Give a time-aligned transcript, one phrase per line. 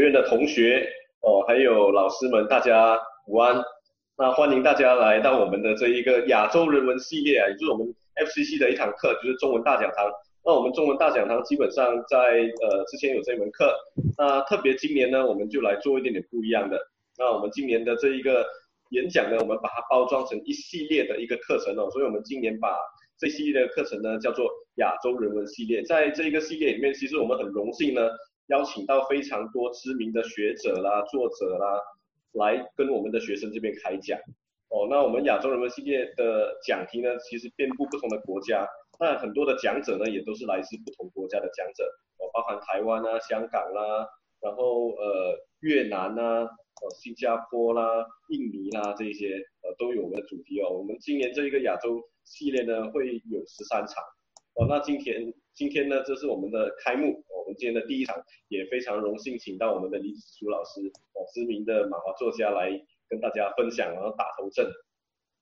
[0.00, 0.82] 学院的同学
[1.20, 3.62] 哦，还有老师们，大家午安。
[4.16, 7.86] 那欢迎大家来到我们的这一个亚洲人文系列啊，也就是我们
[8.16, 10.10] FCC 的一堂课，就是中文大讲堂。
[10.42, 12.16] 那我们中文大讲堂基本上在
[12.62, 13.76] 呃之前有这门课，
[14.16, 16.80] 那特别今年呢，我们就来做一点点不一样的。
[17.18, 18.42] 那我们今年的这一个
[18.92, 22.74] 演讲呢，我们把它包装成一系列的一个课程哦，所以我们今年把
[23.18, 25.82] 这系列的课程呢叫做亚洲人文系列。
[25.82, 28.08] 在这一个系列里面，其实我们很荣幸呢，
[28.50, 31.80] 邀请到非常多知名的学者啦、作者啦。
[32.34, 34.16] 来跟我们的学生这边开讲
[34.68, 34.86] 哦。
[34.88, 38.64] 那我们亚洲人文系列的讲题呢，其实遍布不同的国家，
[39.00, 41.82] 那很多的讲者呢，也都是来自不同国家的讲者
[42.18, 44.06] 哦，包含台湾啊、香港啦，
[44.40, 50.70] 然后呃越南啊、哦新加坡啦、印尼啦这些呃都有我们的主题哦。
[50.70, 54.04] 我们今年这一个亚洲系列呢，会有十三场
[54.54, 54.68] 哦。
[54.68, 57.22] 那今天今天呢，这是我们的开幕。
[57.28, 58.16] 我们今天的第一场
[58.48, 60.80] 也非常荣幸，请到我们的李子书老师，
[61.12, 62.70] 哦，知名的马华作家来
[63.10, 64.66] 跟大家分享，然后打头阵。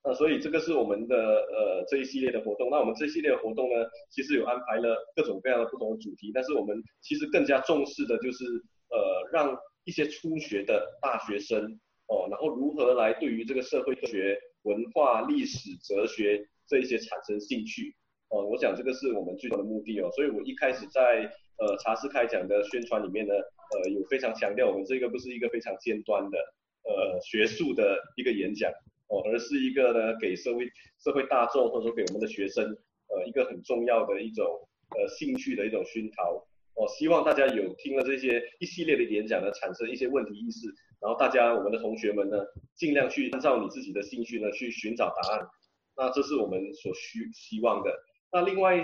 [0.03, 2.69] 那所以这个是我们的呃这一系列的活动。
[2.69, 8.45] 那我们这一系列的活动呢，其实有安排了各种各样的不同的主题，但是我们其实更加重视的就是
[8.91, 17.95] 呃让一些初学的大学生哦，然后如何来对于这个社会学、文化、历史、哲学这一些产生兴趣
[18.29, 18.45] 哦。
[18.45, 20.11] 我想这个是我们最终的目的哦。
[20.15, 26.39] 所以我一开始在呃，茶室开讲的宣传里面呢，呃，有非常强调我们这个不是一个非常尖端的，
[26.85, 28.71] 呃，学术的一个演讲
[29.09, 30.71] 哦，而是一个呢给社会
[31.03, 32.65] 社会大众或者说给我们的学生，
[33.09, 34.47] 呃，一个很重要的一种
[34.91, 40.69] 呃兴趣的一种熏陶哦，希望大家有听了这些一系列的演讲呢，产生一些问题意识，
[41.01, 42.39] 然后大家我们的同学们呢，
[42.77, 45.49] 尽量去按照你自己的兴趣呢去寻找答案，
[45.97, 47.91] 那这是我们所需希望的。
[48.33, 48.83] 那另外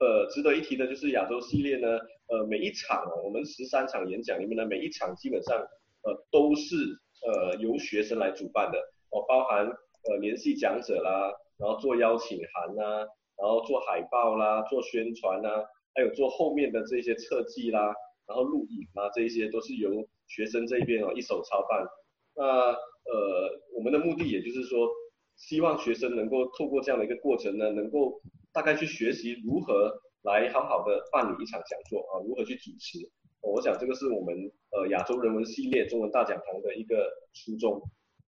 [0.00, 1.98] 呃，值得一提的就是亚洲系列呢。
[2.26, 5.58] 呃，每一场哦，我们十三场演讲里面呢，每一场基本上
[6.04, 6.74] 呃都是
[7.20, 8.78] 呃由学生来主办的
[9.10, 13.06] 哦，包含呃联系讲者啦，然后做邀请函啦，
[13.36, 17.94] 然后做海报啦，做宣传啦，还有做后面的这些设计啦，
[18.26, 19.90] 然后录影啊，这一些都是由
[20.26, 21.86] 学生这边哦一手操办。
[22.34, 24.88] 那呃，我们的目的也就是说，
[25.36, 28.18] 希望学生能够透过这样的一个过程呢，能够
[28.54, 30.00] 大概去学习如何。
[30.24, 32.98] 来好好的办理一场讲座啊，如何去主持？
[33.42, 34.34] 我想这个是我们
[34.70, 37.72] 呃亚洲人文系列中文大讲堂的一个初衷。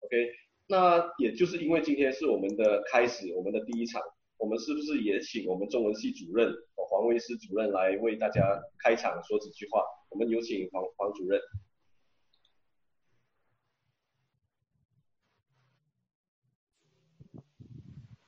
[0.00, 0.30] OK，
[0.66, 4.02] 那也就是因为今天是我们的开始，我们的第一场，
[4.36, 8.42] 我们是不是也请我们中文系主任黄威师主任来为大家
[8.84, 9.82] 开场说几句话？
[10.10, 11.40] 我们有请黄黄主任。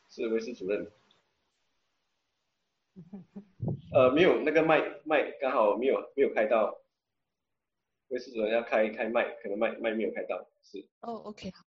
[0.09, 0.91] 是威师主任。
[3.93, 6.77] 呃，没有那个麦麦刚好没有没有开到，
[8.09, 9.25] 为什么要开开麦？
[9.43, 10.87] 可能麦麦没有开到，是。
[11.01, 11.65] 哦，OK，好。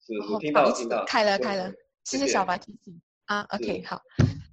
[0.00, 1.04] 是是，听到听到。
[1.06, 1.72] 开了开了，
[2.04, 3.00] 谢谢小白提醒。
[3.24, 4.02] 啊，OK，好。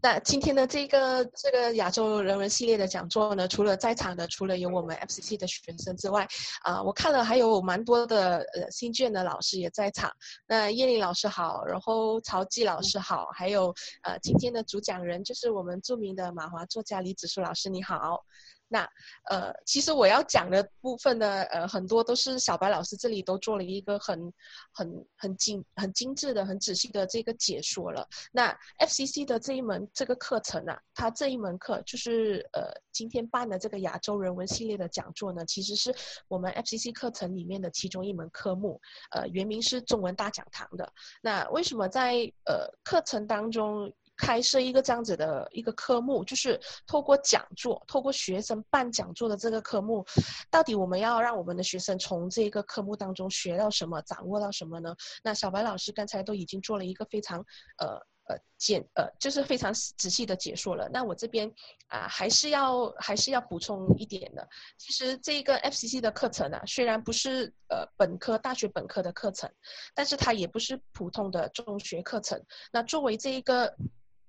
[0.03, 6.27] 那今天的这个这个亚洲人文系列的讲座呢，除了在场的，除了有我们 FCC 的学生之外，
[6.63, 10.11] 啊，我看了还有蛮多的呃新卷的老师也在场。
[10.47, 13.67] 那叶琳老师好，然后曹继老师好，还有
[14.01, 18.25] 呃今天的主讲人就是我们著名的马华作家李子树老师，你好。
[18.71, 18.87] 那
[19.29, 24.31] 呃，其实我要讲的部分呢，呃，很多都是小白老师这里都做了一个很、
[24.71, 28.07] 很、很精、很精致的、很仔细的这个解说了。
[28.31, 35.93] 那 FCC 的这一门这个课程啊，它这一门课就是呃，今天办的这个亚洲人文系列的讲座呢，其实是
[36.29, 38.79] 我们 FCC 课程里面的其中一门科目，
[39.11, 40.93] 呃，原名是中文大讲堂的。
[41.21, 42.13] 那为什么在
[42.45, 43.91] 呃课程当中，
[44.21, 50.05] 开设一个这样子的一个科目，就是透过讲座，透过学生办讲座的这个科目，
[50.51, 54.95] 到底我们要让我们的学生从这个科目当中学到什么，掌握到什么呢？
[55.23, 57.39] 那小白老师刚才都已经做了一个非常
[57.79, 57.87] 呃
[58.27, 60.87] 呃简呃，就是非常仔细的解说了。
[60.93, 61.51] 那我这边
[61.87, 64.47] 啊、还是要还是要补充一点的。
[64.77, 69.49] 其实这个 FCC 的课程呢、啊，虽然不是呃本科大学本科的课程，
[69.95, 72.39] 但是它也不是普通的中学课程。
[72.71, 73.75] 那作为这一个。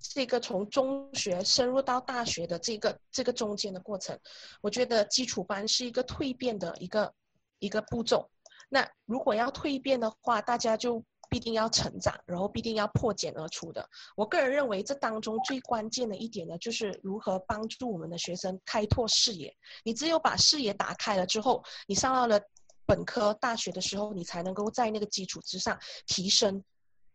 [0.03, 4.19] 这个从中学深入到大学的这个这个中间的过程，
[4.61, 7.11] 我觉得基础班是一个蜕变的一个
[7.59, 8.29] 一个步骤。
[8.69, 13.87] 那如果要蜕变的话，大家就必定要成长，然后必定要破茧而出的。
[14.15, 19.55] 我个人认为，这当中最关键的一点呢，就是如何帮助我们的学生开拓视野。
[19.83, 22.39] 你只有把视野打开了之后，你上到了
[22.85, 26.61] 本科大学的时候，你才能够在那个基础之上提升。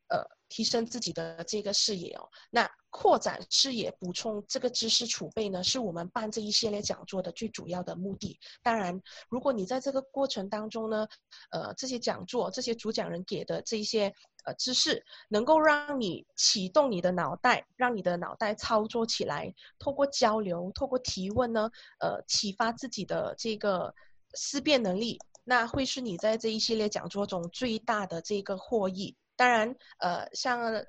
[0.08, 2.29] 呃，提升自己的这个视野哦。
[2.50, 8.39] 那扩展视野、补充这个知识储备呢，是我们办这一系列讲座的最主要的目的。
[8.62, 11.06] 当然，如果你在这个过程当中呢，
[11.50, 14.12] 呃，这些讲座、这些主讲人给的这一些
[14.45, 23.95] 呃知识，能够让你启动你的脑袋，让你的脑袋操作起来，透过交流、透过提问呢，呃，启发自己的这个
[24.33, 29.15] 思辨能力，那会是你在这一系列讲座中最大的这个获益。
[29.38, 30.85] 当然，呃，像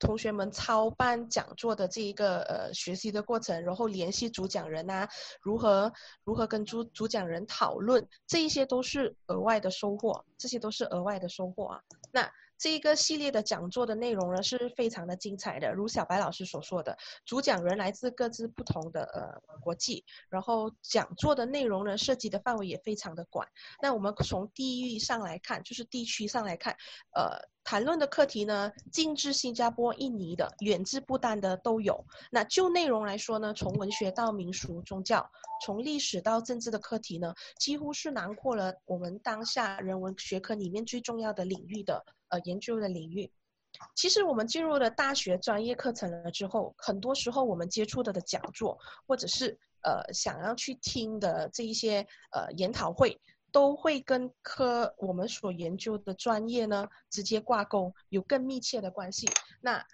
[0.00, 5.08] 同学们操办讲座的这一个呃学习的过程，然后联系主讲人啊，
[5.40, 5.92] 如何
[6.24, 11.80] 如何跟主主讲人讨论，这一些都是额外的收获，这些都是额外的收获啊。
[12.10, 15.72] 那这一个系列的讲座的内容呢，是非常的精彩的。
[15.72, 23.46] 如小白老师所说的，主讲人来自各自不同的呃国际，然后讲座的内容呢，涉及的范围也非常的广。
[23.80, 26.76] 那我们从地域上来看，就是地区上来看，
[27.14, 32.04] 呃，谈论的课题呢，近至新加坡、印尼的，远至不丹的都有。
[32.30, 35.30] 那就内容来说呢，从文学到民俗、宗教，
[35.64, 42.04] 从历史到政治的课题呢，几乎是囊括了我们当下人文学科里面最重要的领域的。
[42.30, 43.28] 呃，研究的领域，
[43.96, 53.20] 其实我们进入了大学专业课程了之后，很多时候我们接触的的讲座，或者是呃想要去听的这一些呃研讨会，
[53.52, 59.28] 都会跟科我们所研究的专业呢直接挂钩，有更密切的关系。
[59.60, 59.84] 那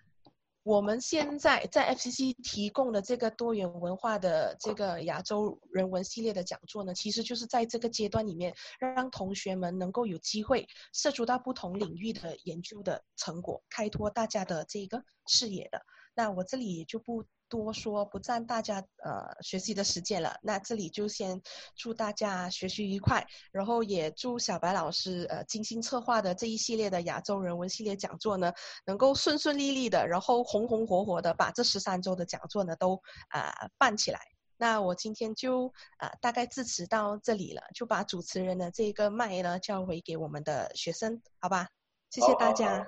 [0.62, 15.80] 我们现在在 FCC 提供的这个多元文化的这个亚洲人文系列的讲座呢，其实就是在这个阶段里面，让同学们能够有机会涉足到不同领域的研究的成果，开拓大家的这个视野的。
[16.14, 17.24] 那我这里也就不。
[17.48, 21.40] 多说不占大家呃学习的时间了，那这里就先
[21.76, 28.52] 祝大家学习愉快，然后也祝小白老师呃精心策划的这一系列的亚洲人文系列讲座呢，
[28.84, 32.94] 能够顺顺利利的，然后红红火火的把这十三周的讲座呢都
[33.28, 34.20] 啊、呃、办起来。
[34.58, 41.68] 那我今天就啊、呃、大概致辞到这里了，就把主持人的这个麦呢交回给我们的学生，好吧？
[42.10, 42.78] 谢谢大家。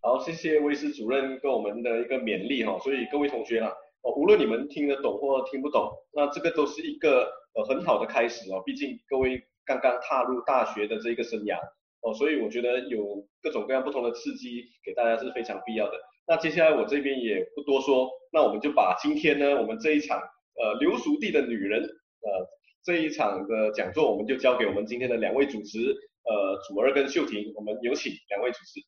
[0.00, 3.72] 好，好，好，好，谢谢威斯主任跟我们的一个勉励哈，所以各位同学啊。
[4.02, 8.62] 哦，无论你们听得懂或听不懂，那这个都是一个呃很好的开始哦。
[8.64, 11.58] 毕竟各位刚刚踏入大学的这个生涯
[12.00, 15.94] 哦，所以我觉得有各种各样不同的刺激给大家是非常必要的。
[16.26, 22.48] 那接下来我这边也不多说，那我们就把今天呢我们这一场呃流俗地的女人呃
[22.84, 25.78] 这一场的讲座，我们就交给我们今天的两位主持
[26.24, 28.80] 呃祖儿跟秀婷，我们有请两位主持。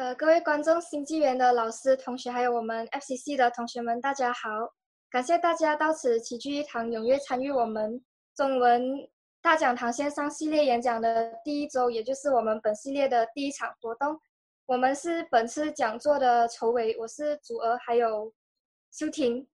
[0.00, 4.48] 呃，各位观众、新纪元的老师、同学，还有我们 FCC 的同学们，大家好！
[5.10, 8.02] 感谢大家到此齐聚一堂，踊跃参与我们
[8.34, 8.82] 中文
[9.42, 14.18] 大讲堂线上系列演讲的第一周，也就是我们本系列的第一场活动。
[14.64, 18.32] 我们是本次讲座的筹委，我是祖儿，还有
[18.90, 19.46] 修婷。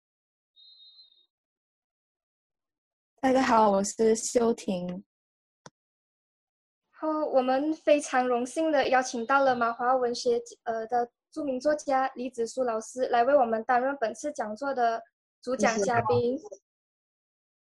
[3.21, 5.05] 大家好，我是秀婷。
[6.99, 15.03] 后，我们非常荣幸的邀请到了马华文学呃的著名作家李子书老师来为我们担任本次讲座的
[15.43, 16.39] 主讲嘉宾。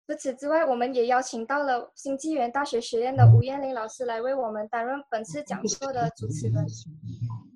[0.07, 6.65] 除此之外，我们也邀请到了新纪元大学学院的吴艳玲老师来为我们担任本次讲座的主持人。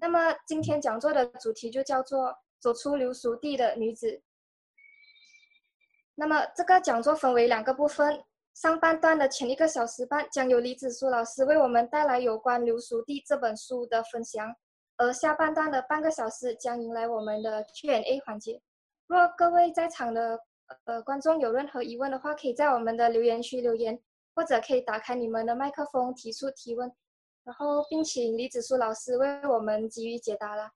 [0.00, 4.23] 那么今天讲座的主题就叫做“走出流俗地的女子”。
[6.16, 8.25] 那么这个讲座分为两个部分。
[8.61, 14.53] 上半段的前一个小时半将由李子书老师为我们带来有关《流俗地》这本书的分享，
[14.97, 18.61] 而下半段的半个小时将迎来我们的 Q&A 环节。
[19.07, 20.41] 若各位在场的
[20.87, 23.97] 呃观众有任何疑问的话，可以在我们的留言区留言，
[24.35, 26.93] 或者可以打开你们的麦克风提出提问，
[27.45, 30.73] 然后并请李子书老师为我们给予解答啦。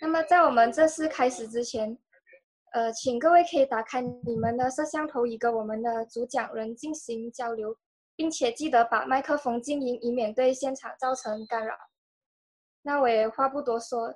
[0.00, 1.96] 那么在我们正式开始之前，
[2.76, 7.74] 呃，请各位可以打开你们的摄像头，以跟我们的主讲人进行交流，
[8.14, 11.74] 并且记得把麦克风静音，以免对现场造成干扰。
[12.82, 14.14] 那我也话不多说，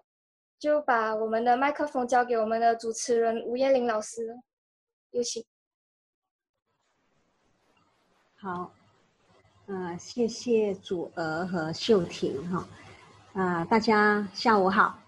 [0.58, 4.38] 就把我们的麦克风交给我们的主持人吴彦玲老师，
[5.12, 5.42] 有请。
[8.36, 8.74] 好，
[9.68, 12.68] 呃，谢谢祖儿和秀婷哈，
[13.32, 14.98] 啊、呃，大家下午好。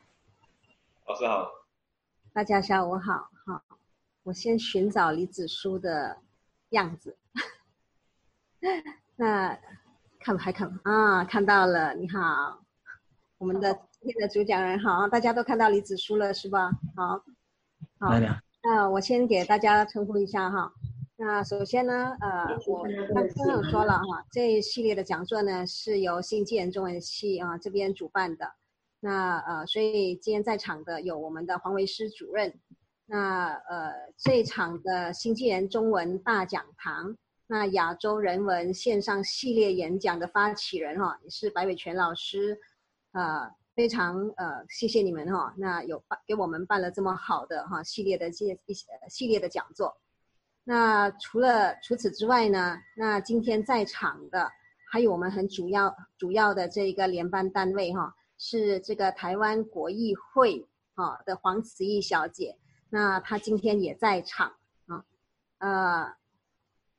[1.07, 1.51] 老师好。
[2.33, 3.32] 大家下午好。
[4.23, 6.19] 好，我先寻找李子书的
[6.71, 7.17] 样子。
[9.17, 9.59] 那
[10.21, 11.25] 看还看啊？
[11.25, 12.63] 看到了，你好，
[13.39, 16.71] 我们的今天的主讲人好，大家都看到李子书了是吧？
[16.97, 17.25] 好，
[17.99, 18.19] 好，
[18.63, 20.73] 那我先给大家称呼一下哈。
[21.17, 28.55] 那首先呢，呃，我刚刚有说了哈，这一系列的讲座呢是由新纪元中文系啊这边主办的。
[29.01, 32.61] 那呃，所以今天在场的有我们的黄维师主任。
[33.13, 37.15] 那呃，这场的新纪元中文大讲堂，
[37.47, 42.59] 那亚洲人文线上系列演讲的发起人哈，也是白伟全老师，
[43.13, 45.53] 呃，非常呃，谢谢你们哈。
[45.59, 49.95] 那有办给我们办了这么好的哈系列的这一些系列的讲座。
[50.65, 54.51] 那除了除此之外呢，那今天在场的
[54.91, 62.57] 还有我们很主要主要的这一个联办单位哈，是这个台湾国艺会啊的黄慈义小姐，
[62.93, 64.53] 那她今天也在场
[64.87, 65.03] 啊，
[65.59, 66.13] 呃，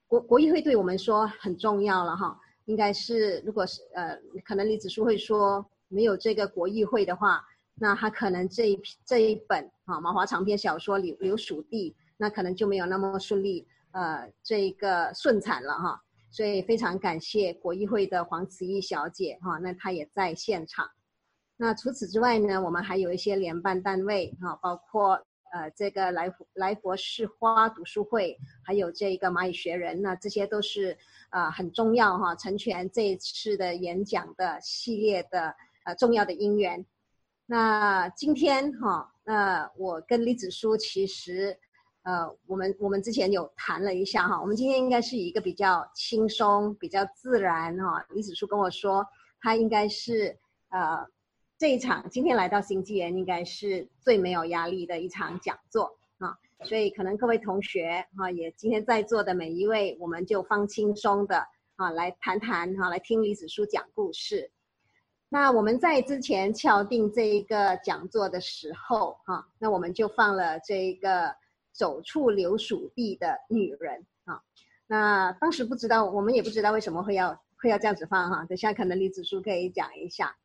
[0.07, 7.45] 国国议会对我们说很重要了哈，应该是如果是呃，可能李子书会说没有这个国议会的话，
[7.75, 11.95] 那他可能这一这一本啊马华长篇小说里留属地。
[12.15, 20.89] 那可能就没有那么顺利，呃，这一个顺产了哈，所以非常感谢国议会的黄慈义小姐哈，那她也在现场。
[21.57, 30.97] 那除此之外呢，我们还有一些联办单位哈，包括呃这个来佛来佛寺花读书会，还有这个蚂蚁学人，那这些都是
[31.29, 35.55] 啊、呃、很重要哈，成全这一次的演讲的系列的
[35.85, 36.85] 呃重要的因缘。
[37.45, 41.57] 那今天哈，那我跟李子书其实。
[42.05, 48.05] 呃，我们我们之前有谈了一下哈，我们今天应该是以一个比较轻松、比较自然哈。
[48.09, 49.07] 李子书跟我说，
[49.39, 51.07] 他应该是呃
[51.63, 64.51] 这一场今天来到新纪元应该是最没有压力的一场讲座啊，所以可能各位同学哈，也今天在座的每一位，我们就放轻松的啊来谈谈哈，来听李子书讲故事。
[65.29, 71.33] 那我们在之前敲定这一个讲座的时候哈，那我们就放了这一个。
[71.71, 74.43] 走出留属地的女人啊，
[74.85, 78.45] 那当时不知道，我们也不知道为什么会要会要这样子放哈。
[78.47, 80.35] 等下可能李子书可以讲一下，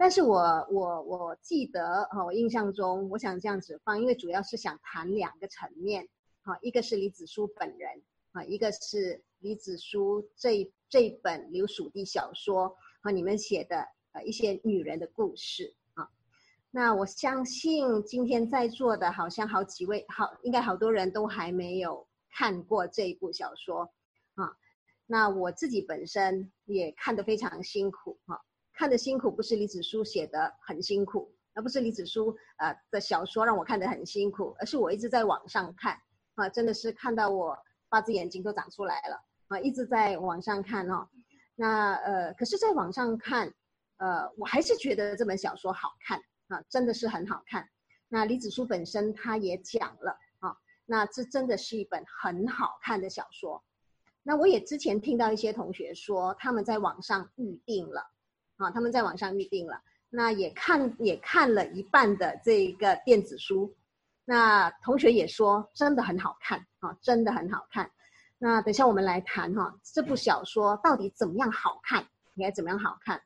[0.00, 6.08] 但是我我我记得哈，我印象中我想这样子放，因为主要是想谈两个层面，
[6.40, 8.02] 哈，一个是李子书本人
[8.32, 16.08] 啊，一个是李子书这这本留属地小说和你们写的呃一些女人的故事啊。
[16.70, 23.92] 那我相信今天在座的，好像好几位，好，应该好多人都还没有看过这一部小说，
[24.36, 24.56] 啊，
[25.04, 28.40] 那我自己本身也看得非常辛苦，哈、
[28.80, 36.00] 看得辛苦不是李子书写的很辛苦，而不是李子书呃的小说让我看得很辛苦，而是我一直在网上看，
[36.36, 37.54] 啊，真的是看到我
[37.90, 41.06] 八只眼睛都长出来了，啊，一直在网上看哈、
[41.56, 43.52] 那呃，可是在网上看，
[43.98, 46.18] 呃，我还是觉得这本小说好看。
[46.48, 47.68] 啊，真的是很好看。
[48.08, 50.56] 那李子书本身他也讲了啊，
[50.86, 53.62] 那这真的是一本很好看的小说。
[54.22, 58.10] 那我也之前听到一些同学说，他们在网上预定了，
[58.60, 63.74] 啊，他们在网上预定了，那也看也看了一半的这个电子书。
[64.24, 67.90] 那同学也说真的很好看啊，真的很好看。
[68.38, 73.20] 那等下我们来谈哈，这部小说到底怎么样好看，应该怎么样好看？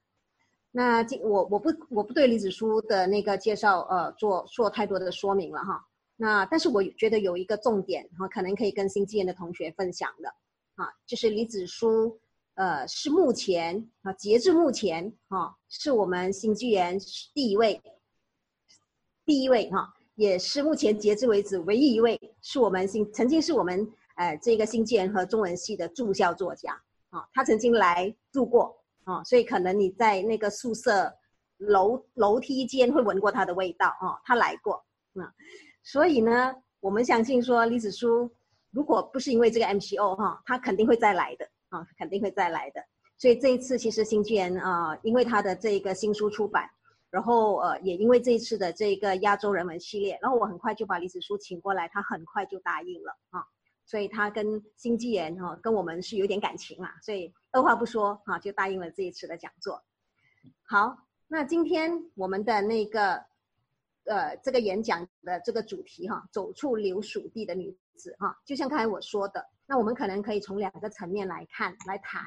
[0.70, 5.84] 那这我我不我不对李子书的那个介绍呃做做太多的说明了哈。
[6.16, 10.28] 那但是我觉得有一个重点哈，可能可以跟新纪元的同学分享的
[10.76, 12.18] 啊，就是李子书
[12.54, 16.98] 呃是目前啊截至目前哈是我们新纪元
[17.32, 17.80] 第一位
[19.24, 26.72] 第一位哈，也是目前截至为止唯一一位是我们新曾经是我们呃这个新纪元和中文系的驻校作家
[27.10, 28.80] 啊，他曾经来住过。
[29.06, 31.12] 啊，所以可能你在那个宿舍
[31.58, 34.82] 楼楼梯间会闻过他的味道哦，他来过，
[35.12, 35.30] 啊，
[35.82, 38.34] 所以呢，我们相信说李子书
[38.70, 42.80] 如果不是因为这个 MCO 哈，他肯定会再来的啊，肯定会再来的。
[43.18, 46.68] 所以这一次其实新纪元啊，因为他的这一个新书出版，
[47.10, 53.44] 然后呃也因为这一次的这个亚洲人文系列，然后我很快就把李子书请过来，他很快就答应了啊。
[53.86, 59.82] 所以他跟新纪元哈跟我们是有点感情啦，所以二话不说哈就答应了这一次的讲座。
[60.62, 60.96] 好，
[61.28, 63.22] 那今天我们的那个
[64.06, 72.22] 呃这个演讲的这个主题哈，走出留属地的女子哈，就像刚才我说的，那我们可能可以从两个层面来看来谈。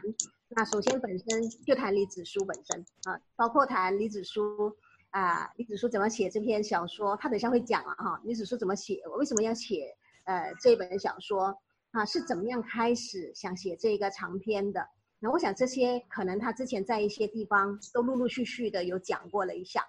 [0.49, 4.75] 那首先本身就谈李子书本身啊，包括谈李子书
[5.11, 9.95] 啊，李子书怎么写这篇小说，他等下会讲了哈，李子书怎么写，我为什么要写？
[10.23, 11.57] 呃，这本小说
[11.91, 14.87] 啊，是怎么样开始想写这个长篇的？
[15.19, 19.83] 那我想这些可能他之前在一些地方都陆陆续续的有讲过了一下。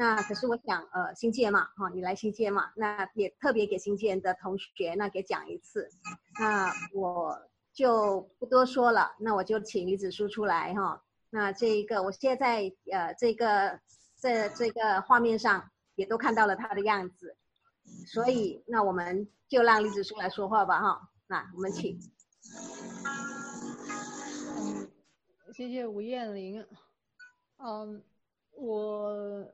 [0.00, 5.90] 那可是我想，呃，新纪元嘛，哈，你来新纪元嘛，那也特别给新纪元的同学那给讲一次。
[6.38, 7.38] 那我
[7.74, 11.04] 就不多说了，那我就请李子书出来哈。
[11.28, 13.78] 那这一个，我现在呃这个
[14.16, 17.36] 在这，这个画面上也都看到了他的样子，
[18.06, 21.10] 所以那我们就让李子书来说话吧哈。
[21.26, 22.00] 那我们请。
[24.56, 24.90] 嗯，
[25.52, 26.66] 谢谢吴彦霖。
[27.58, 28.02] 嗯，
[28.52, 29.46] 我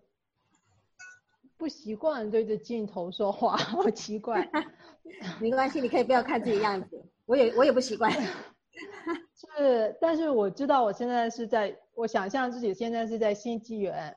[1.56, 4.48] 不习惯对着镜头说话， 好奇怪。
[5.40, 8.10] 没关系，你可以不要看自己样子，我也我也不习惯。
[9.34, 14.14] 是，但是我知道我现在是在，我想象自己现在是在新纪元。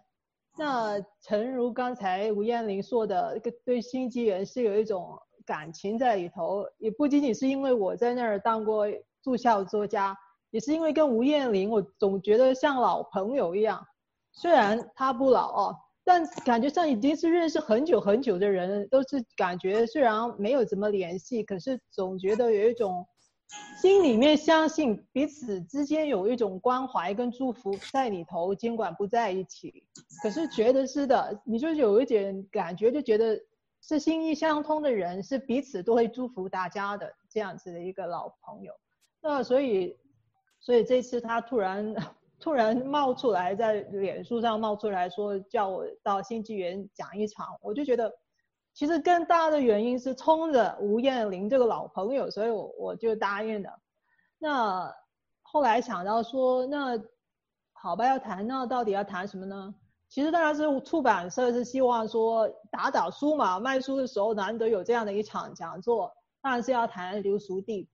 [0.58, 8.86] 那诚如刚才吴彦霖说的，对新纪元是有一种感情在里头，也不仅仅是因为我在那儿当过
[9.22, 10.18] 驻校作家，
[10.50, 13.86] 也是因为跟吴彦霖，我总觉得像老朋友一样。
[14.32, 15.76] 虽然他不老哦，
[16.10, 23.06] 但感觉上已经是认识很久很久的人，都是感觉虽然没有怎么联系，可是总觉得有一种。
[23.82, 29.84] 心里面相信彼此之间有一种关怀跟祝福在里头，尽管不在一起，
[30.22, 33.40] 可是觉得是的，你就有一点感觉，就觉得
[33.82, 38.72] 是心意相通的人，是彼此都会祝福大家的这样子的一个老朋友。
[39.20, 39.98] 那所以，
[40.60, 41.96] 所以这次他突然
[42.40, 48.12] 突然冒出来，在脸书上冒出来说叫我到新纪元讲一场，我就觉得。
[48.72, 53.70] 其实更大的原因是冲着吴彦霖这个老朋友，所以我我就答应了。
[54.38, 54.94] 那
[55.42, 56.98] 后来想到说，那
[57.74, 59.76] 好吧，要谈，那到底要谈什么呢？
[60.08, 66.10] 其实当然是出版社是希望说打打书嘛，卖书的时候难得有这样的一场讲座，
[66.42, 67.86] 当然是要谈刘淑娣。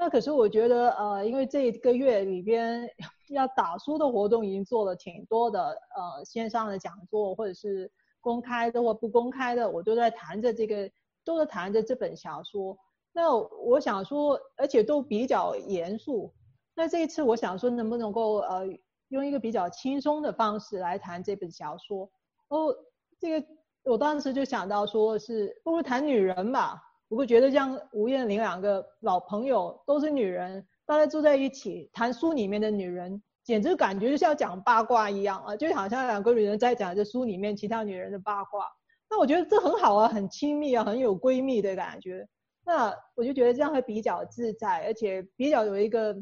[0.00, 2.88] 那可是我觉得，呃，因为这一个月里边
[3.28, 7.90] 要打书的活动已经做了挺多的，呃，线上的讲座或者是。
[8.22, 10.90] 公开的或不公开的，我都在谈着这个，
[11.24, 12.76] 都在谈着这本小说。
[13.14, 16.30] 那我想说，而且都比较严肃。
[16.74, 18.66] 那这一次，我想说，能不能够呃，
[19.08, 22.10] 用一个比较轻松的方式来谈这本小说？
[22.48, 22.76] 哦，
[23.18, 23.46] 这个
[23.84, 26.78] 我当时就想到说是，不如谈女人吧。
[27.10, 33.20] 我会觉得像吴彦霖两个老朋友都是女人，大家坐在一起谈书里面的女人。
[33.42, 38.64] 简直感觉就像讲八卦一样啊，就好像两个女人在讲这书里面其他女人的八卦。
[39.08, 42.24] 那我觉得这很好啊，很亲密啊，很有闺蜜的感觉。
[42.64, 46.16] 那我就觉得这样会比较自在，而且比较有一个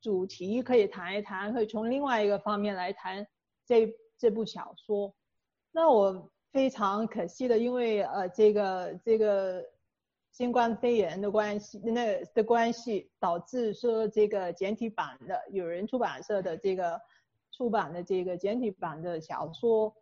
[0.00, 3.26] 主题可以谈一谈，可以从另外一个方面来谈
[3.66, 5.14] 这这部小说。
[5.72, 9.62] 那我非常可惜的，因为呃这个这个。
[10.36, 17.00] 新冠肺炎的关系，那的关系导致说这个简体版的友人出版社的这个
[17.52, 19.96] 出版的这个简体版的小说，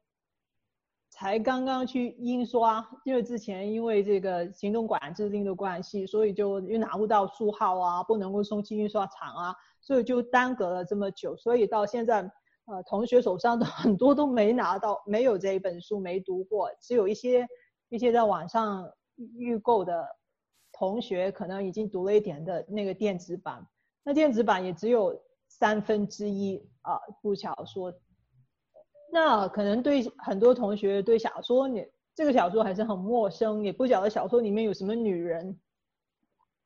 [1.09, 12.29] 才刚刚去印刷，因为之前因为这个行动管制令的关系，所以就又拿不到书号啊，不能够送去印刷厂啊，所以就耽搁了这么久，所以到现在，
[12.64, 17.47] 呃，同学手上的很多都没拿到，没有这一本书没读过，只有一些
[17.88, 18.90] 一些在网上
[19.37, 20.05] 预购的。
[20.77, 23.65] 同学可能已经读了一点的那个电子版，
[24.03, 27.95] 那电子版也只有三分之一啊部小说，
[29.13, 35.57] 那可能对很多同学对小说你这个小说还是很陌生，也不晓得小说里面有什么女人。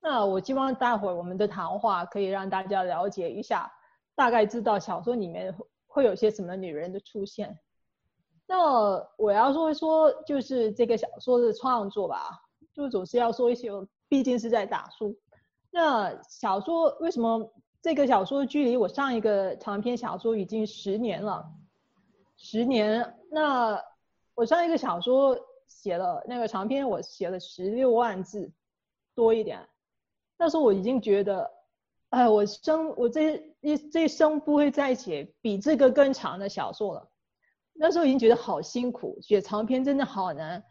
[0.00, 3.70] 那我希望待会儿我们的谈话可以让大家了解一下，
[4.14, 5.54] 大概知道小说里面
[5.86, 7.58] 会有些什么女人的出现。
[8.46, 12.40] 那我要说一说就是这个小说的创作吧，
[12.72, 13.70] 就总是要说一些。
[14.08, 15.18] 毕竟是在打书，
[15.70, 21.44] 那小说为什么这个小说距离我上一个长篇小说已经十年了？
[22.38, 23.78] 十年，那
[24.34, 28.50] 我上一个小说写了那个长篇，我写了十六万字
[29.14, 29.68] 多一点，
[30.38, 31.50] 那时候我已经觉得，
[32.08, 37.10] 哎，我生我这一这一生不会再写比这个更长的小说了。
[37.74, 40.64] 那时候已经觉得好辛苦，写长篇真的好难，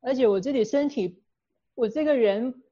[0.00, 1.20] 而且我自己身体，
[1.74, 2.62] 我这个人。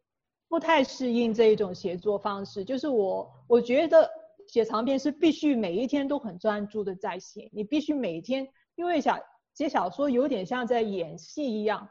[0.53, 4.07] 不太适应这一种写作方式，就是我我觉得
[4.47, 9.19] 写长篇是必须每一天都很专注的在写，你必须每天，因为小
[9.55, 11.89] 写小说有点像在演戏一样，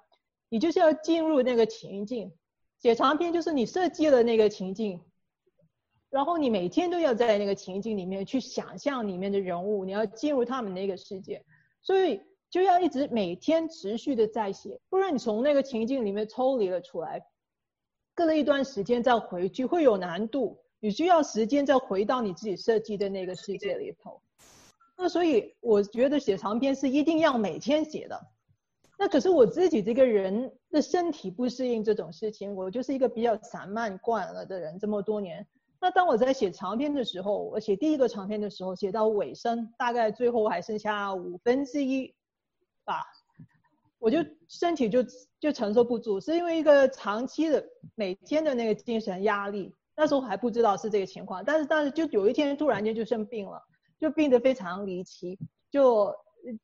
[0.48, 2.32] 你就是要进入那个情境，
[2.78, 5.02] 写长篇就是你设计了那个情境，
[6.12, 11.44] 然后你每天都要在那个情境里面去想象里面的人物，你要进入他们那个世界，
[11.82, 12.22] 所以
[12.52, 17.26] 就要一直每天持续的在写，不然你从那个情境里面抽离了出来。
[18.22, 24.22] 隔了一段时间再回去会有难度，你需要时间再回到你自己设计的那个世界里头。
[24.96, 28.22] 那所以我觉得写长篇是一定要每天写的。
[28.96, 35.44] 那可是我自己这个人的身体不适应这种事情，我就是一个比较散漫惯了的人，这么多年。
[35.80, 42.14] 那当我在写长篇的时候，我写第一个长篇的时候，写到尾声，大概最后还剩下五分之一
[42.86, 43.02] 吧，
[44.02, 45.06] 我就身体就
[45.40, 49.72] 就承受不住，是因为一个长期的每天的那个精神压力。
[49.96, 53.62] 那时候还不知道是这个情况，但是但是就有一天突然间就生病了，
[54.00, 55.38] 就病得非常离奇，
[55.70, 56.12] 就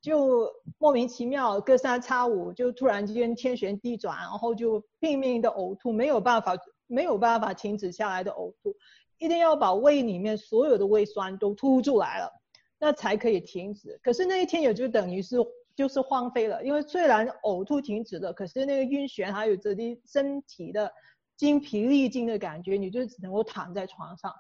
[0.02, 8.76] 就莫名其妙隔三差五就突然之间天旋地转，然后就拼命的呕吐，没有办法没有办法停止下来的呕吐。
[9.20, 12.32] 一定要把胃里面所有的胃酸都吐出来了，
[12.80, 14.00] 那才可以停止。
[14.02, 15.38] 可是那一天也就等于是
[15.78, 20.92] 就是荒废了，因为虽然呕吐停止了，可是那个晕眩还有这里身体的
[21.36, 24.34] 精疲力尽的感觉，你就只能够躺在床上。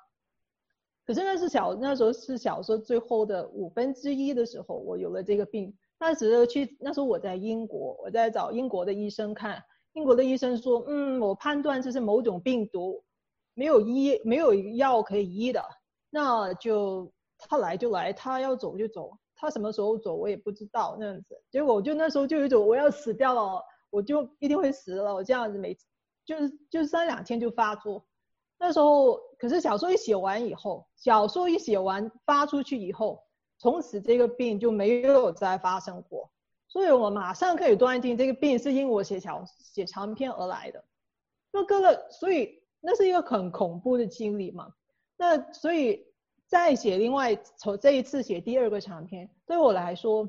[1.06, 5.72] 可是那是小那时候是小说最后的五分之一的时候，我有了这个病。
[6.00, 13.04] 那时候去那时候我在英国，我在找英国的医生看，英国的医生说，嗯，我判断这是某种病毒。
[13.54, 15.64] 没有医，没有药可以医的，
[16.10, 21.42] 那就他来就来，他要走就走，他什么时候走我也不知道那样子。
[21.50, 25.78] 结果我就那时候就有一种我要死掉了，我就一定会死了，我这样子每
[26.26, 28.06] 就是就是三两天就发作。
[28.60, 33.24] 那时候可是小说一写完以后，小说一写完发出去以后，
[33.58, 36.30] 从此这个病就没有再发生过，
[36.68, 40.84] 所以我马上可以断定这个病是因我写小写长篇而来的。
[41.52, 42.62] 那个个所以。
[42.80, 44.72] 那是一个很恐怖的经历嘛，
[45.18, 46.06] 那所以
[46.48, 50.28] 再写另外从这一次写第二个长篇，对我来说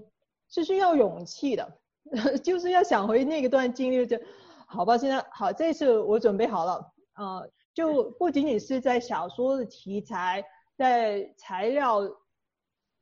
[0.48, 1.80] 是需要勇气的，
[2.42, 4.18] 就是要想回那个段经历就，
[4.66, 10.44] 好吧，现在好，这次我准备好了，呃，就不仅仅是在小说的题材，
[10.76, 12.00] 在材料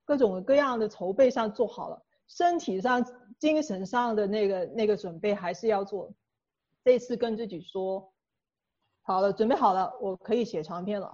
[0.05, 3.05] 各种各样的筹备上做好了，身体上、
[3.39, 6.13] 精神上的那个那个准备还是要做，
[6.85, 8.13] 这次跟自己说。
[9.03, 11.11] 好了，准备好了，我可以写长篇了，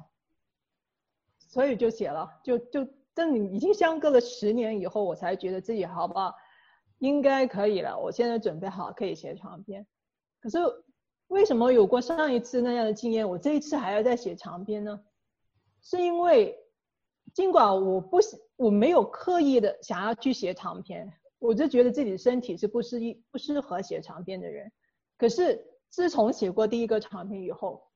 [1.52, 6.34] 所以就写了，就就等你已经相隔了十年以后，我才觉得自己好不好，
[6.98, 7.98] 应该可以了。
[7.98, 9.86] 我现在准备好可以写长篇，
[10.40, 10.58] 可是
[11.28, 14.98] 为什么有过上一次那样的经验，我这一次还要再写长篇呢？
[15.82, 16.58] 是因为
[17.34, 18.18] 尽管我不
[18.56, 24.72] 我没有刻意的想要去写长篇，我就觉得自己的身体是不适应不适合写长篇的人，
[25.18, 25.68] 可是。
[25.92, 27.86] 自从写过第一个长篇以后，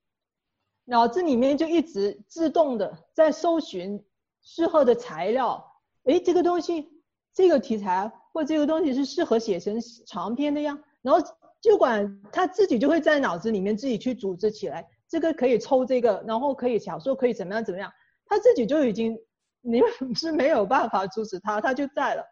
[0.86, 4.02] 脑子里面就一直自动的在搜寻
[4.42, 5.62] 适合的材料。
[6.04, 6.88] 诶，这个东西，
[7.34, 10.78] 这个题材或这个东西是适合写成长篇的呀。
[11.02, 11.20] 然后
[11.60, 17.92] 就管他自己就会在脑子里面自己去组织起来，这个可以抽这个，然后可以小说可以怎么样怎么样，
[18.26, 19.18] 他自己就已经
[19.60, 19.80] 你
[20.14, 22.24] 是没有办法阻止他，他就在了。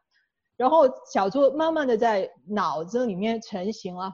[0.57, 4.13] 然后小说慢慢的在脑子里面成型了。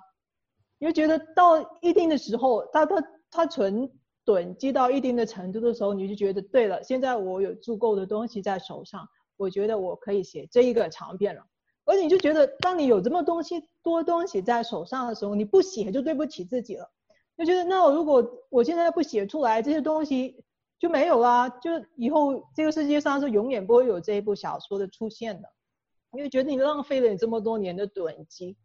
[0.79, 2.97] 你就觉得到一定的时候，他他
[3.31, 3.91] 他存
[4.31, 11.45] 囤积到一定的程度的时候，你就觉得对了，现在我有足够的东西在手上，我觉得我可以写这一个长篇了。
[11.85, 16.89] 而你就觉得，当你有这么东西多东西在手上的时候，你不写就对不起自己了。
[17.37, 20.45] 就觉得那我如果我现在不写出来，这些东西
[20.79, 25.49] 就没有了，就以后这个世界上是永远不会有这一部小说的出现的。
[26.13, 28.57] 因为觉得你浪费了你这么多年的囤积，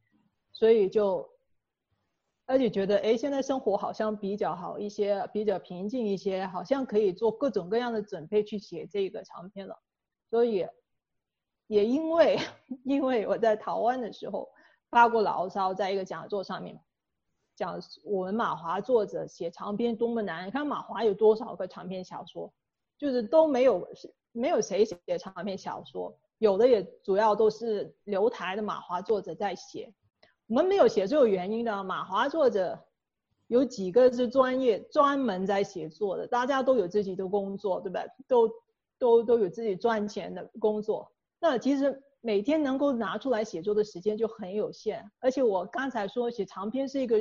[0.54, 1.28] 所以就。
[2.48, 9.76] 而且觉得，哎，现在生活好像比较好一些，比较平静一些，好像可以做各种各样的准备去写这个长篇了。
[10.30, 10.68] 所以，
[11.66, 12.38] 也因为
[12.86, 14.48] 因为我在台湾的时候
[14.92, 16.80] 发过牢骚，在一个讲座上面
[17.56, 20.46] 讲我们马华作者写长篇多么难。
[20.46, 22.54] 你看马华有多少个长篇小说，
[22.98, 23.88] 就是都没有
[24.32, 29.92] 没有谁写长篇小说，有的也主要都是留台的马华作者在写。
[30.48, 32.80] 我们没有写作原因的，马华作者
[33.48, 38.08] 有几个是专业专门在写作的，大家都有自己的工作，对不对？
[38.28, 38.50] 都
[39.00, 41.12] 都都有自己赚钱的工作。
[41.40, 47.18] 那其实每天能够拿出来写作的时间就很有限，而且我刚才说写长篇是一个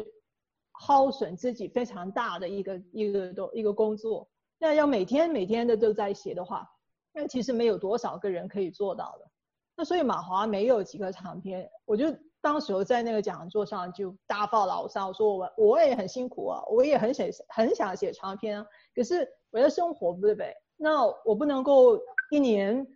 [0.73, 4.29] 耗损自己非常大的一个一个都一个工作。
[4.59, 6.69] 那要每天每天的都在写的话，
[7.11, 9.31] 那其实没有多少个人可以做到的。
[9.77, 12.15] 那所以马华没有几个长篇，我就。
[12.44, 20.54] 当时在那个讲座上就大发牢骚，说我我也很辛苦啊，我也很想很想写长篇啊，可是我要生活，对不对？
[20.76, 21.98] 那我不能够
[22.30, 22.87] 一年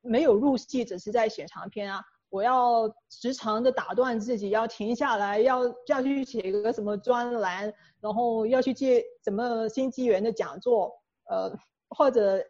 [0.00, 10.90] 没有入戏，只是在写长篇啊，我要时常的打断自己，要停下来，要要去写一个什么专栏，然后要去接什么新纪元的讲座，
[11.30, 11.56] 呃，
[11.90, 12.44] 或者。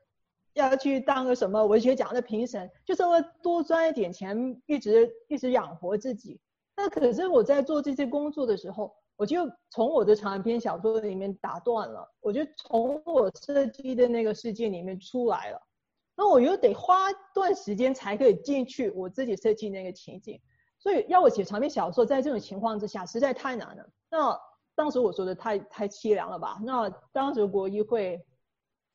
[0.55, 6.41] 要去当个什么文学奖的评审，就是为多赚一点钱，一直一直养活自己。
[6.77, 15.61] 那可是我在做这些工作的时候，我就从我的长篇小说里面打断了，我就从我设计的那个世界里面出来了。
[16.17, 20.41] 那我又得花段时间才可以进去我自己设计那个情景，
[20.79, 23.85] 所以要我写长篇小说，在这种情况之下实在太难了。
[24.11, 24.41] 那
[24.77, 26.59] 当时我说的太太凄凉了吧？
[26.65, 28.25] 那当时国艺会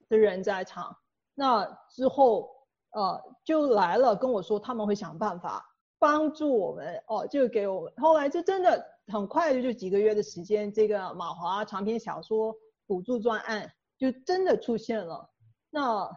[0.08, 0.96] 的人在场，
[1.40, 2.50] 那之后
[2.92, 5.66] 呃就来了跟我说他们会想办法。
[6.02, 7.92] 帮助我们哦，就给我们。
[7.98, 12.56] 后来就真的很快就，就几个月的时间，这个马华长篇小说
[12.88, 15.30] 补助专案就真的出现了。
[15.70, 16.10] 那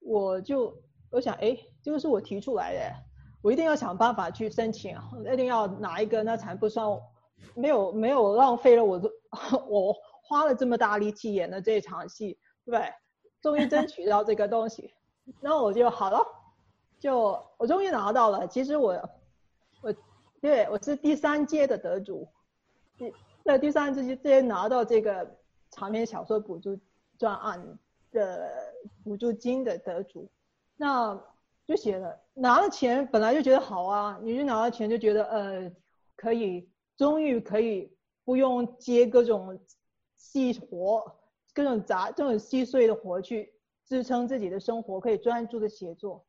[0.00, 0.76] 我就
[1.10, 2.94] 我想，哎，这个是我提出来的，
[3.40, 4.94] 我一定要想办法去申请，
[5.32, 6.86] 一定要拿一个，那才不算
[7.54, 9.00] 没有没有浪费了我
[9.70, 12.92] 我花了这么大力气演的这场戏，对？
[13.42, 14.94] 终于争取到这个东西，
[15.42, 16.24] 那我就好了。
[16.98, 18.92] 就我终于拿到了，其实我
[19.82, 19.92] 我
[20.40, 22.28] 对我是第三届的得主，
[22.96, 23.12] 第
[23.44, 25.28] 在第三届届拿到这个
[25.72, 26.78] 长篇小说补助
[27.18, 27.78] 专案
[28.12, 28.48] 的
[29.02, 30.30] 补助金的得主，
[30.76, 31.20] 那
[31.66, 32.16] 就写了。
[32.34, 35.72] 拿了钱，本来就觉得好啊，你就拿了钱就觉得呃
[36.14, 37.92] 可以，终于可以
[38.24, 39.58] 不用接各种
[40.14, 41.16] 细活，
[41.54, 43.52] 各种杂这种细碎的活去
[43.86, 46.24] 支撑自己的生活，可以专注的写作。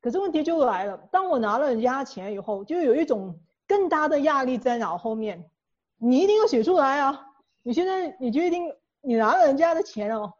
[0.00, 5.50] 可是问题就来了，当我拿了人家钱以后，就有一种更大的压力在脑后面，
[5.96, 7.26] 你一定要写出来啊！
[7.64, 10.32] 你现在你就一定你拿了人家的钱哦，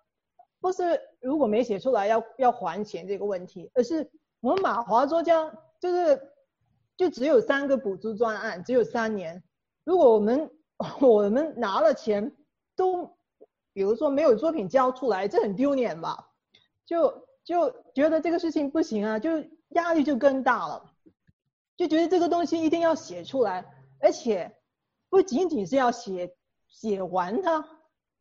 [0.61, 4.09] 不是如果没写出来要要还钱这个问题，而是
[4.41, 6.21] 我们马华作家就是
[6.97, 9.43] 就只有三个补助专案，只有三年，
[9.85, 10.49] 如果我们
[11.03, 12.33] 我们拿了钱
[12.77, 13.18] 都，
[13.79, 16.31] 比如说没有作品交出来，这很丢脸吧？
[16.85, 17.29] 就。
[17.45, 19.31] 就觉得这个事情不行啊，就
[19.69, 20.85] 压力就更大了，
[21.79, 23.65] 就觉得这个东西一定要写出来，
[24.01, 24.55] 而且
[25.09, 26.37] 不仅仅是要写
[26.69, 27.67] 写完它，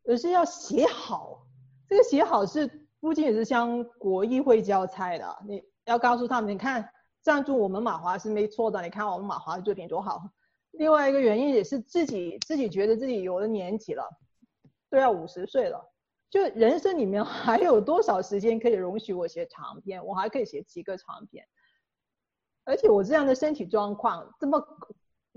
[0.06, 1.44] 而是要写好。
[1.90, 6.88] 这个写好是不仅仅是向国艺会交差的，你要告诉他们，你看
[7.20, 10.22] 赞助我们马华是没错的，你看我们马华的作品多好。
[10.70, 14.08] 另外一个原因也是自己自己觉得自己有了年纪了，
[14.90, 15.92] 都要五十岁了。
[16.30, 20.04] 就人生里面还有多少时间可以容许我写长篇？
[20.04, 21.42] 我还可以写几个长篇，
[22.64, 24.62] 而且我这样的身体状况，这么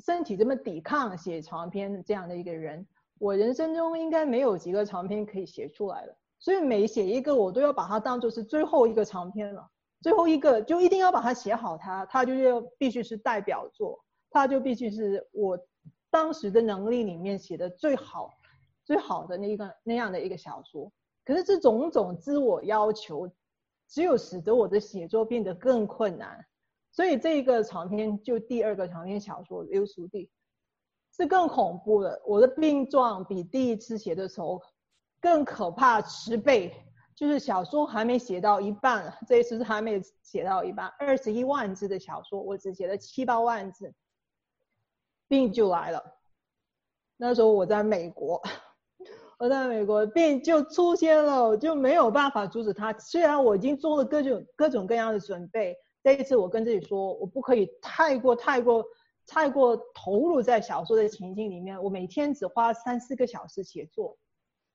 [0.04, 2.86] 身体这么抵抗写长篇这样的一个人，
[3.20, 6.18] 我人生中应该没有几个长篇可以写出来了。
[6.40, 9.66] 所以每写一个，我都要把它当做是最后一个长篇了。
[10.02, 15.58] 最后一个就一定要把它写好它，它它就要必须是代表作，它就必须是我
[16.10, 18.34] 当时的能力里面写的最好。
[18.92, 20.92] 最好的那一个那样的一个小说，
[21.24, 23.32] 可是这种种自我要求，
[23.88, 26.46] 只有使得我的写作变得更困难。
[26.92, 30.26] 所以这个长篇就第二个长篇小说《流苏地》
[31.16, 32.22] 是更恐怖的。
[32.26, 34.62] 我的病状比第一次写的时候
[35.22, 36.76] 更可怕十倍。
[37.16, 43.94] 就是小说还没写到一半，这一次是还没写到一半，二十一万字的小说，我只写了七八万字，
[45.30, 46.04] 病就来了。
[47.16, 48.42] 那时候我在美国。
[49.42, 52.94] 我在美国，病就出现了，我就没有办法阻止它。
[53.00, 58.86] 虽然我已经做了各种各种各样的准备，这一次我跟自己说，我不可以太过太过
[59.26, 61.82] 太过投入在小说的情境里面。
[61.84, 64.16] 我每天只花三四个小时写作，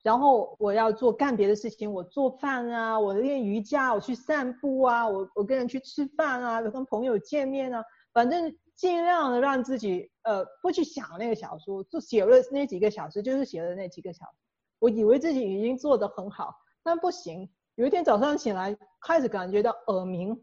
[0.03, 14.46] 然后我要做干别的事情，我做饭啊，我练瑜伽，我去散步啊，我我跟人去吃饭啊，跟朋友见面啊，反正尽量的让自己呃不去想那个小说，就写了那几个小时，就是写了那几个小时。
[14.79, 17.49] 我以为自己已经做得很好，但不行。
[17.75, 20.39] 有一天早上醒来，开始感觉到耳鸣，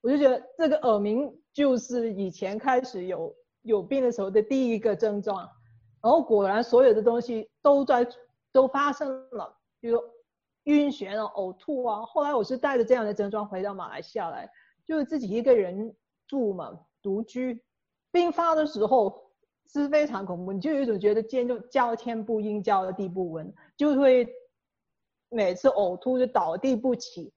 [0.00, 5.48] 我就觉得这个耳鸣就是以前开始有有病的时候的第一个症状。
[6.02, 8.06] 然后果然所有的东西都在
[8.52, 9.98] 都发生了，比如
[10.64, 12.02] 晕眩啊、呕吐啊。
[12.02, 14.48] 后来我是带着这样的症状回到马来西亚来，
[14.86, 15.94] 就是自己一个人
[16.26, 17.62] 住嘛，独居。
[18.10, 19.23] 病发的时候。
[19.72, 24.28] 是非常恐怖，你就有一种觉得天就叫天不应，叫地不闻，就会
[25.30, 27.32] 每次呕吐就倒地不起。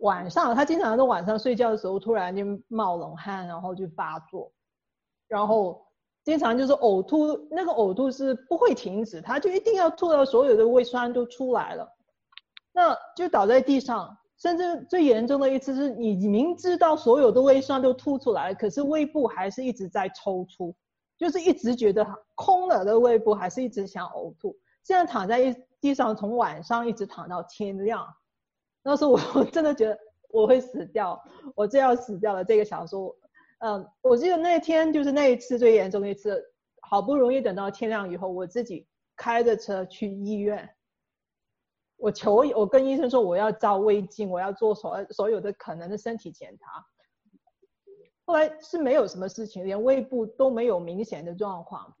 [0.00, 4.52] 晚上他经常都晚上睡觉的时候突然就冒冷汗，然后就发作，
[5.26, 5.86] 然后
[6.24, 11.88] 经常就是呕吐，那个呕吐是不会停止，他就一定要吐到所有的胃酸都出来了，
[12.72, 14.16] 那就倒在地上。
[14.38, 20.74] 甚至最严重的一次是你明知道所有的胃酸都吐出来，可是胃部还是一直在抽搐。
[21.16, 24.56] 就是一直觉得空了的胃部，还是一直想呕吐。
[24.82, 28.06] 现在躺在一地上，从晚上一直躺到天亮。
[28.82, 29.18] 那时候我
[29.50, 29.98] 真的觉得
[30.28, 31.20] 我会死掉，
[31.54, 32.44] 我就要死掉了。
[32.44, 33.16] 这个小说
[33.58, 36.40] 嗯，我记得那天就是那一次最严重的一次，
[36.82, 40.68] 好不容易等到天亮以后，我自己开着车去医院，
[41.96, 46.86] 我求我跟医生说我要照胃镜，我要做所所有的可能的身体检查。
[48.26, 51.94] 后来是没有什么事情，连胃部都没有明显的状况，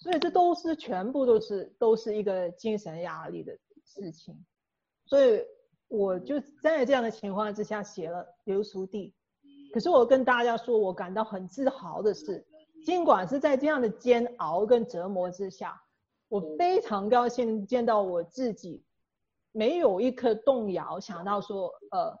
[0.00, 4.38] 所以这都是全部都是都是一个精神压力的事情，
[5.06, 5.42] 所以
[5.88, 9.14] 我就在这样的情况之下写了流苏地。
[9.72, 12.46] 可是我跟大家说，我感到很自豪的是，
[12.84, 15.82] 尽管是在这样的煎熬跟折磨之下，
[16.28, 18.84] 我非常高兴见到我自己
[19.52, 22.14] 没有一刻动摇，想到说呃。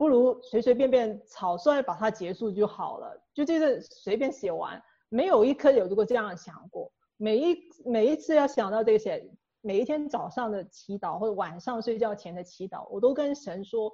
[0.00, 6.90] 不如随随便便草率把它结束就好了，就这个随便写完，没有一刻有过这样想过。
[7.18, 9.22] 每一每一次要想到这些，
[9.60, 13.92] 每一天早上的祈祷或者晚上睡觉前的祈祷，我都跟神说：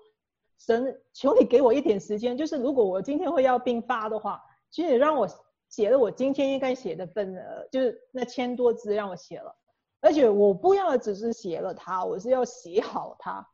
[0.59, 4.40] 神，求你给我一点时间，就是如果我今天会要病发的话，
[4.71, 5.29] 请你让我
[5.69, 9.53] 写了我今天应该写的份额，就是那千多字让我写了，
[10.01, 13.45] 而且我不要只是写了它，我是要写好它，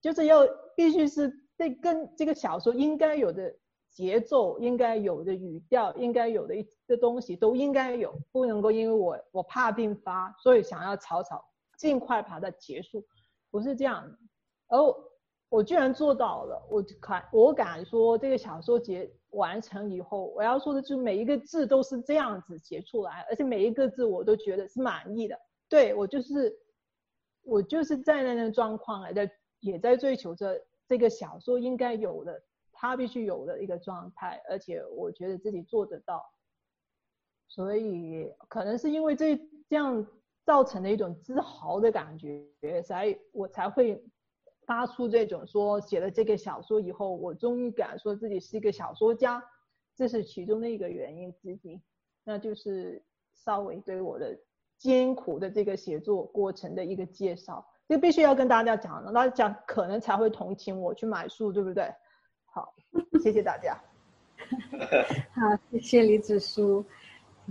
[0.00, 1.30] 就是要必须是。
[1.60, 3.54] 这跟这个小说应该有的
[3.90, 11.44] 节奏，应该有的语调，应该有的一个东西都应该有，不能够因为我我怕病发，所以想要草草
[11.76, 13.04] 尽快把它结束，
[13.50, 14.18] 不是这样的。
[14.68, 14.78] 而
[15.50, 25.38] 我，居然做到了，我敢我敢说这个小说结完成以后，我要说的就是每一个字都是这样子写出来，而且每一个字我都觉得是满意的。
[25.68, 26.56] 对，我就是
[27.42, 30.58] 我就是在那个状况来的，也在追求着。
[30.90, 36.20] 这个小说应该有的，他必须有的一个状态，而且我觉得自己做得到，
[37.46, 39.36] 所以可能是因为这
[39.68, 40.04] 这样
[40.44, 44.02] 造成的一种自豪的感觉，才我才会
[44.66, 49.40] 发出这种说写了这个小说以后，我终于敢说自己是一个小说家，
[49.94, 51.80] 这是其中的一个原因之一，
[52.24, 53.00] 那就是
[53.32, 54.36] 稍微对我的
[54.76, 57.64] 艰苦的这个写作过程的一个介绍。
[57.90, 61.92] 这必须要跟大家讲了，大家讲可能才会同情我去买书，对不对？
[62.44, 62.72] 好，
[63.20, 63.76] 谢谢大家。
[65.34, 66.84] 好，谢谢李子书，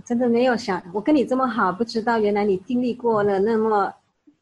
[0.02, 3.92] 真的没有想我跟你这么好，不知道原来你经历过了那么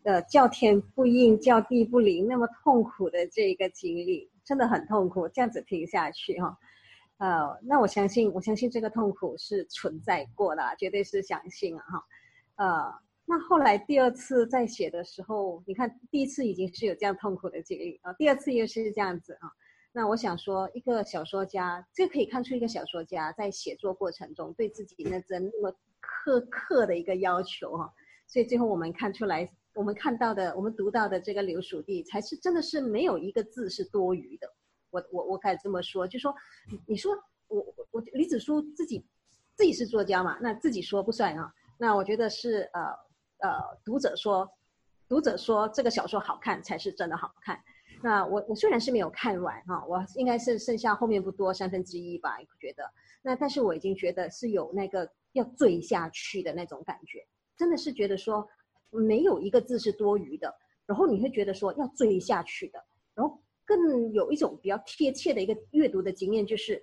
[0.04, 5.28] 呃叫天不应、叫地不灵那么痛苦的这个经历，真的很痛苦。
[5.28, 6.56] 这样子听下去哈，
[7.16, 12.04] 呃，那我相信，我相信这个痛苦是存在过的，绝对是相信啊哈，
[12.54, 13.07] 呃。
[13.30, 19.52] 那后来第二次再写的时候，你看第一次已经是有这样痛苦的经历啊，第二次又是这样子啊。
[19.92, 27.92] 那我想说，一个小说家，这可以看出一个小说家在写作过程中对自己那真那么苛刻的一个要求哈。
[28.26, 34.50] 所以最后我们看出来，我们看到的，我们读到的这个刘蜀地，才是真的是没有一个字是多余的。
[34.88, 36.34] 我我我敢这么说，就说
[36.86, 37.12] 你说
[37.48, 39.04] 我我我李子书自己
[39.54, 41.52] 自己是作家嘛，那自己说不算啊。
[41.78, 43.06] 那我觉得是呃。
[43.38, 43.50] 呃，
[43.84, 44.50] 读者说，
[45.08, 47.58] 读者说这个小说好看才是真的好看。
[48.02, 52.82] 那我我虽然是没有看完哈，我应该是剩下后面不多三分之一吧，觉得。
[53.22, 57.24] 那但是我已经觉得是有那个要坠下去的那种感觉，
[57.56, 58.48] 真的是觉得说
[58.90, 60.52] 没有一个字是多余的。
[60.86, 66.82] 然后你会觉得说要坠下去的，然后更有一种比较贴切的一个阅读的经验，就是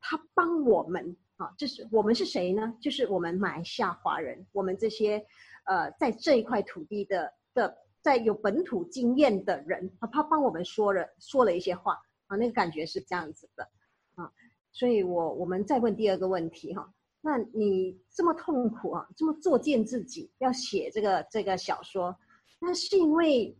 [0.00, 2.74] 他帮我们啊，就是我们是谁呢？
[2.80, 5.24] 就是我们马来西亚华人，我们这些。
[5.64, 11.96] 呃，在这一块土地的的，在有本土经验的人啊，他帮我们说了说了一些话
[12.26, 13.70] 啊，那个感觉是这样子的
[14.16, 14.32] 啊，
[14.72, 22.16] 所以我我们再问第二个问题哈，那你这么痛苦啊，这么作践自己要写这个这个小说，
[22.58, 23.56] 那是因为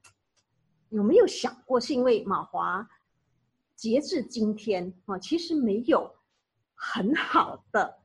[0.89, 2.85] 有没有想过是因为马华
[3.77, 6.13] 截至今天啊，其实没有
[6.75, 7.97] 很好的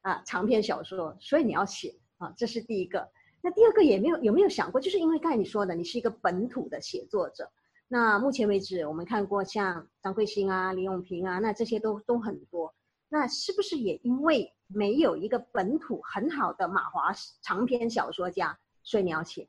[0.00, 3.08] 啊长篇小说，所以你要写啊，这是第一个。
[3.44, 7.52] 那第二个也没有有没有想过，就是因为刚才你说的，你是一个本土的写作者。
[7.88, 12.74] 那目前为止，我们看过像张贵兴啊、李永平啊，那这些都都很多。
[13.10, 19.46] 那是不是也因为没有一个本土很好的马华长篇小说家，所以你要写？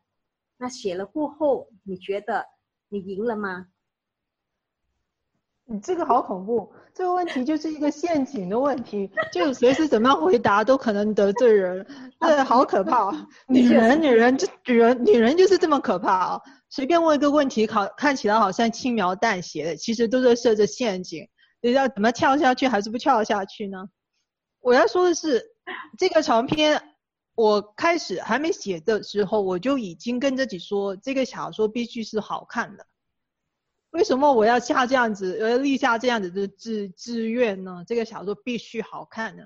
[0.57, 2.45] 那写了过后，你觉得
[2.89, 3.67] 你赢了吗？
[5.67, 11.85] 你这个好恐怖，这个问题就是一个陷阱的问题，就随时怎么样回答都可能得罪人，
[12.19, 13.11] 对，好可怕。
[13.49, 16.41] 女人，女人这女人，女人就是这么可怕啊！
[16.69, 21.27] 随便问一个问题，考，看起来好像轻描淡写的，其实都在设置陷阱。
[21.61, 23.89] 你要怎么跳下去，还是不跳下去呢？
[24.61, 25.43] 我要说的是，
[25.97, 26.79] 这个长篇
[27.33, 32.85] 我开始还没写的时候，我就已经跟自己说，这个小说必须是好看的。
[33.95, 37.81] 为什么我要下这样子，我要立下这样子的志志愿呢？
[37.87, 39.43] 这个小说必须好看呢？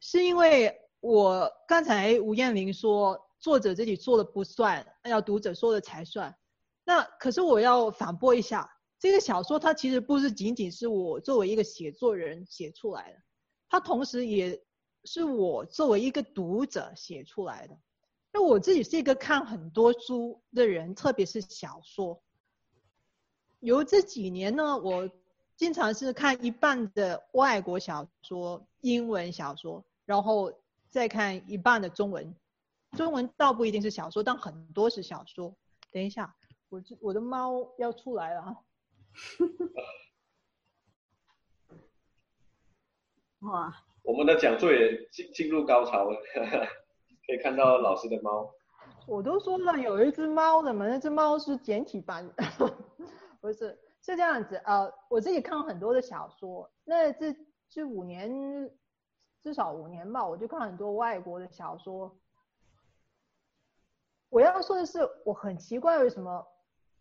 [0.00, 6.36] 是因为我刚才吴彦霖说，作者自己说的不算，要读者说的才算。
[6.84, 13.18] 那可是我要反驳一下，这个小说它其实不是仅仅是我作为一个写作人写出来的，
[13.70, 14.62] 它同时也
[15.04, 17.74] 是我作为一个读者写出来的。
[18.30, 22.22] 那我自己是一个看很多书的人，特别是小说。
[23.64, 25.08] 有这几年呢，我
[25.56, 30.52] 经常是看一半的外国小说，英文小说，然后
[30.90, 32.34] 再看一半的中文。
[32.94, 35.56] 中文倒不一定是小说，但很多是小说。
[35.90, 36.36] 等一下，
[36.68, 38.54] 我我的猫要出来了啊！
[43.50, 46.20] 哇，我们的讲座也进进入高潮了，
[47.26, 48.52] 可以看到老师的猫。
[49.06, 52.83] 我都说了有一只猫的嘛，那只猫是简体版的。
[53.44, 57.36] 不是，是这样子，呃，我自己看了很多的小说，那这
[57.68, 58.32] 这五年，
[59.42, 62.16] 至少五年吧，我就看很多外国的小说。
[64.30, 66.42] 我要说的是，我很奇怪为什么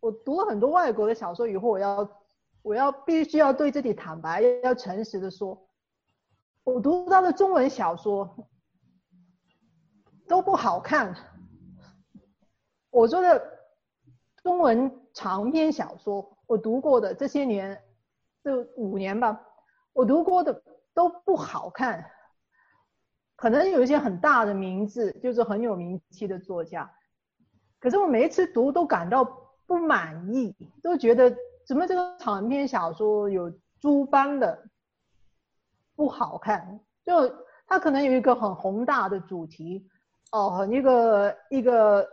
[0.01, 2.21] 我读了很多外国的小说以后，我要
[2.61, 5.69] 我要必须要对自己坦白，要诚实的说，
[6.65, 8.49] 我读到的中文小说
[10.27, 11.15] 都不好看。
[12.89, 13.41] 我说的
[14.43, 16.31] 中文长篇小说。
[16.47, 17.81] 我读过的这些年，
[18.43, 19.41] 这五年吧，
[19.93, 20.63] 我读过的
[20.93, 22.05] 都不好看。
[23.35, 26.89] 可能有一些很大的名字，就是很有名气的作家，
[27.79, 29.25] 可是我每一次读都感到
[29.65, 31.35] 不满意，都觉得
[31.65, 34.69] 怎么这个长篇小说有诸般的
[35.95, 36.79] 不好看。
[37.03, 37.13] 就
[37.67, 39.89] 它可能有一个很宏大的主题，
[40.31, 42.07] 哦，一个一个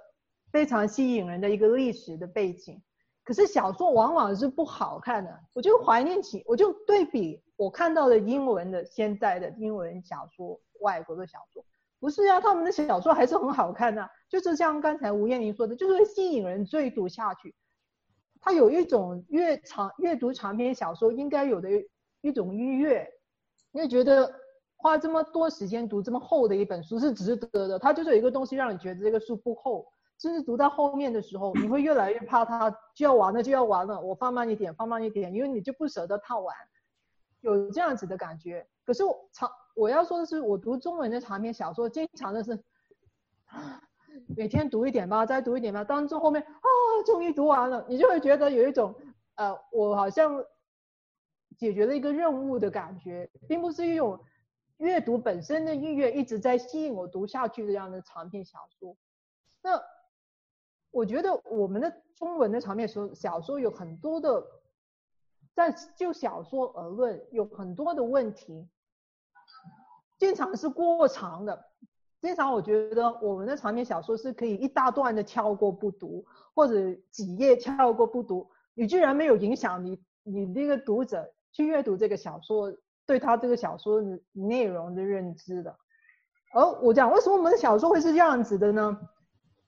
[0.50, 2.82] 非常吸引人的一个历史的背景。
[3.30, 11.64] 可是小说往往是不好看的，我就怀念起，我就对比我看到的英文的现在的英文小说，外国的小说，
[12.00, 17.54] 不是啊，他们的小说还是很好看的，就是像刚才吴彦玲说的，就是会吸引人追读下去。
[18.40, 21.68] 他有一种阅长阅读长篇小说应该有的
[22.22, 23.08] 一种愉悦，
[23.70, 24.28] 你会觉得
[24.74, 29.86] 花这么多时间读这么厚的一本书是值得的，它就是有一个东西让你觉得这个书不厚。
[30.20, 33.98] 甚至读到后面的时候，你会越来越怕它就要完了，就要完了。
[33.98, 36.54] 我放慢一点，放慢一点，因为你就不舍得它完，
[37.40, 38.68] 有这样子的感觉。
[38.84, 42.62] 可是我长我要说的是，我读中文的长篇小说，经常的是
[44.36, 45.82] 每天读一点吧，再读一点吧。
[45.82, 46.68] 当中后面啊，
[47.06, 48.94] 终于读完了，你就会觉得有一种
[49.36, 50.44] 呃，我好像
[51.56, 54.20] 解决了一个任务的感觉，并不是一种
[54.76, 58.94] 阅读本身的意愿一直在吸引我读下去的这样的长篇小说。
[59.62, 59.80] 那。
[60.90, 64.44] 我觉得我们的中文的长篇小说，小说有很多的，
[65.54, 68.68] 在就小说而论，有很多的问题，
[70.18, 71.66] 经常是过长的。
[72.20, 76.24] 经常我觉得我们的长篇小说是可以一大段的跳过不读，
[76.54, 76.74] 或者
[77.10, 82.76] 几页跳过不读，你居然没有影响你你那个读者去阅读这个小说，
[83.06, 85.74] 对他这个小说内容的认知的。
[86.52, 89.00] 而我讲为什么我们的小说会是这样子的呢？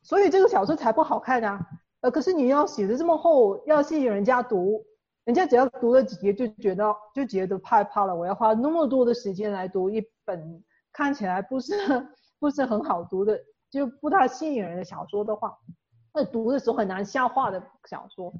[0.02, 1.64] 所以这个小说才不好看啊！
[2.00, 4.84] 呃，可是你要写的这么厚，要吸引人家读，
[5.24, 8.14] 人家只要读了几页就觉得就觉得害怕了。
[8.14, 11.74] 我要花那么多的时间来读一本看起来不是
[12.40, 13.40] 不是很好读的，
[13.70, 15.56] 就不太吸引人的小说的话，
[16.12, 18.34] 那读的时候很难消化的小说。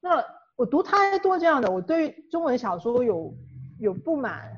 [0.00, 0.22] 那
[0.56, 3.34] 我读太多这样的，我对中文小说有
[3.78, 4.52] 有不满。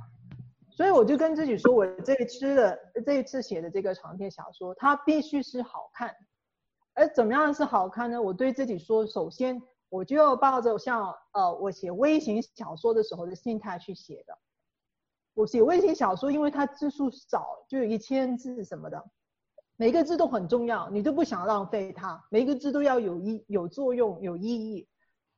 [0.76, 6.12] 所以我就跟自己说，我这一次的这一次写的这个长篇小说，它必须是好看。
[6.94, 8.20] 而怎么样是好看呢？
[8.20, 14.36] 我对自己说，首先我就要抱着像呃我写微型小说的时候的心态去写的。
[15.34, 19.04] 我写微型小说，因为它字数少，就有一千字什么的，
[19.76, 24.88] 每个字都很重要，你都不想浪费它，每个字都要有意有作用有意义。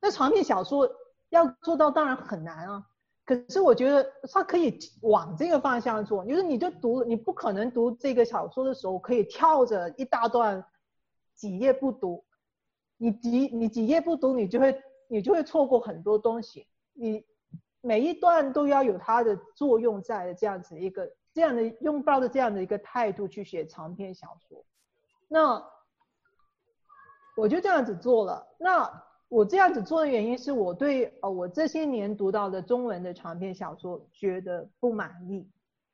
[0.01, 0.89] 那长篇小说
[1.29, 2.87] 要做到，当然很难啊。
[3.27, 10.65] 可是我觉得他可以往这个方向做，就是你就读，你不可能读这个小说的时候可以跳着一大段
[11.35, 12.25] 几页不读，
[12.97, 16.69] 你几你几页不读，你就会你就会错过很多东西。
[16.93, 17.27] 你
[17.81, 24.65] 每一段都要有它的作用在的这样子一个这样的拥抱的这样的一个态度去写长篇小说，
[25.27, 25.61] 那
[27.37, 28.47] 我就这样子做了。
[28.57, 29.06] 那。
[29.29, 35.49] 我这样子做的原因是我对呃我这些年读到的中文的长篇小说觉得不满意。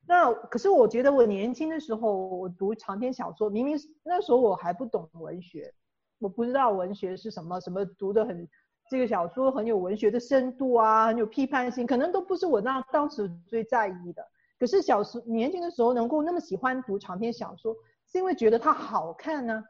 [0.06, 5.72] 那可是我觉得我年轻的时候我读长篇小说，明明那时候我还不懂文学，
[6.18, 8.46] 我不知道文学是什么，什么读得很
[8.90, 14.22] 这个小说很有文学的深度啊，很有批判性，可能都不是我那当时最在意的。
[14.58, 17.74] 可是小时年轻的时候能够那么喜欢读长篇小说，
[18.06, 19.64] 是因为觉得它好看呢、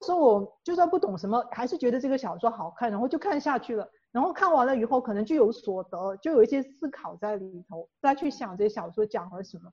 [0.00, 3.88] 那时候我就算不懂什么，还是觉得这个小说好看，然后就看下去了。
[4.10, 9.70] 然后看完了以后，可能就有所得，就有一些思考在里头，再去想这小说讲了什么。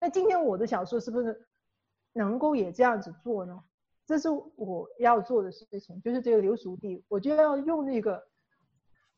[0.00, 1.46] 那今天我的小说是不是
[2.14, 3.62] 能够也这样子做呢？
[4.06, 8.24] 这是我要做的事情，就是这个流俗地，我就要用那个，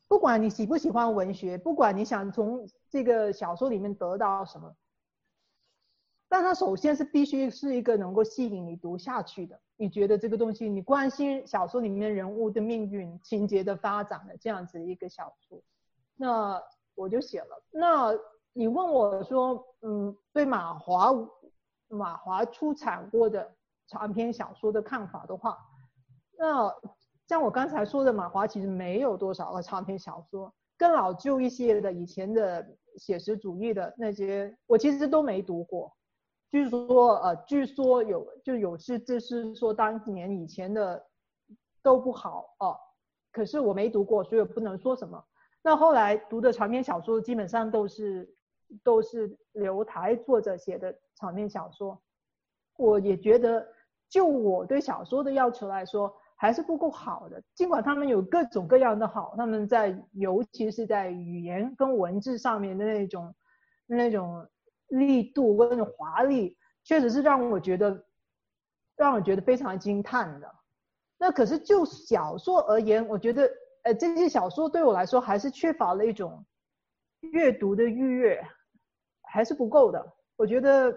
[0.07, 4.75] 不管你喜不喜欢文学，不管你想从这个小说里面得到什么，
[6.33, 9.55] 但它首先是必须是一个能够吸引你读下去的。
[9.77, 15.61] 你觉得这个东西，你关心小说里面人物的命运、情节的发展的这样子一个小说，
[16.15, 16.59] 那
[16.95, 17.63] 我就写了。
[17.69, 18.17] 那
[18.51, 21.11] 你问我说，嗯，对马华
[21.87, 23.53] 马华出产过的
[23.85, 25.55] 长篇小说的看法的话，
[26.35, 26.73] 那
[27.27, 32.67] 像我刚才说的，马华其实没有多少个长篇小说，更老旧一些的以前的
[32.97, 35.95] 写实主义的那些，我其实都没读过。
[36.53, 41.03] 据说呃，据说有就有是就是说当年以前的
[41.81, 42.77] 都不好哦，
[43.31, 45.19] 可是我没读过，所以我不能说什么。
[45.63, 48.31] 那后来读的长篇小说基本上都是
[48.83, 51.99] 都是留台作者写的长篇小说，
[52.77, 53.67] 我也觉得
[54.07, 57.41] 就我对小说的要求来说还是不够好的。
[57.55, 63.33] 尽管他们有各种各样的好，他们在尤其是在语言跟文字上面的那种
[63.87, 64.47] 那种。
[64.93, 68.05] 力度跟华丽，确实是让我觉得，
[68.95, 70.55] 让我觉得非常惊叹的。
[71.17, 73.49] 那可是就小说而言，我觉得，
[73.83, 76.45] 呃，这些小说对我来说还是缺乏了一种
[77.21, 78.45] 阅读的愉悦，
[79.21, 80.13] 还是不够的。
[80.35, 80.93] 我觉得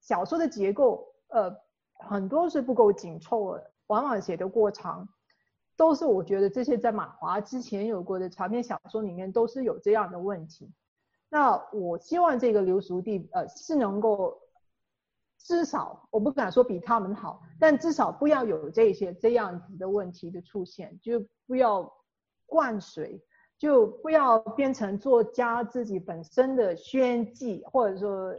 [0.00, 1.54] 小说的结构，呃，
[2.08, 5.08] 很多是不够紧凑的，往往写得过长，
[5.76, 10.70] 都是我觉得这些在马华之前有过的长篇小说里面都是有这样的问题。
[11.32, 14.36] 那我希望这个流俗地，呃，是能够
[15.38, 21.88] 至少我不敢说比他们好，但至少不要有这些这样子的问题的出现，就不要
[22.46, 23.22] 灌水，
[23.56, 28.34] 就不要变成作家自己本身的宣记，或者说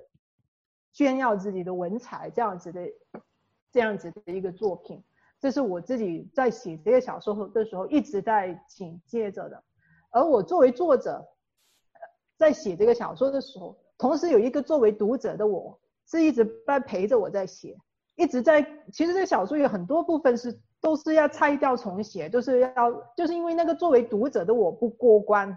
[0.92, 2.82] 炫耀自己的文采这样子的
[3.72, 5.02] 这样子的一个作品。
[5.40, 9.64] 这是我自己在写这个小说的时候一直在警戒着的，
[10.10, 11.26] 而我作为作者。
[12.42, 15.80] 在写这个小说的时候，同时有一个作为读者的我，
[16.10, 17.78] 是一直在陪着我在写，
[18.16, 18.62] 一直在。
[18.92, 25.56] 其实这个小说有很多部分是都是要拆掉重写，就是要就是因为那个作为读者的我不过关。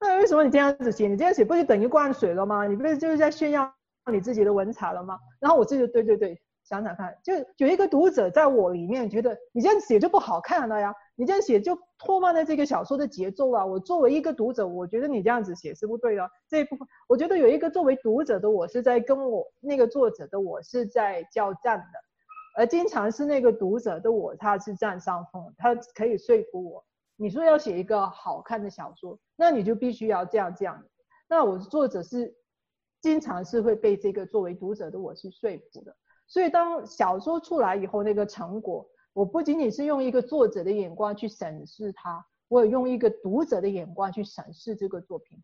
[0.00, 1.08] 那为什么你这样子写？
[1.08, 2.64] 你这样写不就等于灌水了吗？
[2.66, 3.74] 你不是就是在炫耀
[4.12, 5.18] 你自己的文采了吗？
[5.40, 6.40] 然后我自己就对对对。
[6.64, 13.66] 想想看，就有一个读者在我里面觉得你这样写就不好看了呀，你这样写就拖慢了这个小说的节奏了。
[13.66, 16.30] 我作为一个读者，我觉得你这样子写是不对的。
[16.48, 21.98] 这一部分，我觉得有一个作为读者的我是在跟我那个作者的我是在交战的，
[22.56, 26.84] 而经常是那个读者的我他是占上风，他可以说服我。
[27.16, 30.80] 你说要写一个好看的小说，那你就必须要这样这样。
[31.28, 32.32] 那我作者是
[33.00, 35.92] 经常是会被这个作为读者的我是说服的。
[36.28, 38.86] 所以，当小说出来以后，那个成果，
[39.18, 45.36] 我不仅仅是用一个作者的眼光去审视它，我也用一个读者的眼光去审视这个作品。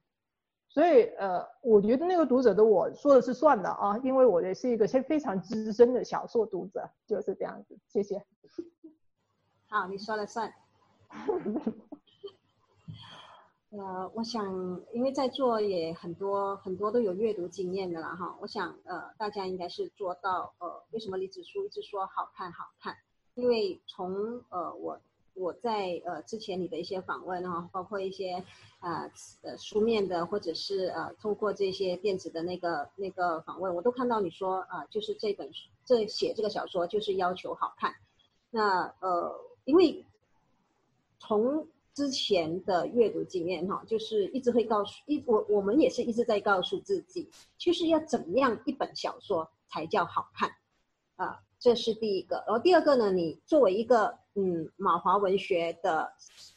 [0.68, 7.76] 所以，呃，我觉得那个读者的我说的是算的啊，因为我也是一个非常资深的小说读者，就是这样子。
[7.88, 8.24] 谢谢。
[9.66, 10.54] 好，你说了算。
[13.70, 22.94] 呃，我想，因为在座也很多很多都有阅读经验的了哈，我想呃，大家应该是做到呃，为什么李子书一直说好看好看？
[23.34, 25.00] 因为从呃我
[25.34, 28.42] 我在呃之前你的一些访问哈，包括一些
[28.80, 29.10] 呃
[29.42, 37.92] 呃书面的或者是呃通过这些电子的那个那个访问，我都看到你说啊、就是这本书这写这个小说就是要求好看。
[38.50, 40.04] 那呃，因为
[41.18, 47.28] 从之前的阅读经验哈，就是一直会告诉一我我们也是一直在告诉自己，
[47.58, 50.50] 就是要怎么样一本小说才叫好看
[51.16, 52.36] 啊，这是第一个。
[52.46, 56.12] 然后第二个呢，你作为一个嗯马华文学的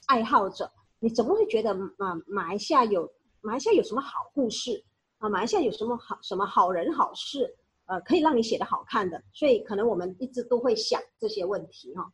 [0.07, 4.83] 爱好者，你怎么会觉得啊马来西亚有马来西亚有什么好故事
[5.19, 5.29] 啊？
[5.29, 7.55] 马来西亚有什么好什么好人好事
[7.85, 9.23] 呃，可以让你写得好看的？
[9.31, 12.11] 所以可能我们一直都会想这些问题哈。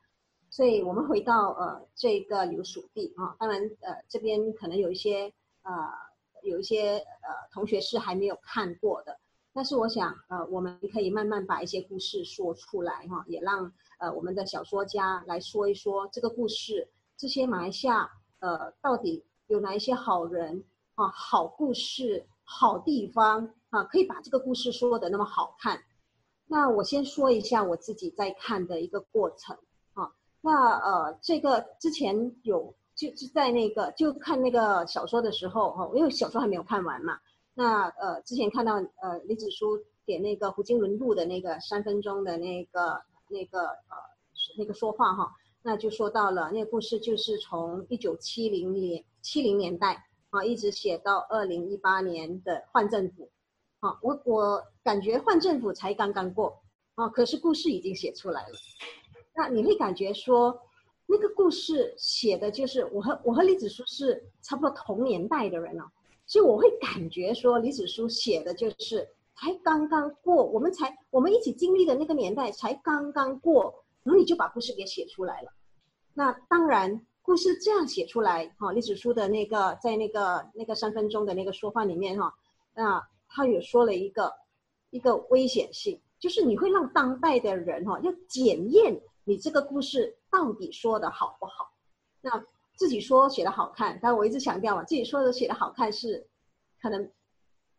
[0.51, 5.33] 所以我们回到呃这个留属地啊，当然呃这边可能有一些
[5.63, 5.71] 呃
[6.43, 9.19] 有一些呃同学是还没有看过的，
[9.53, 20.63] 但是我想呃我们可以慢慢把一些故事说出来哈，也让呃我们的小说家来说一说这个故事，这些马来西亚呃到底有哪一些好人
[20.95, 25.81] 啊、好故事、好地方啊，可以把这个故事说的那么好看。
[26.47, 29.57] 那我先说一下我自己在看的一个过程
[29.93, 30.11] 啊。
[30.41, 37.19] 那呃，这个之前有就是在那个就看那个小说的时候哈，因为小说还没有看完嘛。
[37.53, 43.97] 那呃，之前看到呃李子书给那个胡金伦录的那个三分钟的那个那个呃
[44.57, 45.31] 那个说话哈，
[45.61, 53.29] 那就说到了那个故事就是从一九七零年七零年代啊一直写到二零一八年的换政府。
[53.79, 56.57] 啊，我我感觉换政府才刚刚过，
[56.95, 58.55] 啊，可是故事已经写出来了。
[59.35, 60.57] 那你会感觉说，
[61.05, 65.83] 那个故事写的就是我和我和李子书是差不多同年代的人了，
[66.33, 75.53] 所以我会感觉说李子书写的就是才刚刚过，我们才我们一起经历的那个年代才刚刚过，然后你就把故事给写出来了。
[76.15, 82.33] 那当然，故事这样写出来，哈，李子书的那个在那个那个三分钟的那个说话里面，哈，
[82.73, 83.07] 那。
[83.35, 84.31] 他也说了一个
[84.91, 91.73] 一个危险性，就是你会让当代的人哈、要检验你这个故事到底说的好不好。
[92.21, 92.45] 那
[92.75, 96.27] 自己说写的好看，但我一直强调嘛，自己说的写的好看是
[96.81, 97.11] 可能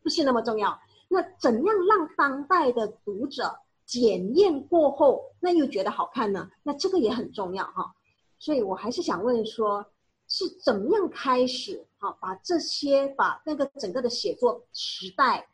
[0.01, 0.79] 不是那么重要。
[1.07, 6.49] 那怎样让当代的读者检验过后，那又觉得好看呢？
[6.63, 7.93] 那这个也很重要哈、
[8.39, 9.85] 所以我还是想问说。
[10.27, 11.85] 是怎么样开始？
[11.99, 15.47] 哈，把这些把那个整个的写作时代，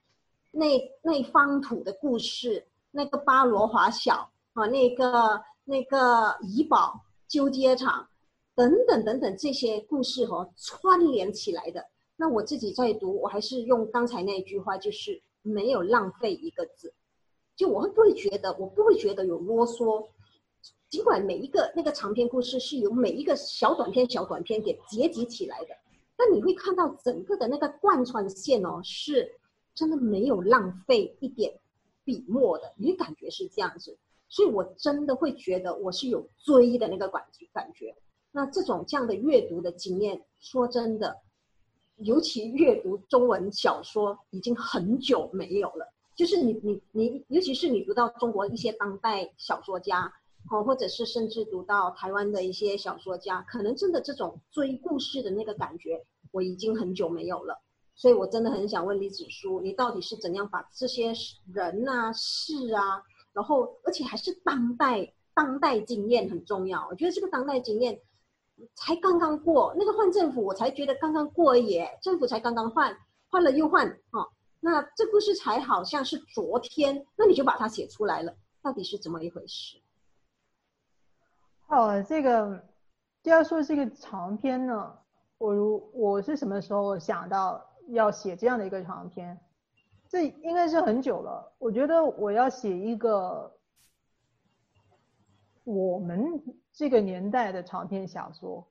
[0.50, 8.08] 那那方土的故事，那个巴罗华小啊，那个那个怡宝纠结场，
[8.62, 11.84] 等等等等这些故事哈串联起来的。
[12.16, 16.94] 那我自己在读，我还是用刚才那一句话，就是没有浪费一个字。
[17.56, 20.08] 就我会不会觉得，我不会觉得有啰嗦。
[20.92, 25.76] 尽管每一个那个长篇故事是由每一个小短篇、小短篇给结集起来的，
[26.16, 29.28] 但你会看到整个的那个贯穿线哦，是
[29.74, 31.52] 真的没有浪费一点
[32.04, 33.98] 笔墨的，你感觉是这样子，
[34.30, 37.96] 所以我真的会觉得我是有追的那个感觉感觉。
[38.32, 41.16] 那这种这样的阅读的经验，说真的，
[41.98, 50.12] 尤其阅读中文小说已经很久没有了，就是你你你，尤其是你读到中国一些当代小说家。
[50.50, 57.62] 哦，或者是甚至读到台湾的一些小说家，可能真的这种追故事的那个感觉，我已经很久没有了。
[57.94, 61.14] 所以我真的很想问李子书，你到底是怎样把这些
[61.54, 63.04] 人啊、事啊，
[63.34, 66.88] 然后而且还是当代当代经验很重要。
[66.90, 68.00] 我觉得这个当代经验
[68.76, 72.96] 才刚刚过，那个换政府我才觉得刚刚过耶，政府才刚刚换，
[73.30, 79.82] 换了又换，哦，那这故事才好像是昨天，那你就把它写出来了，到底是怎么一回事？
[81.68, 82.68] 哦，这个
[83.24, 84.98] 就要说这个长篇呢，
[85.38, 89.40] 我如我是什么时候想到要写这样的一个长篇？
[90.10, 91.54] 这应该是很久了。
[91.58, 93.50] 我觉得我要写一个
[95.64, 96.44] 我们
[96.74, 98.68] 这个年代的长篇小说。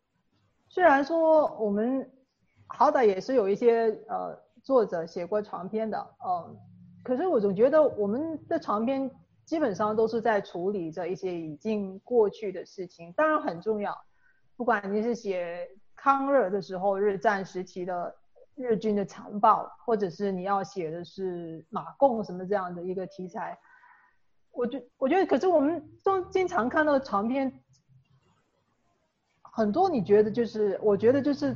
[0.68, 2.10] 虽然说我们
[2.66, 6.56] 好歹也是有一些呃作者写过长篇的，呃，
[7.02, 9.10] 可是我总觉得我们的长篇。
[9.46, 13.92] 基本上都是在处理着一些已经过去的事情，当然很重要。
[14.56, 18.14] 不管你是写抗日的时候，日战时期的
[18.54, 23.58] 日军的残暴，或者是你要写的是马共什么这样的一个题材，
[24.52, 27.52] 我觉我觉得，可是我们都经常看到长篇，
[29.52, 31.54] 很多你觉得就是，我觉得就是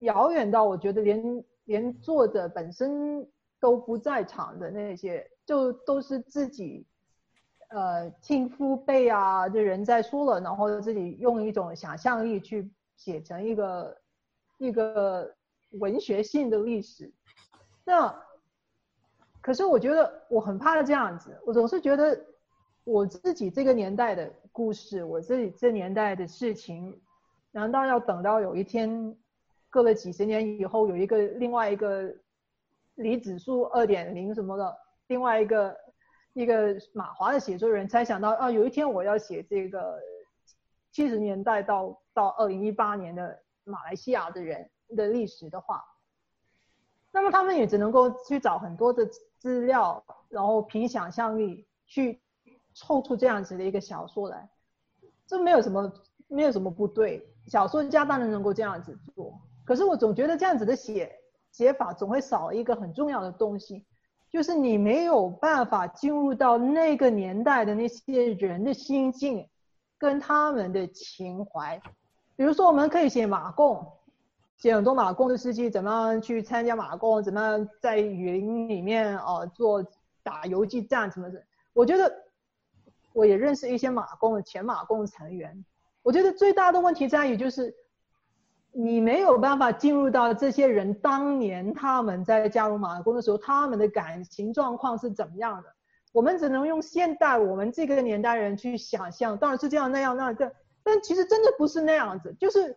[0.00, 3.26] 遥远到我觉得连连作者本身
[3.60, 5.28] 都不在场的那些。
[5.46, 6.84] 就都是自己，
[7.68, 13.96] 呃，听父辈啊，就人在说了，然后自己用一种想象力去写成一个
[14.58, 15.32] 一个
[15.78, 17.12] 文学性的历史。
[17.84, 18.12] 那
[19.40, 22.20] 可是我觉得我很怕这样子，我总是觉得
[22.82, 26.98] 我自己这个年代的故事，我自己这年代的事情，
[27.50, 29.14] 难道要等到有一天，
[29.70, 32.10] 过了几十年以后，有一个另外一个
[32.94, 34.74] 李子书二点零什么的？
[35.08, 35.76] 另外一个
[36.32, 40.00] 一个马华的写作人才想到啊，有一天我要写这个
[40.90, 45.84] 七十年代到到二零一八年的马来西亚的人的历史的话，
[47.12, 52.22] 那么他们也只能够去找很多的资料，然后凭想象力去
[52.76, 54.46] 凑出这样子的一个小说来，
[55.26, 55.90] 这没有什么
[56.28, 61.10] 没有什么不对，小说家当然能够这样子做，可是我总觉得这样子的写
[61.50, 63.86] 写法总会少一个很重要的东西。
[64.28, 69.48] 就是你没有办法进入到那个年代的那些人的心境，
[69.96, 71.80] 跟他们的情怀，
[72.34, 73.86] 比如说我们可以写马共，
[74.58, 79.82] 写很多马共的事迹，怎么样去参加马贡，怎么样在雨林里面哦、做
[80.22, 81.42] 打游击战什么的。
[81.72, 82.12] 我觉得
[83.16, 85.64] 我也认识一些马共的前马共成员。
[86.02, 87.74] 我觉得最大的问题在于就是。
[88.78, 95.68] 你没有办法进入到这些人当年他们在加入马共的时候，他们的感情状况是怎么样的？
[96.12, 100.52] 我们只能用现代我们这个年代人去想象，当然是这样那样那个，
[100.82, 102.76] 但其实真的不是那样子，就是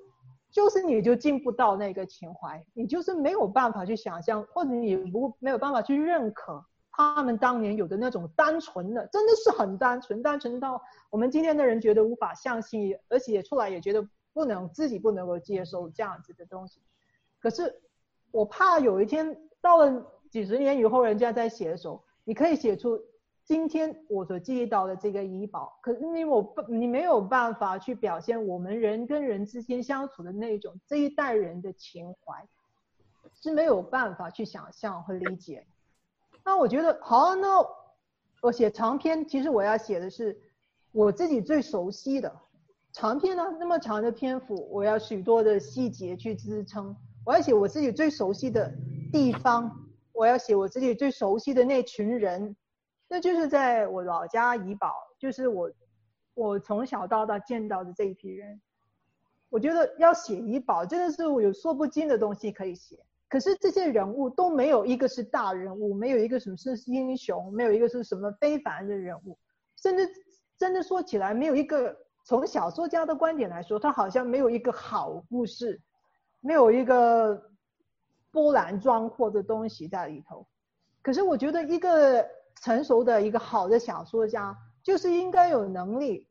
[0.49, 6.63] 就是你就进不到那个情怀，你就是没有办法去想象，或者你不没有办法去认可
[7.15, 14.07] 他们当年有的那种单纯的，真的是很单纯，单纯到我们今天的人觉得无法相信，而且出来也觉得。
[14.31, 16.79] 不能自己不能够接受这样子的东西，
[17.39, 17.81] 可是
[18.31, 23.01] 我怕有一天到了几十年以后，人家在写的时候，你可以写出
[23.43, 32.47] 今天我所记忆到的这个医保，可是你我不你没有办法去表现我们人跟人之间相处的那种这一代人的情怀，
[33.41, 35.65] 是没有办法去想象和理解。
[36.49, 37.63] 那我觉得好，那
[38.41, 40.35] 我写长篇，其实我要写的是
[40.91, 42.35] 我自己最熟悉的。
[42.91, 46.95] 长篇呢，那么长的篇幅，我要许多的细节去支撑。
[47.23, 48.73] 我要写我自己最熟悉的
[49.13, 49.71] 地方，
[50.11, 52.55] 我要写我自己最熟悉的那群人，
[53.07, 55.71] 那就是在我老家怡保，就是我
[56.33, 58.59] 我从小到大见到的这一批人。
[59.49, 63.05] 我觉得要写怡保，真的是我有说不尽的东西可以写。
[63.29, 69.39] 可是这些人物都没有一个是大人物，没有一个什么是英雄，没有一个是什么非凡的人物，
[69.81, 70.09] 甚至
[70.57, 71.95] 真的说起来，没有一个。
[72.25, 75.81] 从小说家的观点来说，他好像没有一个好故事，
[76.41, 77.49] 没有一个
[78.29, 80.45] 波澜壮阔的东西在里头。
[81.01, 82.23] 可是我觉得，一个
[82.61, 86.27] 成熟的一个好的小说家，就是应该有能力，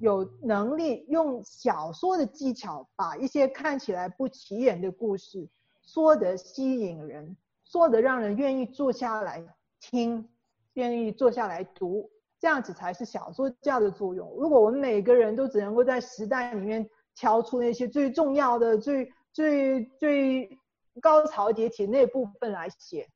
[0.00, 5.48] 有能力用小说的技巧，把一些看起来不起眼的故事
[5.82, 9.44] 说得吸引人，说得让人愿意坐下来
[9.80, 10.28] 听，
[10.74, 12.10] 愿意坐下来读。
[12.38, 14.28] 这样子才是小说家的作用。
[14.36, 20.58] 如果我们每个人都只能够在时代里面挑出那些最重要的、最最最
[21.00, 23.08] 高潮迭起那部分来写，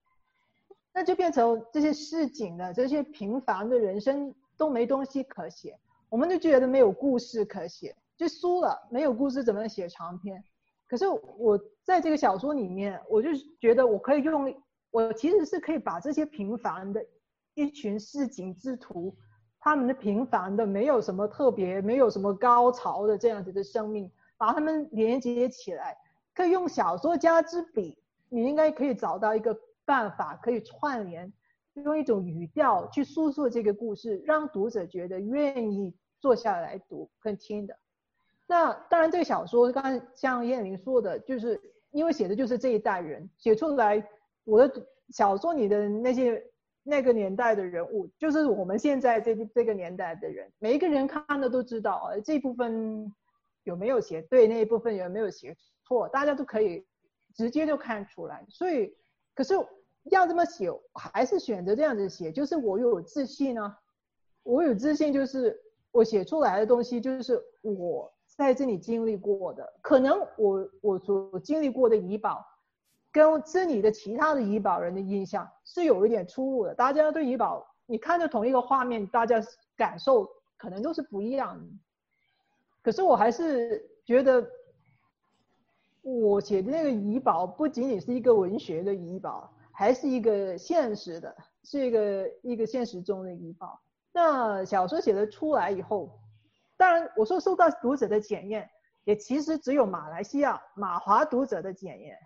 [0.92, 5.76] 那就变成这些市井的、这些平凡的人生都没东西可写。
[6.08, 8.86] 我们就觉得没有故事可写，就输了。
[8.92, 10.44] 没有故事怎么写长篇？
[10.88, 13.30] 可是我在这个小说里面，我就
[13.60, 14.54] 觉得我可以用，
[14.90, 17.04] 我其实是可以把这些平凡的。
[17.58, 19.16] 一群市井之徒，
[19.58, 25.96] 他们的平凡的，没有什么特别，没有什么高潮的这样子的生命，把他们连接起来，
[26.34, 27.96] 可以用小说家之笔，
[28.28, 31.32] 你应该可以找到一个办法，可以串联，
[31.72, 37.74] 用一种语调去诉说这个故事，让读者觉得愿意坐下来读跟听的。
[38.46, 44.06] 那当然，这个小说刚刚像燕玲说的，就是因为写的就是这一代人写出来，
[44.44, 46.42] 我的小说里的那些。
[46.88, 53.12] 那个年代的人物，就是我们现在这这个年代的人，每一个人看的都知道，呃，这部分
[53.64, 56.86] 有没有写对，那一部分有没有写错，大家都可以
[57.34, 58.46] 直接就看出来。
[58.48, 58.94] 所以，
[59.34, 59.54] 可是
[60.12, 63.76] 要这么写，还是选择这样子写，就是我有自信啊，
[64.44, 72.44] 我有自信，就是我写出来的东西，就是我在这里经历过的，可能我我所经历过的怡保。
[73.12, 76.74] 跟这里的其他的怡保人的印象是有一点出入的。
[76.74, 79.42] 大家对怡保，你看着同一个画面，大家
[79.74, 80.28] 感受
[80.58, 81.66] 可能都是不一样的。
[82.82, 84.46] 可是我还是觉得，
[86.02, 91.34] 我写的那个怡保不仅仅是一个文学的怡保，还是一个现实的，
[91.64, 93.80] 是一个一个现实中的怡保。
[94.12, 96.10] 那小说写的出来以后，
[96.76, 98.68] 当然我说受到读者的检验，
[99.04, 102.18] 也其实只有马来西亚马华读者的检验。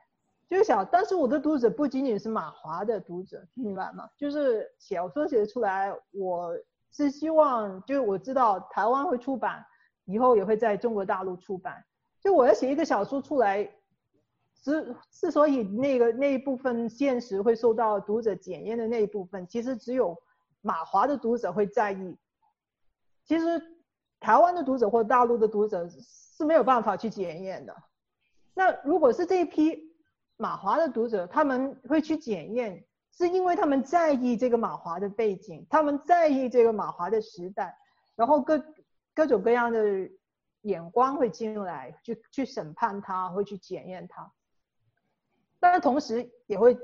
[0.48, 4.10] 就是想，但是我的读者不仅仅是马华的读者，明白吗？
[4.16, 6.52] 就是小说写出来，我
[6.90, 9.64] 是希望，就是我知道台湾会出版，
[10.06, 11.84] 以后也会在中国大陆出版。
[12.20, 13.62] 就我要写一个小说出来，
[14.60, 20.20] 之之所以那个那一部分现实会受到读者检验的那一部分，其实只有
[20.62, 22.18] 马华的读者会在意。
[23.24, 23.62] 其实
[24.20, 27.74] 台湾的读者或大陆的读者是没有办法去检验的。
[28.54, 29.90] 那如果是这一批。
[30.42, 37.76] 马华的读者他们会去检验，是因为他们在意这个马华的背景，他们在意这个马华的时代，
[38.16, 38.64] 然后各
[39.12, 40.08] 各种各样的
[40.62, 44.32] 眼光会进来，去去审判他，会去检验他。
[45.58, 46.74] 但是同时也会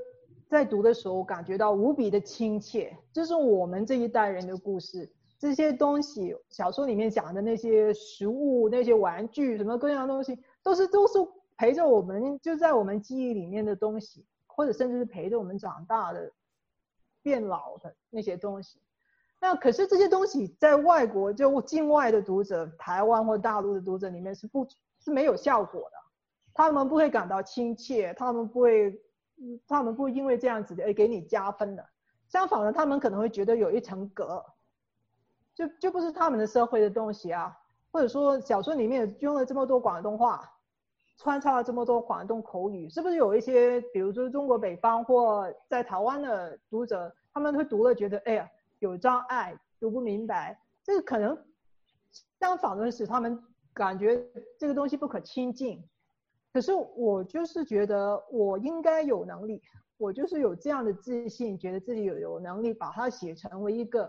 [0.47, 11.19] 在读的时候感觉到无比的亲切，这是我们这一代人的故事，这些东西，小说里面讲的那些食物、那些玩具，什么各样东西，都是都是
[11.55, 16.31] 陪着我们，就在我们记忆里面的东西，或者甚至是陪着我们长大的、
[17.21, 18.79] 变老的那些东西。
[19.39, 24.67] 那可是这些东西在外国，就境外的读者，台湾或大陆的读者里面是不，
[24.99, 25.97] 是没有效果的。
[26.55, 28.99] 他们不会感到亲切，他们不会，
[29.67, 31.85] 他们不会因为这样子的而给你加分的。
[32.27, 34.43] 相反的，他们可能会觉得有一层隔，
[35.57, 37.57] 就就不是他们的社会的东西啊。
[37.91, 40.47] 或者说小说里面用了这么多广东话，
[41.17, 48.47] 穿插了这么多广东口语，是不是有一些，比如说中国北方或在台湾的读者，他们会读了觉得，哎呀。
[48.79, 51.35] 有障碍，读不明白，这个可能
[52.39, 53.43] 相反的使他们
[53.73, 54.23] 感觉
[54.59, 55.83] 这个东西不可亲近。
[56.53, 59.59] 可是我就是觉得我应该有能力，
[59.97, 64.07] 我就是有这样的自信，觉得自己有有能力把它写成为一个，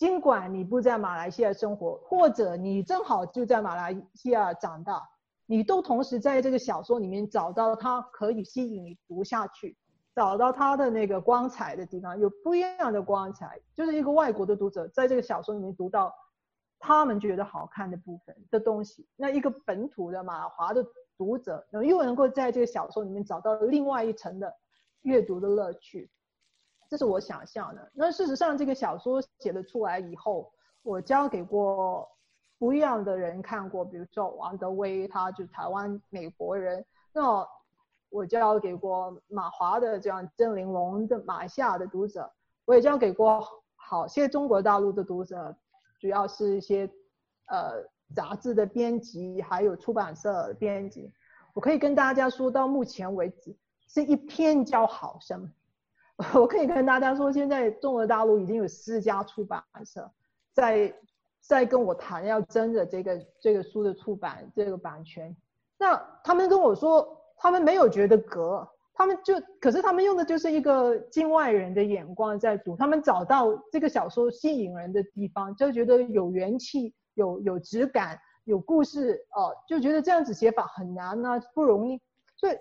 [0.00, 5.06] 尽管你不在马来西亚生活，或者你正好就在马来西亚长大，
[5.44, 9.76] 你都同时在这个小说里面找到它可以吸引你读下去。
[10.14, 16.10] 找到它的那个光彩的地方，有不一样的光彩，就是一个外国的读者在这个小说里面读到
[16.78, 20.82] 他们觉得好看的部分的东西，那一个本土的马华的
[21.18, 24.50] 读者，又能够在这个小说里面找到另外一层的
[25.02, 26.10] 阅读的乐趣，
[26.90, 27.90] 这是我想象的。
[27.94, 32.06] 那事实上，这个小说写了出来以后，我交给过
[32.58, 36.84] 不一样的人看过，比如说王德威，他就台湾美国人，
[37.14, 37.48] 那。
[38.12, 42.28] 我交给过马华的这样郑玲龙的马来西亚的读者，
[42.64, 43.40] 我也交给过
[43.76, 45.56] 好些中国大陆的读者，
[46.00, 46.90] 主要是一些
[47.46, 51.12] 呃杂志的编辑，还有出版社编辑。
[51.54, 55.48] 我可以跟大家说到目前为止是一片叫好声。
[56.34, 60.10] 我可以跟大家说，现在中国大陆已经有四家出版社
[60.52, 60.94] 在
[61.40, 65.34] 在跟我谈要争着这个这个书的出版这个版权。
[65.78, 67.16] 那他们跟我说。
[67.42, 81.98] 他们没有觉得隔，他们就可是他们用的就是一个境外人的眼光在读，他们找到这个小说吸引人的地方，就觉得有元气、有有质感、有故事哦、就觉得这样子写法很难啊，不容易。
[82.36, 82.58] 所以，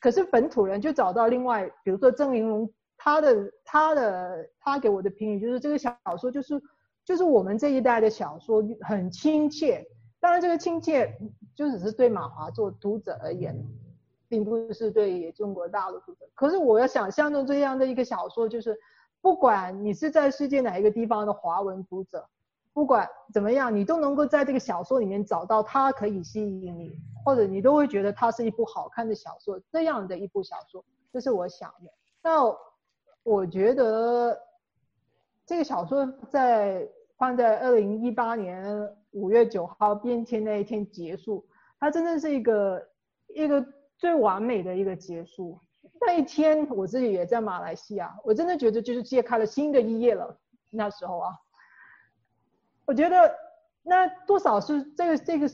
[0.00, 2.68] 可是本土人就找到另外，比如说郑玲龙，
[3.06, 6.60] 他的他的他给我的评语就是这个小说就是
[7.04, 9.86] 就是我们这一代的小说很亲切，
[10.18, 11.16] 当然这个亲切
[11.54, 13.56] 就只是对马华做读者而言。
[14.28, 18.76] 并不是对中国大陆读者，可是我要想象中这样的一个小说，就是
[19.20, 22.28] 不管你是在世界哪一个地方的华文读者，
[22.72, 31.92] 不管怎么样，你都能够在这个小说里面找到它可以吸引你，或者你都会觉得它是一部好看的小说，这样的一部小说，这是我想的。
[32.20, 32.42] 那
[33.26, 34.40] 我觉得
[35.44, 38.64] 这个小说在放在二零一八年
[39.10, 41.44] 五月九号变迁那一天结束，
[41.80, 42.88] 它真的是一个
[43.34, 43.66] 一个。
[43.98, 45.58] 最完美的一个结束，
[46.02, 50.38] 那一天我自己也在马来西亚，我真的觉得就是揭开了新的一页了。
[50.68, 51.32] 那时候啊，
[52.84, 53.34] 我觉得
[53.82, 55.50] 那多少是这个这个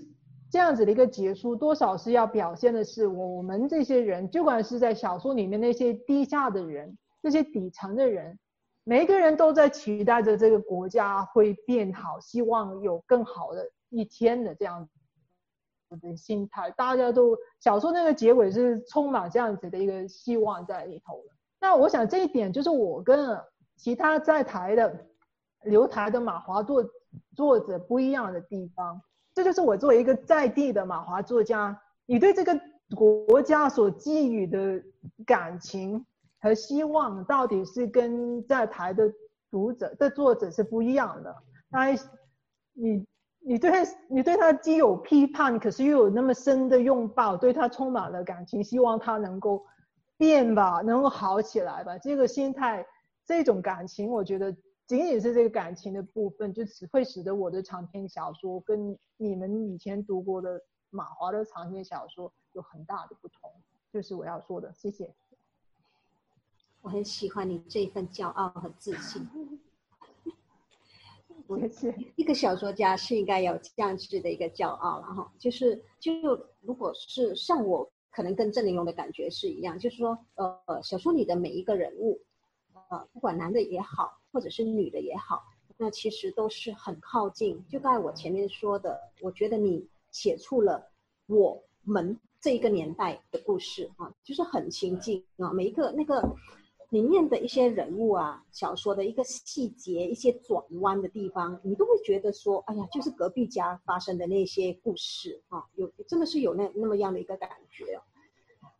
[0.51, 8.39] 这样子的一个结束，多少是要表现的是我们这些人，不管是在小说里面那些低下的人，那些底层的人，
[8.85, 14.91] 每一个人都在期待着这个国家会变好，希望有更好的一天的这样子。
[16.01, 21.35] 的心态，大家都小说那个结尾是充满这样子的一个希望在里头的。
[21.61, 23.39] 那我想这一点就是我跟
[23.77, 25.07] 其他在台的
[25.65, 26.83] 留台的马华作
[27.37, 28.99] 作者不一样的地方。
[29.35, 32.59] 这就是我作为一个在地的马华作家，你对这个
[32.97, 34.83] 国家所寄予的
[35.27, 36.07] 感情
[36.43, 39.11] 和希望，到底是跟在台的
[39.51, 41.35] 读者的作者是不一样的。
[41.71, 41.87] 那
[42.75, 43.07] 你。
[43.45, 43.73] 你对，
[44.09, 49.67] 你对他既有批判，可是又有那么深的拥抱，对他充满了感情，希望他能够
[50.17, 51.99] 变吧，能够好起来吧。
[51.99, 52.87] 这个心态，
[53.27, 54.53] 这种感情，我觉得
[54.87, 63.51] 仅仅是这个感情的部分，就只会使得我的长篇小说跟你们以前读过的马华的长篇小说有很大的不同。
[63.93, 65.13] 就是我要说的，谢谢。
[66.83, 69.27] 我很喜欢你这份骄傲和自信。
[71.47, 71.59] 我
[72.17, 76.13] 一个小说家是应该有这样子的一个骄傲，了哈就是就
[76.61, 82.21] 如果是像我，可能跟郑玲珑的感觉是一样，就是说，呃，小说里的每一个人物，
[82.89, 85.43] 呃，不管男的也好，或者是女的也好，
[85.77, 87.65] 那其实都是很靠近。
[87.69, 90.91] 就刚才我前面说的，我觉得你写出了
[91.27, 96.37] 我们这一个年代的故事啊，就是很亲近啊，每一个那个。
[96.93, 107.99] 里面的一些人物啊，小说的一个细节、一些转弯的地方，你都会觉得说，哎呀，就是隔壁家发生的那些故事啊，有真的是有那那么样的一个感觉。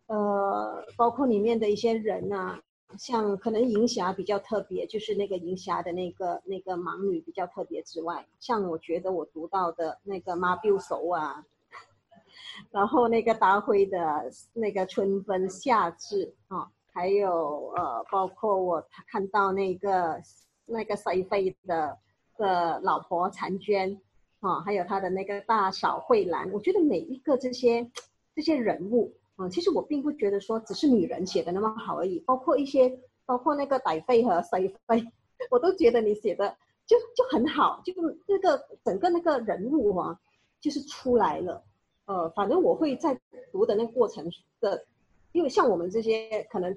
[0.09, 2.61] 呃，包括里面的一些人啊，
[2.99, 11.47] 像可能银霞比较特别，就是那个银霞的那个那个盲女比较特别之外，像我觉得我读到的那个马彪手啊，
[12.71, 16.71] 然后那个达辉的那个春分夏至啊。
[16.95, 20.21] 还有呃，包括我看到那个
[20.67, 21.99] 那个谁妃的
[22.37, 23.99] 的老婆婵娟，
[24.41, 27.91] 啊，还有他的那个大嫂慧兰，我觉得每一个这些
[28.35, 35.03] 这些人物啊，其实我并不觉得说只是女人写的那么好而已，包括一些包括那个歹飞和谁妃，
[35.51, 36.55] 我都觉得你写的
[36.87, 37.95] 就就很好，就
[38.27, 40.21] 那个整个那个人物啊，
[40.61, 41.65] 就是出来了，
[42.05, 43.19] 呃，反正我会在
[43.51, 44.31] 读的那个过程
[44.61, 44.85] 的。
[45.33, 46.77] 因为像我们这些可能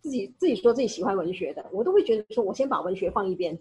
[0.00, 3.58] 自己自己说自己喜欢文学的，我都会觉得说，我先把文学放一边，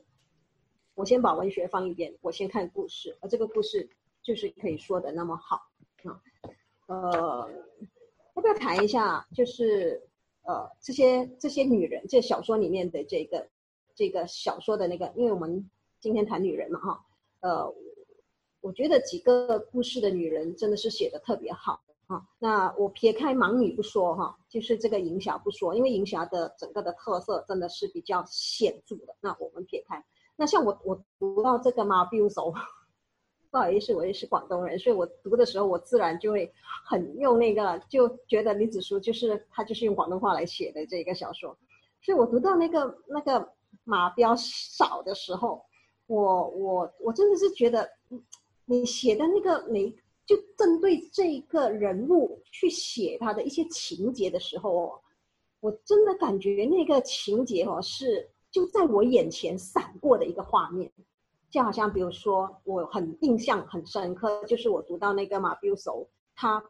[0.94, 3.90] 我先把文学放一边，我先看故事，而这个故事
[4.22, 5.56] 就是可以说的那么好
[6.04, 6.22] 啊。
[6.88, 7.50] 呃，
[8.36, 9.28] 要不要谈一下？
[9.34, 10.08] 就是
[10.44, 13.48] 呃，这些这些女人，这小说里面的这个
[13.96, 15.68] 这个小说的那个，因为我们
[16.00, 17.06] 今天谈女人嘛，哈，
[17.40, 17.74] 呃，
[18.62, 21.82] 我觉得几个故事的女人真的是写的特别好。
[22.08, 29.16] 啊，那我撇开盲女不说哈，就是这个银霞不说，因为银霞的整个的特色真的是比较显著的。
[29.22, 32.54] 那我们撇开，那像我我读到这个嘛，比如说，
[33.50, 36.54] 不好意思，我也是广东人，所以我读的时候我自然就会
[36.88, 41.58] 很用那个，就觉得李子书就是他就是用广东话来写的这个小说，
[42.04, 43.52] 所以我读到那个那个
[43.84, 45.66] 马彪少的时候，
[46.06, 47.90] 我我我真的是觉得，
[48.66, 49.92] 你写的那个每。
[50.26, 55.02] 就针对这个人物去写他的一些情节的时候哦，
[55.60, 60.92] 我真的感觉那个情节哦是就在我眼前闪过的一个画面，
[61.52, 66.64] 就好像比如说我很印象很深刻，就是我读到那个马彪手，他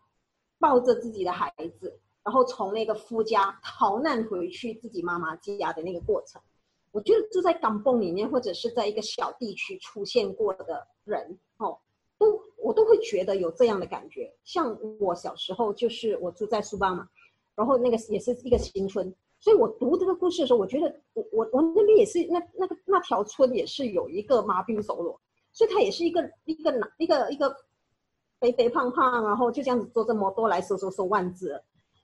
[0.59, 6.41] 抱着自己的孩子，然后从那个夫家逃难回去自己妈妈家的那个过程，
[6.91, 11.39] 我觉得住在港崩里面或者是在一个小地区出现过的人。
[12.17, 17.07] 都我都会觉得有这样的感觉，像我小时候就是我住在苏邦嘛，
[17.55, 25.19] 然后那个也是一个新村，所以我读这个故事的时候，我觉得我我我那边也是那那个那条村也是有一个麻兵守罗，
[25.51, 27.55] 所以他也是一个一个男一个一个
[28.39, 31.49] 肥肥胖胖，然后就这样子做这么多来收收收万字，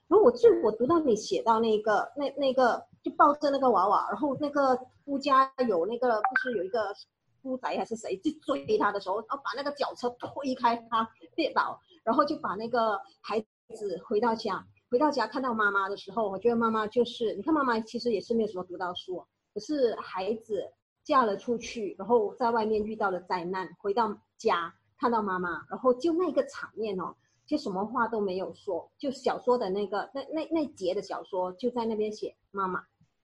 [0.07, 6.93] 然后我最我读到你写到那个那那个就抱着那个娃娃，然后那个夫家有那个不是有一个。
[7.41, 13.39] 夫宅还是谁去追他的时候，然后把那个脚车推开，他跌倒，然后就把那个孩
[13.73, 14.65] 子回到家。
[14.89, 20.69] 回到家看到妈妈的时候，我觉得妈妈就是，你看妈妈其实也是没有什么读到书，可是孩子
[21.03, 27.15] 嫁了出去，然后在外面遇到了灾难，回到家看到妈妈，然后就那个场面哦，
[27.45, 32.83] 就什么话都没有说，就小说的那个那那那节的小说就在那边写妈妈，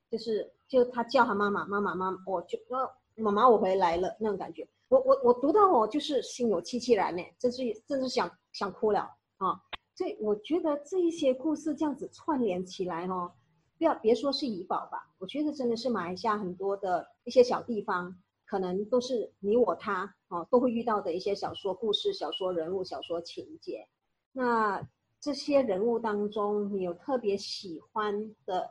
[0.09, 2.89] 就是就他叫他妈妈妈妈妈，我就呃。
[3.21, 8.99] 妈妈，我回来了那种感觉，我我我读到我就是心有戚戚然呢，真是真是想想哭了
[9.37, 9.59] 啊！
[9.95, 13.31] 所以我觉得这一些故事这样子串联起来哦，
[13.77, 18.15] 不要别说是怡宝吧，我觉得真的是马来西亚很多的一些小地方，
[18.45, 23.87] 可能都是你我他哦、啊、都会遇到的一些小说故事、小说人物、小说情节。
[24.31, 24.87] 那
[25.19, 28.69] 这些人物当中，你有特别喜欢的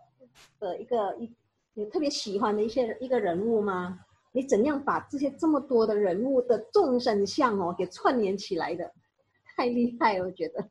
[0.61, 1.35] 的一个一
[1.75, 3.99] 有特别喜欢的一些一个人物吗？
[4.37, 8.93] 你怎样把这些这么多的人物的众生相哦给串联起来的？
[9.57, 10.63] 太厉害了，我觉得。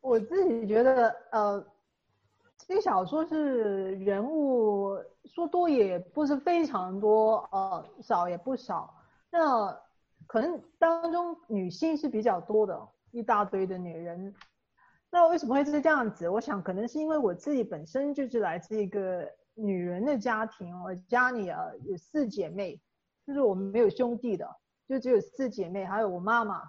[0.00, 1.66] 我自己觉得，呃，
[2.68, 8.94] 这个小说是人物说多也不是非常多，呃，少也不少。
[9.32, 9.76] 那
[10.28, 14.32] 可能当中女性是比较多的，一大堆的女人。
[15.10, 16.28] 那为什么会是这样子？
[16.28, 19.28] 我想可能是因为我自己本身就是来自一个。
[19.62, 22.80] 女人的家庭，我家里啊有四姐妹，
[23.26, 24.48] 就是我们没有兄弟的，
[24.88, 26.62] 就只有四姐妹，还有我妈妈。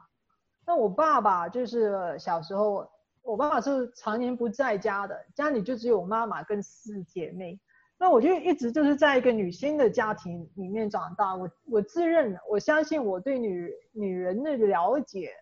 [0.66, 2.90] 那我爸爸就是小时候，
[3.22, 7.58] 我爸爸是常年不在家的，家里就只有我妈妈跟四姐妹。
[7.98, 11.34] 那我就一直就是在一个女性的家庭里面长大。
[11.36, 15.34] 我我自认，我相信我对女女人的了解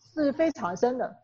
[0.00, 1.22] 是非常深的。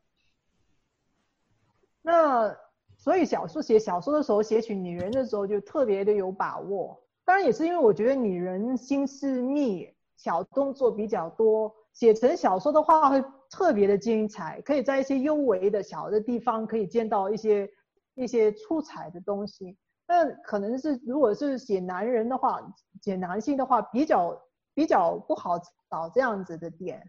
[2.01, 2.64] 那。
[3.05, 6.99] 所以小说写小说的时候，写取女人的时候就特别的有把握。
[7.23, 9.87] 当然也是因为我觉得女人心思密，
[10.17, 14.59] 小动作比较多，写成小说的话会特别的精彩。
[14.63, 17.69] 可以在一些幽微的小的地方可以见到一些
[18.15, 19.77] 一些出彩的东西。
[20.09, 22.59] 那可能是如果是写男人的话，
[23.03, 24.43] 写男性的话比较
[24.73, 25.59] 比较不好
[25.91, 27.03] 找这样子的点。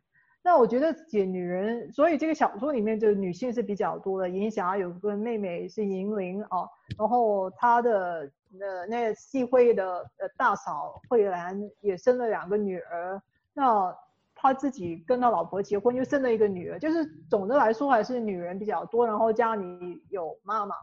[0.46, 4.30] 那我觉得写女人，所以这个小说里面就女性是比较多的。
[4.30, 6.70] 银霞有个妹妹是银铃啊，
[7.00, 8.30] 然后她的
[8.60, 13.20] 呃那个戏会的呃大嫂慧兰也生了两个女儿。
[13.56, 13.92] 那
[14.36, 19.08] 他自己跟他老婆结婚又生了一个女儿，就是总的来说还是女人比较多。
[19.08, 20.76] 然后家里有妈妈，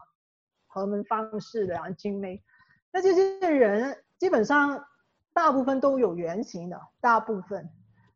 [0.67, 2.43] 和门方式的，然后金妹。
[2.91, 4.83] 那这些人基本上
[5.31, 7.69] 大部分都有原型的，大部分。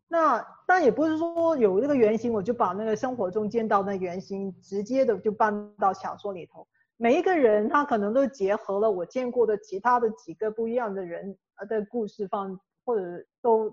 [0.10, 6.66] 那但也不是说有那个原型，我就把那个生活中见到的原型直接的就搬到小说里头。
[6.96, 11.38] 每一个人他可能都结合了我见过的其他的几个不一样的人
[11.70, 13.04] 的故事放，或者
[13.42, 13.72] 都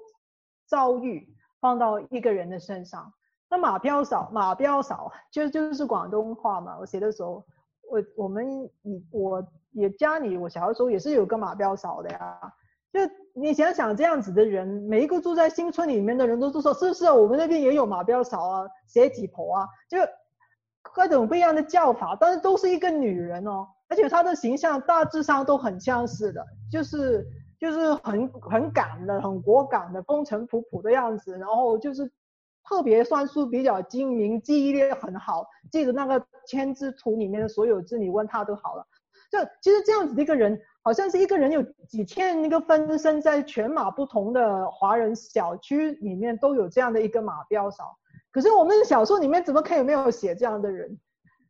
[0.66, 1.26] 遭遇
[1.60, 3.12] 放到一个人的身上。
[3.48, 6.76] 那马彪嫂，马彪嫂就就是广东话嘛。
[6.78, 7.44] 我写的时候，
[7.88, 8.68] 我我们
[9.10, 12.54] 我也家里我小的时候也是有个马彪嫂的呀。
[12.94, 13.00] 就
[13.32, 19.98] 你想想这样子的人，每一个住在新村里面的人都都说，是不是我们那边也有马彪嫂啊、写几婆啊，就
[20.80, 27.26] 各种各样的叫法，但是都是一个女人哦，而且她的形象大致上都很相似的，就是
[27.58, 32.08] 就是很很敢的、很果敢的、风尘仆仆的样子，然后就是
[32.62, 38.86] 特别算术比较精明，记忆力很好，记得那个千字图里面的所有字，你问他都好了。
[39.38, 40.60] 就其实这样子的一个人。
[40.86, 47.96] 好像是一个人有几千那个分身，在全马不同的华人小区里面都有这样的一个马标嫂。
[48.30, 51.00] 可是我们的小说里面怎么可以没有写这样的人？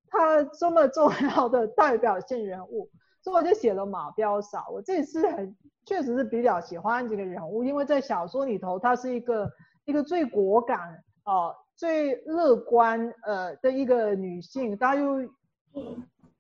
[0.07, 2.89] 他这么重要的代表性人物，
[3.23, 4.69] 所以我就写了马标嫂。
[4.73, 9.51] 我这次很确实是比较喜欢这个人物，因为在小说里头，他是一个
[9.85, 10.79] 一个最果敢
[11.25, 14.79] 啊、呃、最乐观呃的一个女性。
[14.79, 15.17] 她又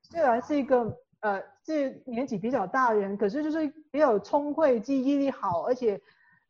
[0.01, 0.97] 虽然是一个。
[1.25, 5.99] 呃，这年纪比较大的人，可是就是比较聪慧、记忆力好，而且，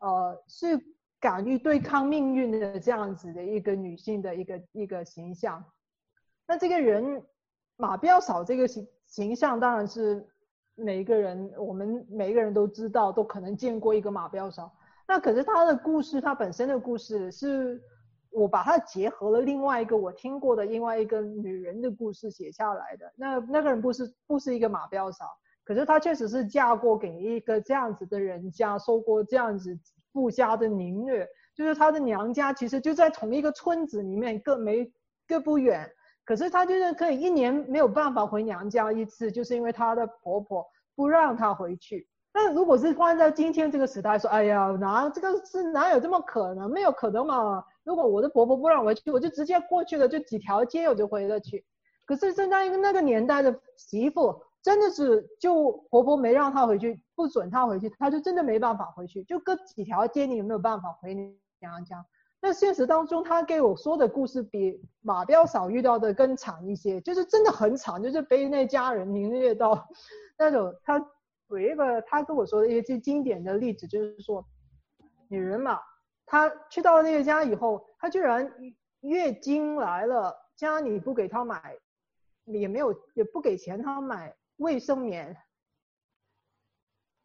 [0.01, 0.77] 呃，是
[1.21, 5.65] 敢于对抗命运的这样子的一个女性的一个一个形象。
[6.49, 7.23] 那这个人
[7.77, 10.27] 马彪嫂这个形形象，当然是
[10.75, 14.77] 每一个人，我们每一个人都知道，都可能见过一个马彪嫂。
[15.07, 17.81] 那可是她的故事，她本身的故事是。
[18.35, 23.11] 我把它结合了另外一个我听过的另外一个女人的故事写下来的。
[23.17, 25.27] 那那个人不是不是一个马彪嫂，
[25.65, 29.79] 可是她确实是嫁过给一个这样子的人家，受过这样子
[30.13, 31.27] 富家的凌虐。
[31.55, 34.93] 就是她的娘家其实就在同一个村子里面，各没
[35.29, 35.89] 各不远。
[36.25, 40.67] 可是她就是可以一年没有办法回娘家一次，就是因为她的婆婆
[40.97, 42.09] 不让她回去。
[42.37, 46.69] 但如果是放在今天这个时代说，哎呀，哪这个是哪有这么可能？
[46.69, 47.65] 没有可能嘛。
[47.85, 51.65] 如果我的婆婆不让我回去，我就直接过去了，就几条街我就回了去。
[52.05, 61.15] 可是正当一个那个年代的媳妇，真的是就婆婆没让她回去，不准她回去，她就真的没办法回去，就隔几条街，你有没有办法回
[61.61, 62.05] 娘家？
[62.41, 69.87] 那现实当中，她给我说的故事比马彪嫂遇到的更惨一些，就是真的很惨，就是被那家人凌虐到
[70.37, 70.75] 那种。
[70.83, 70.99] 她
[71.49, 74.47] 有一个他跟我说的一些最经典的例子，就是说
[75.29, 75.81] 女人嘛。
[76.27, 78.51] 她去到了那个家以后，她居然
[79.01, 81.77] 月经来了，家里不给她买，
[82.47, 85.37] 也没有也不给钱她买卫生棉。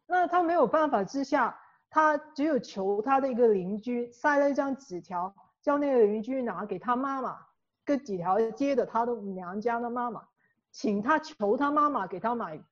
[0.06, 7.38] 那她没有办法之下，她只有求她的一个邻居塞了一张纸条，叫那个邻居拿给她妈妈，
[7.86, 10.22] 跟几条街的她的娘家的妈妈，
[10.70, 12.62] 请她求她妈妈给她买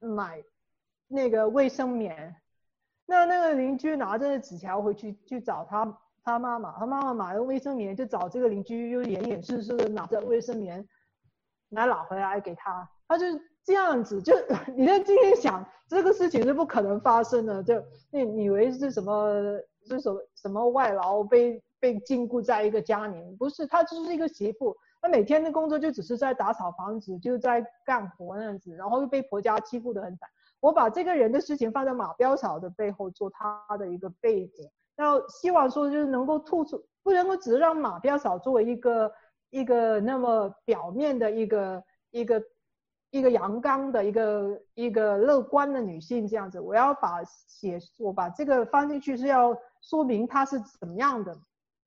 [0.00, 0.42] 买
[1.08, 2.36] 那个卫生棉。
[3.10, 10.86] 那那个邻居拿着纸条回去去找他他妈妈，他妈妈买了卫生棉，就找这个邻居又严严实实的拿着卫生棉
[11.70, 13.24] 来拿回来给他，他就
[13.64, 14.34] 这样子，就
[14.76, 19.32] 你在今天想这个事情是不可能发生的，就你以为是什么
[19.86, 30.28] 是什么什么外劳被被禁锢在一个家里，不是，她就是一个媳妇，她每天的工作就只是在打扫房子，就在干活那样子，然后又被婆家欺负得很惨。
[30.60, 39.12] 我把这个人的事情放在马彪嫂的背后做他的一个背景，然后希望说就是能够突出，不能够只是让马彪嫂作为一个
[39.50, 42.42] 一个那么表面的一个一个
[43.10, 51.34] 一个阳刚的一个一个乐观的女性这样子，我要把写我把这个放进去是要说明她是怎么样的，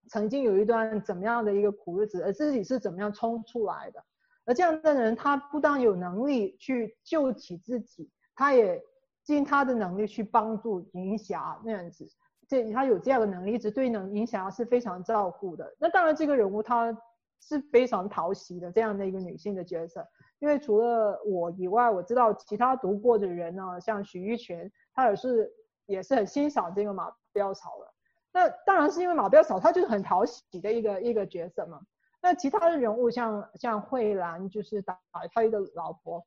[0.08, 4.02] 曾经有一段怎么样的一个苦日子，而自己是怎么样冲出来的，
[4.46, 8.10] 而这样的人他不但有能力去救起自己。
[8.42, 8.84] 他也
[9.24, 12.08] 尽他的能力去帮助银霞那样子，
[12.48, 15.72] 这他有这样的能力，一直对呢银霞是非常照顾的。
[15.78, 16.92] 那当然，这个人物她
[17.40, 20.04] 是非常讨喜的这样的一个女性的角色。
[20.40, 25.54] 因为除了我以外，我知道其他读过的人呢，像许玉泉，他也是
[25.86, 27.94] 也是很欣赏这个马彪草的。
[28.34, 31.80] 那当然是因为马彪草，他就是很讨喜的一个一个角色嘛。
[32.24, 34.98] 那其他的人物像像慧兰，就是打
[35.36, 36.26] 飞的老婆，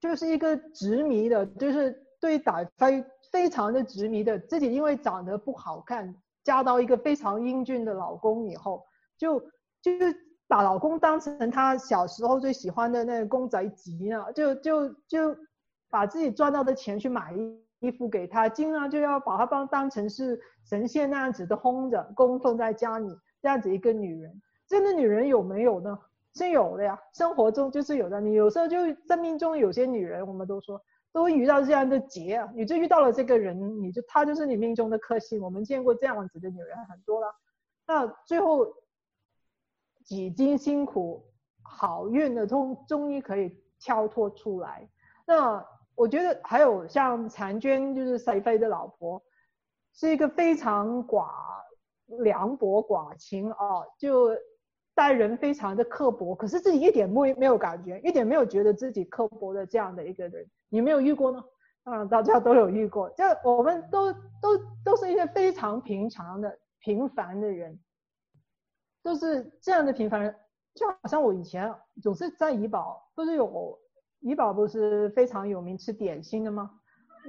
[0.00, 8.84] 就是一个执迷的，就是对打飞非常的执迷的，自己因为长得不好看，嫁到一个非常英俊的老公以后，
[9.16, 9.40] 就
[9.82, 10.26] 就是。
[10.50, 15.36] 把老公当成他小时候最喜欢的那个公仔吉呢，就就就
[15.88, 17.32] 把自己赚到的钱去买
[17.78, 25.96] 衣服给他，经常就要把他当当成是神仙那样子的哄着供奉在家里，这样子一个女人，这样的女人有没有呢？
[26.34, 28.20] 是有的呀，生活中就是有的。
[28.20, 30.80] 你有时候就生命中有些女人，我们都说
[31.12, 35.40] 都会遇到这样的劫啊，你就遇到了这个人，你就她就是你命中的克星。
[35.42, 37.34] 我们见过这样子的女人很多了，
[37.86, 38.74] 那最后。
[40.02, 41.24] 几经辛苦，
[41.62, 44.88] 好运的终终于可以跳脱出来。
[45.24, 49.22] 那我觉得还有像婵娟，就是赛飞的老婆，
[49.92, 51.28] 是一个非常寡
[52.24, 54.30] 凉薄寡情啊，就
[54.94, 61.42] 待人非常的刻薄，可是自己一点没没有感觉，一点没有觉得自己刻薄的这样的一个人，你没有遇过呢？
[61.82, 67.78] 当然大家都有遇过，就我们都都都是一些非常平常的平凡的人。
[69.02, 70.34] 都是这样的平凡人，
[70.74, 73.78] 就好像我以前总是在怡保，不是有
[74.20, 76.70] 怡保不是非常有名吃点心的吗？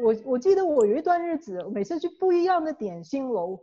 [0.04, 3.58] 我我记得我有一段日子，每次去不一样的点心楼，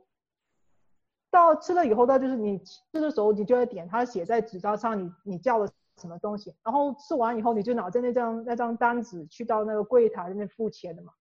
[1.31, 11.13] 到吃了以后，到就是你吃的时候，你就要点，他写在纸张上，你你叫了什么东西，然后吃完以后，你就拿着那张那张单子去到那个柜台那边付钱的嘛。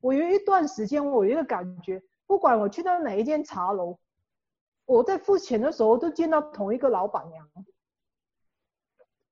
[0.00, 3.98] 我有一段时间，我有一个感觉，不管我去到哪一间茶楼。
[4.86, 7.46] 我在付钱的时候都见到同一个老板娘，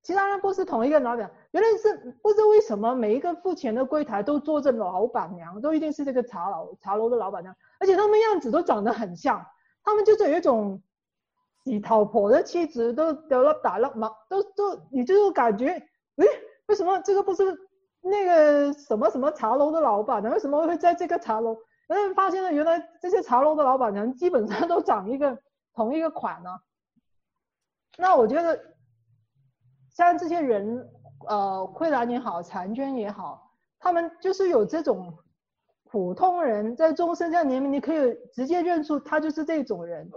[0.03, 9.43] 其他人不是同一个老板，原来是不知为什么每一个付钱的柜台都坐着老板娘，都一定是这个茶楼茶楼的老板娘，而且他们样子都长得很像，
[9.87, 10.83] 他们就是有一种
[11.63, 16.27] 洗头婆的气质，都得了打了嘛，都都你就是感觉，诶，
[16.65, 17.43] 为什么这个不是
[18.01, 20.29] 那个什么什么茶楼的老板呢？
[20.31, 21.57] 为什么会在这个茶楼？
[21.87, 25.37] 但是发现了原来这些茶楼的老板娘基本上都长一个。
[25.73, 26.49] 同一个款呢？
[27.99, 28.59] 那我觉得，
[29.91, 30.89] 像这些人，
[31.27, 35.15] 呃，慧兰也好，婵娟也好，他们就是有这种
[35.89, 40.09] 普通人在终身这样年龄，你可以直接认出他就是这种人。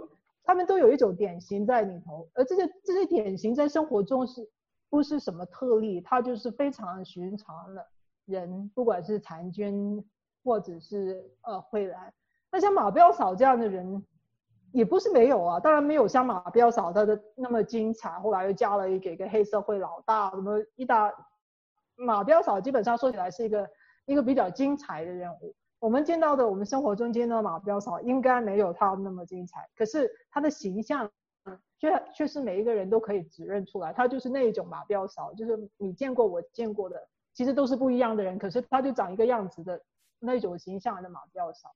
[0.43, 4.49] 他们都有一种典型在里头，而这些这些典型在生活中是
[4.89, 6.01] 不是什么特例？
[6.01, 7.85] 他就是非常寻常的
[8.25, 10.03] 人，不管是婵娟
[10.43, 12.13] 或者是呃慧兰，
[12.51, 14.03] 那像马彪嫂这样的人。
[14.73, 18.09] 也不是没有啊，当然没有像马彪嫂她的那么精彩。
[18.21, 21.11] 后来又加了一个一个黑社会老大，什么一大
[21.97, 23.69] 马彪嫂基本上说起来是一个
[24.05, 25.53] 一个比较精彩的人物。
[25.81, 29.67] 我们见到的，我们生活中见到的马标嫂应该没有她那么精彩。
[29.75, 31.11] 可是她的形象，
[31.79, 37.01] 却却是每一个人都可以指认出来，她就是那一种马标嫂，就是你见过我见过的，
[37.33, 39.81] 其实都是不一样的人，可是她就长一个样子的
[40.19, 41.69] 那种形象的马标嫂。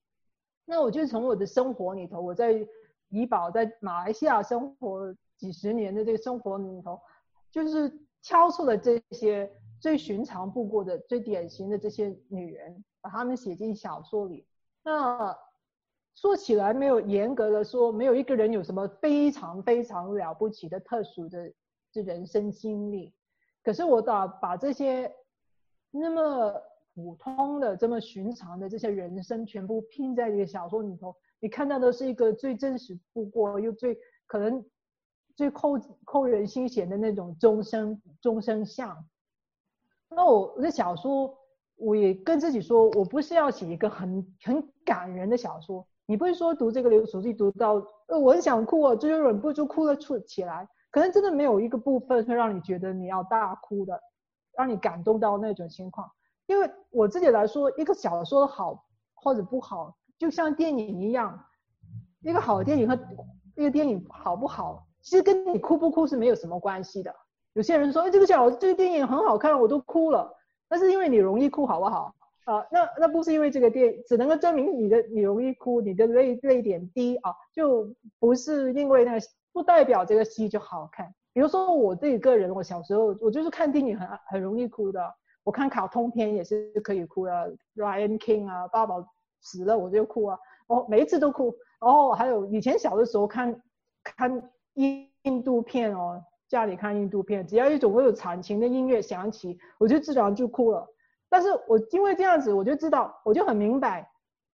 [0.65, 2.65] 那我就从我的生活里头，我在。
[3.09, 6.99] 怡保在马来西亚生活几十年的这个生活里头，
[7.51, 7.89] 就是
[8.23, 9.49] 挑出了这些
[9.79, 14.47] 最寻常不过的、最典型的这些女人，把他们写进小说里。
[14.83, 15.37] 那
[16.15, 21.53] 说起来没有严格的说，没有一个人有什么非常非常了不起的、特殊的
[21.91, 23.13] 这人生经历。
[23.63, 25.13] 可是我把把这些
[25.91, 26.59] 那么
[26.95, 31.15] 普通的、这么寻常的这些人生全部拼在一个小说里头。
[31.39, 34.65] 你看到的是一个最真实不过又最可能
[35.35, 39.05] 最扣扣人心弦的那种终生终生相。
[40.09, 41.37] 那我的小说，
[41.77, 45.85] 我也跟自己说，我不是要写一个很很感人的小说。
[46.05, 47.73] 你不是说读这个流俗记读到，
[48.07, 50.67] 呃，我很想哭啊，就忍不住哭了出起来。
[50.91, 53.99] 可能真的没有一个部分会让你觉得你要大哭的，
[54.55, 56.09] 让你感动到那种情况。
[56.45, 59.95] 因为我自己来说，一个小说好或者不好。
[60.17, 61.43] 就像电影一样，
[62.21, 62.97] 一个好的电影和
[63.55, 67.13] 一个电影好不好，其实跟你哭不哭是没有什么关系的。
[67.53, 70.33] 有些人说，哎，这个小这个电影很好看，我都哭了，
[70.69, 72.13] 那是因为你容易哭，好不好？
[72.45, 77.89] 啊，那那不是因为这个电影，只能够证明你的你容易哭，你的泪泪点低啊，就
[78.19, 79.19] 不是因为那个，
[79.51, 81.13] 不代表这个戏就好看。
[81.33, 85.13] 比如说我自己个人，我小时候我就是看电影很很容易哭的，
[85.43, 87.31] 我看卡通片也是可以哭的
[87.75, 88.95] ，Ryan King 啊，爸爸。
[89.41, 90.39] 死了我就哭啊，
[90.69, 91.55] 哦，每一次都哭。
[91.79, 93.61] 然后还有以前小的时候看
[94.03, 96.19] 看印印度片哦，
[96.55, 100.87] 家里看印度片，只要一种会有惨情的音乐响起，我就自然就哭了。
[101.27, 104.09] 但是我因为这样子，我就知道，我就很明白，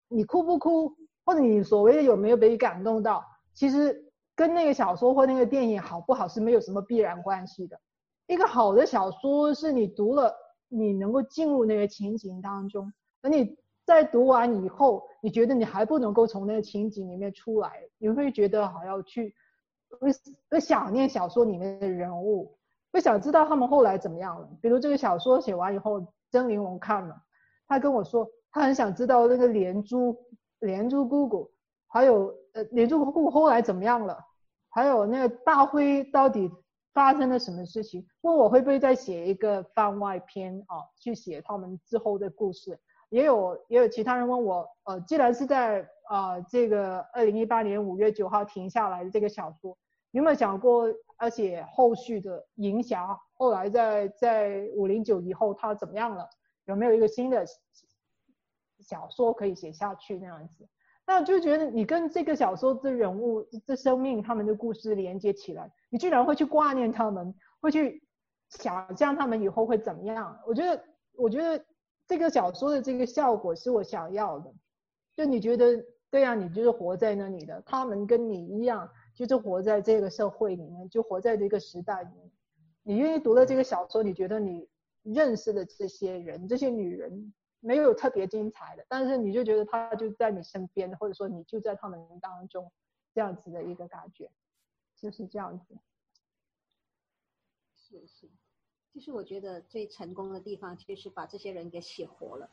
[0.07, 0.91] 你哭不哭，
[1.23, 3.23] 或者你所谓的有没有被感动到，
[3.53, 3.95] 其实
[4.35, 7.79] 跟那个小说或那个电影好不好是没有什么必然关系的。
[8.25, 10.33] 一个好的小说是你读了，
[10.69, 12.91] 你能够进入那个情景当中，
[13.21, 13.55] 而你
[13.85, 19.35] 在读完以后，你觉得你还不能够从那个情景里面出来，你会觉得好要去。
[19.99, 20.09] 会
[20.49, 22.57] 会想念小说里面的人物，
[22.91, 24.49] 会想知道他们后来怎么样了。
[24.61, 27.15] 比如这个小说写完以后，曾玲珑看了，
[27.67, 30.17] 他跟我说，他很想知道那个连珠
[30.59, 31.51] 连珠姑姑，
[31.87, 34.17] 还有呃连珠姑姑后来怎么样了，
[34.69, 36.51] 还有那个大辉到底
[36.93, 38.05] 发生了什么事情。
[38.21, 42.79] 问我会不会再写一个番外篇啊，去写他们之后的故事。
[43.09, 49.77] 也有也有其他人问我，呃，既然是在、呃、这个二零一八年五月九号停下来的这个小说。
[50.11, 56.27] 有没有想过，而且后续的银霞后来在在五零九以后他怎么样了？
[56.65, 57.45] 有没有一个新的
[58.81, 60.67] 小说可以写下去那样子？
[61.07, 68.05] 那就觉得你跟这个小说的人物、这生命、他们的故事连接起来，你居然会去挂念他们，会去
[68.49, 70.37] 想象他们以后会怎么样？
[70.45, 70.83] 我觉得，
[71.13, 71.63] 我觉得
[72.05, 74.53] 这个小说的这个效果是我想要的。
[75.13, 78.87] 就你觉得，对呀，你就是活在那里的，他们跟你一样。
[79.13, 82.31] 就是活在这个社会里面，就活在这个时代里面。
[82.83, 84.67] 你愿意读了这个小说，你觉得你
[85.03, 92.71] 认识的这些人，这些女人没有特别精彩的，但是你就觉得她就在你身边，或者说你就在他们当中，
[93.13, 94.31] 这样子的一个感觉，
[94.95, 95.77] 就是这样子。
[97.75, 98.29] 是是，
[98.93, 102.49] 就是我觉得最成功的地方，就是把这些人给写活了。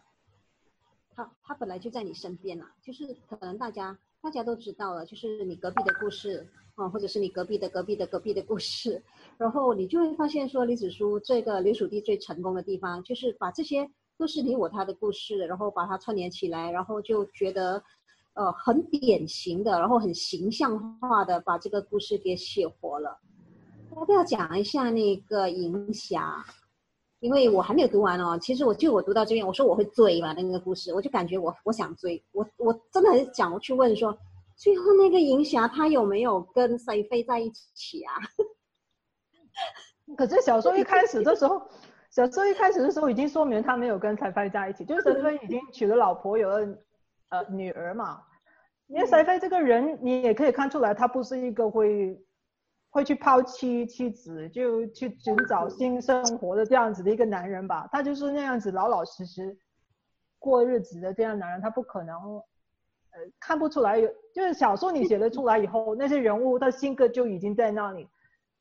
[1.19, 3.99] 他他本来就在你身边啊，就是可能大家。
[4.21, 9.01] 大家都知道了，就是你隔壁的故事啊，或者是你隔壁的隔壁的隔壁的故事，
[9.37, 13.89] 然后你就会发现说，李子书这个刘蜀地最成功的地方，就是把这些
[14.19, 17.81] 都是你我他的故事，然后把它串联起来，然后就觉得，
[18.35, 23.17] 呃，很典型的，然后很形象化的把这个故事给写活了。
[23.95, 26.45] 要不要讲一下那个银霞？
[27.21, 34.17] 因为我还没有读完哦，其实我就我读到这边，我说我会追嘛那个故事，我就感觉我我想追，我我真的很想去问说，
[34.57, 38.15] 最后那个银霞她有没有跟赛飞在一起啊？
[40.17, 41.61] 可是小说一开始的时候，
[42.11, 46.59] 小说一开始的时候已经说明他没有跟赛飞在一起，就是赛飞已经娶了老婆，有了
[47.31, 48.23] 呃女儿嘛。
[48.87, 52.17] 因为赛飞这个人，你也可以看出来，他不是一个会。
[52.91, 57.89] 会去抛弃妻子，就去寻找新生活的这样子的一个男人吧。
[57.93, 59.57] 他就是那样子老老实实
[60.39, 64.09] 过日子的这样男人，他不可能，呃，看不出来有。
[64.35, 68.09] 就是小说你写了出来以后，那些人物他性格就已经在那里，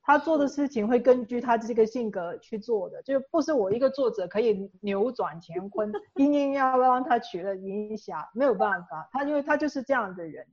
[0.01, 10.45] 他做的事情会根据他这个性格去做的，就不是我一个作者可以扭转乾坤，硬硬要让他娶了银霞，没有办法，他因为他就是这样的人。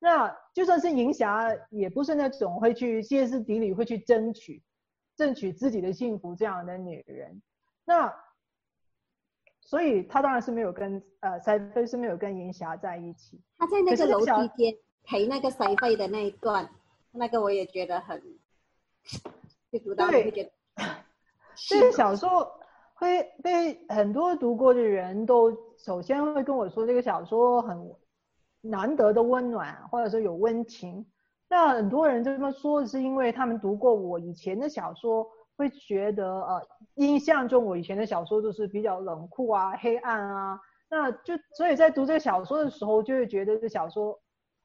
[0.00, 4.62] 那就算是银霞，也不是那种会去歇斯底里，会去争取、
[5.16, 7.42] 争取自己的幸福这样的女人。
[7.84, 8.14] 那
[9.60, 13.40] 所以她当然是没有跟呃赛飞是没有跟银霞在一起。
[13.58, 16.70] 她在那个楼梯间陪那个赛飞的那一段，
[17.10, 18.22] 那个我也觉得很，
[19.72, 20.50] 就读到会觉得。
[21.68, 22.48] 这 个小说
[22.94, 27.92] 会被很多读过的人都首先会跟我说，这个小说很。
[28.60, 31.06] 难得的温暖，或者说有温情，
[31.48, 35.26] 那很多人这么说，是因为他们读过我以前的小说，
[35.56, 36.66] 会觉得呃，
[36.96, 40.60] 印象中我以前的小说都是比较冷酷啊、黑暗啊，
[40.90, 44.18] 那就所以在读这个小说的时候，就会觉得这小说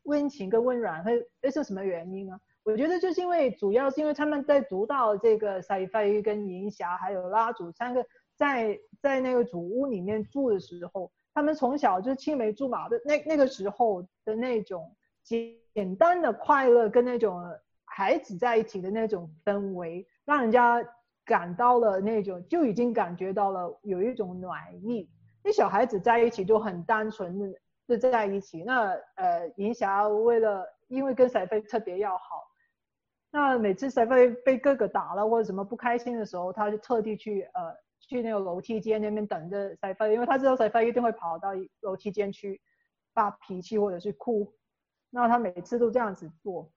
[0.04, 2.38] 温情跟温暖会，会是什么原因呢？
[2.64, 8.04] 我觉得就是因为主要是因为他们在读到这个赛菲跟银霞还有拉祖三个
[8.36, 11.12] 在在那个祖屋里面住的时候。
[11.36, 17.44] 他们从小就青梅竹马的那那个时候的那种简单的快乐，跟那种
[17.86, 20.80] 孩子在一起的那种氛围，让人家
[21.26, 25.10] 感到了那种就已经感觉到了有一种暖意。
[25.44, 28.64] 那小孩子在一起就很单纯的就在一起。
[28.64, 32.44] 那呃，银霞为了因为跟赛飞特别要好，
[33.32, 37.76] 那每次赛飞被哥哥打了或者什么不开心的时候，他就特地去呃。
[38.14, 41.50] 去那个楼梯间那边等着塞飞，因为他知道塞飞一定会跑到
[41.82, 42.62] 楼梯间去
[43.12, 44.54] 发脾气或者是哭，
[45.10, 46.70] 那他每次都这样子做。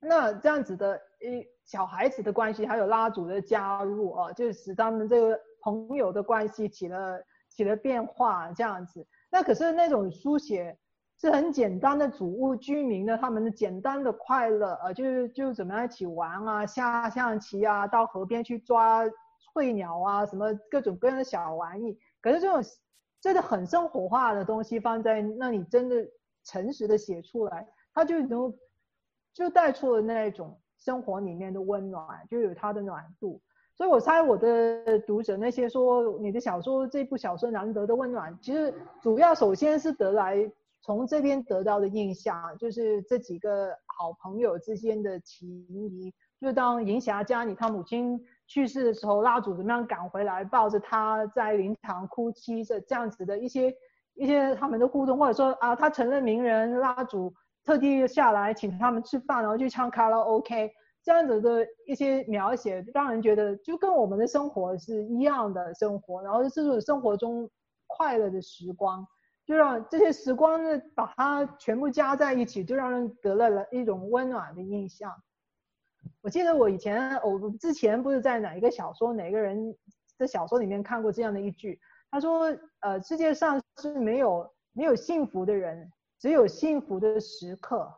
[0.00, 7.20] 那这样子的一小孩子的关系，还有拉祖的加入啊，就使他们这个朋友的关系起了
[7.50, 9.06] 起了变化这样子。
[9.30, 10.74] 那可是那种书写
[11.20, 19.04] 是很简单的主屋居民的，他们的简单的快乐，呃，就是就怎么样一起玩啊，下象棋啊，到河边去抓
[19.58, 21.98] 翠鸟啊，什么各种各样的小玩意。
[22.20, 22.62] 可是这种
[23.20, 25.96] 真的很生活化的东西放在那里，真的
[26.44, 28.54] 诚实的写出来，它就能
[29.34, 33.42] 就带出了那种生活里面的温暖，就有它的暖度。
[33.74, 38.72] 所以我猜我的读者那些说你的小说这部小说难得的温暖，其实
[39.02, 40.48] 主要首先是得来。
[40.80, 46.14] 从这边得到的印象，就是这几个好朋友之间的情谊。
[46.40, 53.72] 就当银霞家里他母亲去世的时候，蜡烛怎么样赶回来，抱着他在灵堂哭泣，这这样子的一些
[54.14, 60.72] 一些他们的互动，或者说啊，他成了名人，蜡烛特地下来请他们吃饭，然后去唱卡拉 OK，
[61.04, 67.48] 这样子的一些描写，让人觉得就跟我们的生活是一样的生活，然后这种生活中
[67.86, 69.06] 快乐的时光。
[69.44, 75.10] 就让这些时光呢，把它全部加在一起，就让人得了了一种温暖的印象。
[76.20, 79.74] 我记得我以前，我之前不是在哪一个小说，哪个人
[80.18, 81.80] 的小说里面看过这样的一句，
[82.10, 87.92] 他说：“呃，世界上是没有没有幸福的人，只有幸福的时刻。”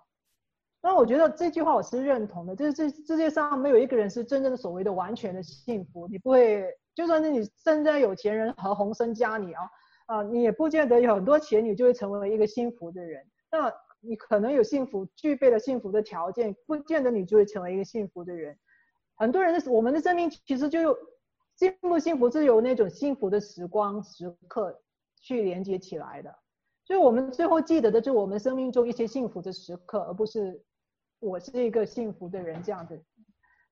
[0.83, 9.63] 那我觉得这句话我是认同的，就是这世界上没有一个人是真正的所谓的完全的幸福，你不会，就算是你身在有钱人和鸿生家里啊。
[10.07, 13.25] 啊，你也不见得有很多钱，你就会成为一个幸福的人。
[13.49, 18.59] 那你可能有幸福，具备了幸福的条件，不见得你就会成为一个幸福的人。
[19.15, 20.97] 很多人的我们的生命其实就有
[21.57, 24.81] 幸不幸福是由那种幸福的时光时刻
[25.21, 26.35] 去连接起来的。
[26.85, 30.63] 所以我们最后记得的就是我们生命中一些幸福的时刻，而不是
[31.19, 33.01] 我是一个幸福的人这样子。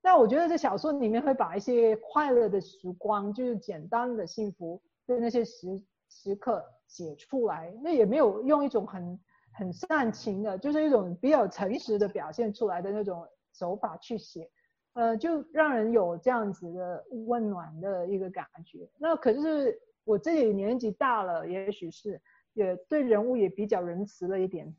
[0.03, 5.83] 那我觉得这小说里面会把一些快乐的时光，就是简单的幸福的那些时。
[6.11, 9.21] 时刻写出来，那也没有用一种很
[9.59, 14.49] 很煽情的，就是一种比较诚实的表现出来的那种手法去写，
[14.95, 18.89] 呃，就让人有这样子的温暖的一个感觉。
[18.99, 22.23] 那可是我自己年纪大了，也许是
[22.53, 24.75] 也对人物也比较仁慈了一点。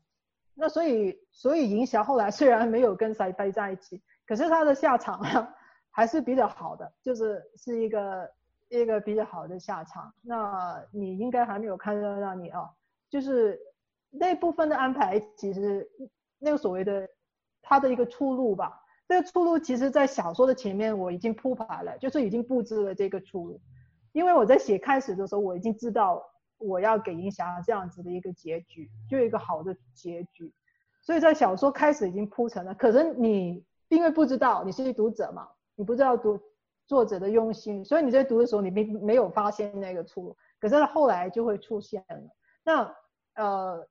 [0.54, 5.20] 那所以所以银霞后来虽然没有跟赛飞在一起，可是他的下场
[5.90, 8.30] 还是比较好的，就是是一个。
[8.72, 12.70] 一个比较好的下场，那你应该还没有看到那里啊，
[13.08, 13.58] 就是
[14.10, 15.88] 那部分的安排，其实
[16.38, 17.08] 那个所谓的
[17.62, 23.60] 他的一个出路吧，这个出路其实在小说的前面我已经铺排了，就是已经布置了这个出路，
[24.12, 26.22] 因为我在写开始的时候我已经知道
[26.58, 30.52] 我要给银霞这样子的一个结局，就一个好的结局，
[31.00, 36.40] 所以在小说开始已经铺成了，可是你因为不知道，你是读者嘛，你不知道读。
[36.86, 42.20] 作者的用心，所以你在读的时候，你并没有发现那个出路，可是后来就会出现了。
[42.64, 42.96] 那
[43.34, 43.86] 呃，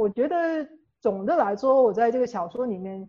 [0.00, 0.66] 我觉得
[1.02, 3.06] 总的来说，我在这个小说里面，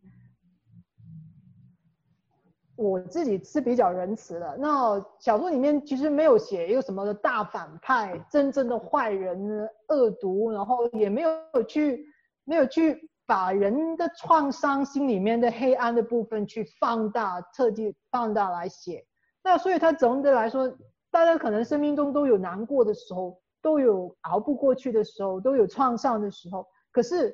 [2.75, 4.57] 我自己是比较仁慈的。
[4.57, 12.05] 那小说里面其实没有写一个什么的大反派，真正的坏人、恶毒，然后也没有去
[12.43, 19.05] 没有去把人的创伤、心里面的黑暗的部分去放大，特地放大来写。
[19.41, 20.67] 那所以，他总的来说，
[21.09, 26.67] 大家可能生命中都有难过的时候，都有熬不过去的时候，都有创伤的时候。
[26.91, 27.33] 可是，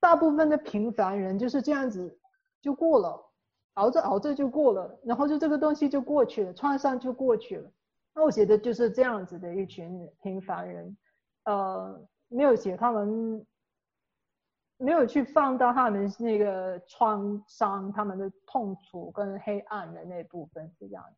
[0.00, 2.18] 大部分的平凡人就是这样子
[2.60, 3.32] 就过了，
[3.74, 7.70] 熬着熬着就过了，然后就这个东西就过去了，创伤就过去了。
[8.14, 10.96] 那我觉得就是这样子的一群平凡人，
[11.44, 13.46] 呃，没有写他们。
[14.82, 21.14] 没有去放到他们那个创伤、他们的痛楚跟黑暗的那部分是这样的。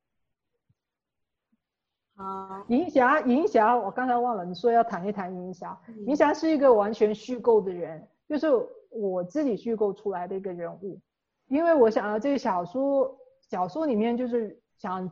[2.17, 5.79] 好，银霞，银霞，我刚才忘了，你说要谈一谈银霞。
[6.07, 8.49] 银霞是一个完全虚构的人，就是
[8.91, 11.01] 我自己虚构出来的一个人物，
[11.49, 15.11] 因为我想要这个小说，小说里面就是想。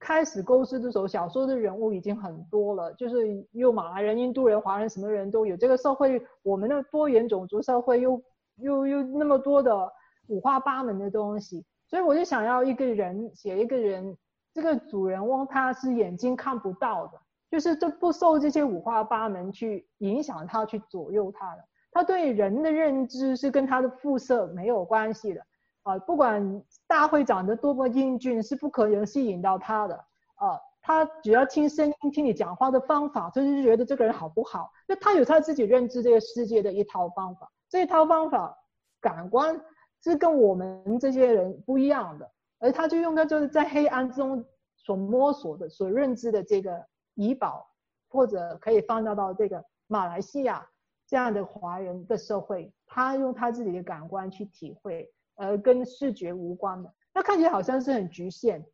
[0.00, 5.56] 开始构思的时候，小说的人物已经很多了，就是有马来人、印度人、华人，什么人都有。
[5.56, 8.22] 这个社会，我们的多元种族社会又
[8.56, 9.90] 又又那么多的
[10.26, 14.14] 五花八门的东西，所以我就想要一个人写一个人，
[14.54, 17.20] 这个主人翁他是眼睛看不到的，
[17.50, 21.64] 就是这不受这些五花八门去影响他，去左右他的。
[21.90, 25.44] 他对人的认知是跟他的肤色没有关系的。
[25.82, 29.94] 啊，不管大会长得多么英俊，是不可能吸引到他的。
[30.36, 34.72] 啊，他只要听声音、听你讲话的方法，他就觉得这个人好不好。
[34.88, 38.56] 那他有他自己认知这个世界的一套方法，这一套方法
[39.00, 39.60] 感官
[40.02, 42.30] 是跟我们这些人不一样的。
[42.64, 44.42] 而他就用他就是在黑暗中
[44.74, 46.82] 所摸索的、所认知的这个
[47.14, 47.70] 怡宝，
[48.08, 50.66] 或者可以放大到这个马来西亚，
[51.06, 58.64] 这样的华人的社会，他用他自己的感官去体会，呃，跟视觉无关的，那看起来好像是很局限，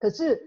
[0.00, 0.40] 可是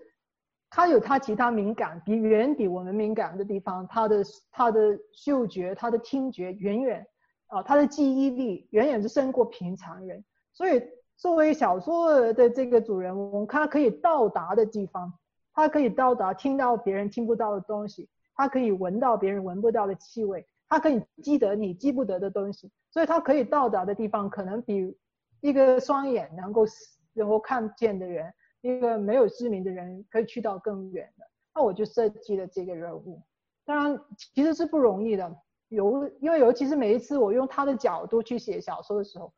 [0.69, 7.07] 他有他其他敏感，比远比我们敏感的地方，他的他的嗅觉、他的听觉远远，
[7.47, 10.83] 啊、他的记忆力远远是胜过平常人，所以
[11.21, 15.13] 作为小说的这个主人翁，他可以到达的地方，
[15.53, 20.43] 他可以到达听到别人听不到的东西，他可以闻到别人闻不到的气味。
[20.67, 24.97] 他可以记得你记不得的东西，所以他可以到达的地方，可能比
[25.41, 26.65] 一个双眼能够
[27.13, 31.25] 能够看见的人，一个没有知名的人可以去到更远的。
[31.53, 33.21] 那我就设计了这个人物，
[33.63, 34.01] 当然
[34.33, 35.31] 其实是不容易的，
[35.67, 39.31] 尤因为尤其是每一次我用他的角度去写小说的时候，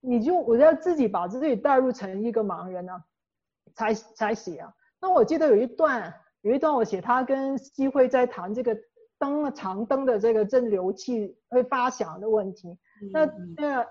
[0.00, 3.04] 你就我要自己把自己带入成一个盲人呢、啊，
[3.74, 4.72] 才才写啊。
[5.00, 8.76] 那我记得有一段有一段我写他跟西慧在谈这个。
[9.20, 12.70] 灯长灯的这个蒸馏器会发响的问题，
[13.02, 13.26] 嗯、那
[13.58, 13.86] 那，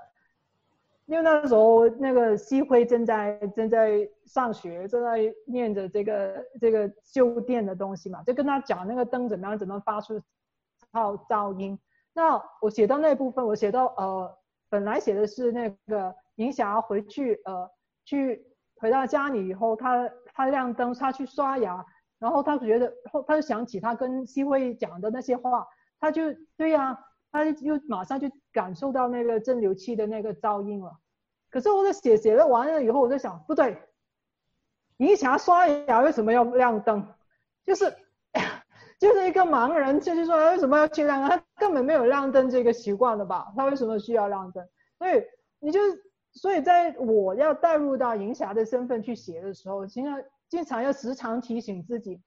[1.05, 10.19] 因为那时候那个西辉正在正在上学，正在念着这个这个修电的东西嘛，就跟他讲那个灯怎么样怎么发出
[10.91, 11.77] 噪噪音。
[12.11, 14.35] 那我写到那部分，我写到呃，
[14.69, 17.69] 本来写的是那个银霞回去呃
[18.05, 21.85] 去回到家里以后，他他亮灯，他去刷牙。
[22.19, 25.65] 然后他觉得，后他就想起他跟希慧讲的那些话，
[26.01, 26.21] 他就
[26.57, 26.99] 对呀、啊，
[27.31, 30.99] 他就马上就感受到那个蒸馏器的那个噪音了。
[31.49, 33.81] 可是我在写写了完了以后，我在想，不对，
[34.97, 37.07] 银霞刷牙为什么要亮灯？
[37.65, 37.85] 就是
[38.99, 41.29] 就是一个盲人，就是说为什么要去亮灯？
[41.29, 43.51] 他根本没有亮灯这个习惯的吧？
[43.55, 44.67] 他为什么需要亮灯？
[44.97, 45.23] 所以
[45.59, 45.79] 你就
[46.33, 50.21] 所以在我要带入到银霞的身份去写的时候，经常。
[50.49, 52.19] 经常要时常提醒自己，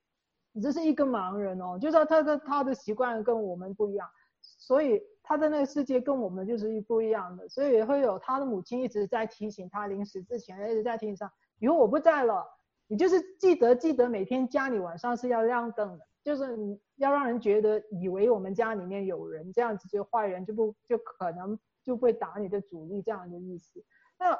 [0.53, 4.09] 你这是一个盲人哦，就是说他的他的习惯跟我们不一样，
[4.40, 12.47] 所以他的那个世界跟我们就是不一样的，所以也会有他的母亲一直在提醒他临死之前一直在提醒他，以后我不在了，
[12.86, 23.85] 你就是记得记得每天家里晚上是要亮灯的，就是你要让人觉得以为我们家里面有人，这样子就坏人就不就可能就会打你的主意这样的意思。
[24.19, 24.39] 那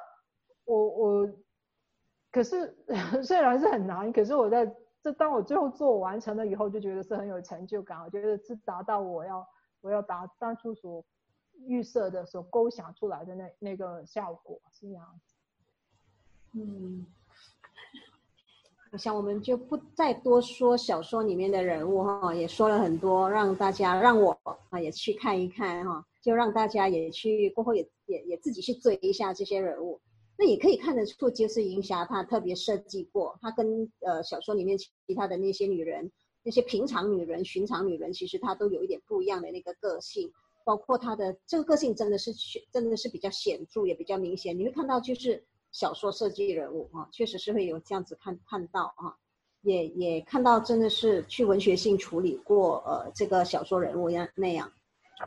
[0.64, 1.30] 我我。
[2.30, 2.74] 可是
[3.22, 4.64] 虽然是很难，可是我在
[5.02, 8.02] 这当我最后做完成了以后，就觉得是很有成就感。
[8.02, 9.46] 我觉得是达到我要
[9.82, 11.04] 我要达当初所
[11.66, 15.36] 预设的、所构想出来的那那个效果是这样子。
[16.54, 17.04] 嗯，
[18.93, 24.39] 我想我们就不再多说小说里面的人物哈，也说了很多，让大家让我
[24.69, 29.98] 啊也去看一看哈，就让大家也去过后也也也自己去追一下这些人物。
[30.36, 36.12] 那也可以看得出，就是银霞她特别设计过，她跟呃小说里面其他的那些女人，
[36.43, 40.31] 那些平常女人、寻常女人，其实她都有一点不一样的那个个性，
[40.66, 42.31] 包括她的这个个性真的是
[42.70, 44.59] 真的是比较显著，也比较明显。
[44.59, 45.43] 你会看到就是
[45.73, 49.16] 小说设计人物啊，确实是会有这样子看看到啊，
[49.62, 54.70] 也也看到真的是去文学性处理过呃这个小说人物样那样。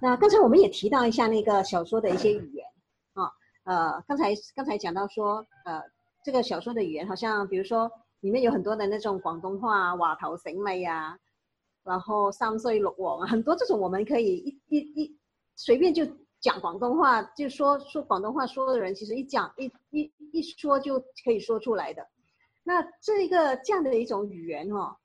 [0.01, 2.65] 那刚才我们也提到一下那个小说的一些语言
[3.13, 3.31] 啊。
[3.63, 5.81] 呃，刚才刚才讲到说，呃，
[6.23, 7.89] 这个小说的语言好像，比如说
[8.19, 11.17] 里面有很多的那种广东话，瓦头醒尾呀，
[11.83, 15.19] 然后三岁六王，很多这种我们可以一一一
[15.55, 16.05] 随便就
[16.45, 22.07] 讲广东话，就说说广东话说的人，其实一讲一一一说就可以说出来的。
[22.63, 24.95] 那这一个这样的一种语言哦，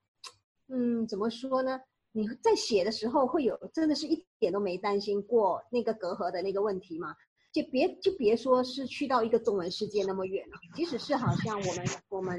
[0.68, 1.80] 嗯，怎么说呢？
[2.12, 7.16] 你在写的时候会有真的是一点都没担心过那个隔阂的那个问题吗？
[7.52, 12.38] 就别就别说是去到一个中文世界那么远了，即使是好像我们我们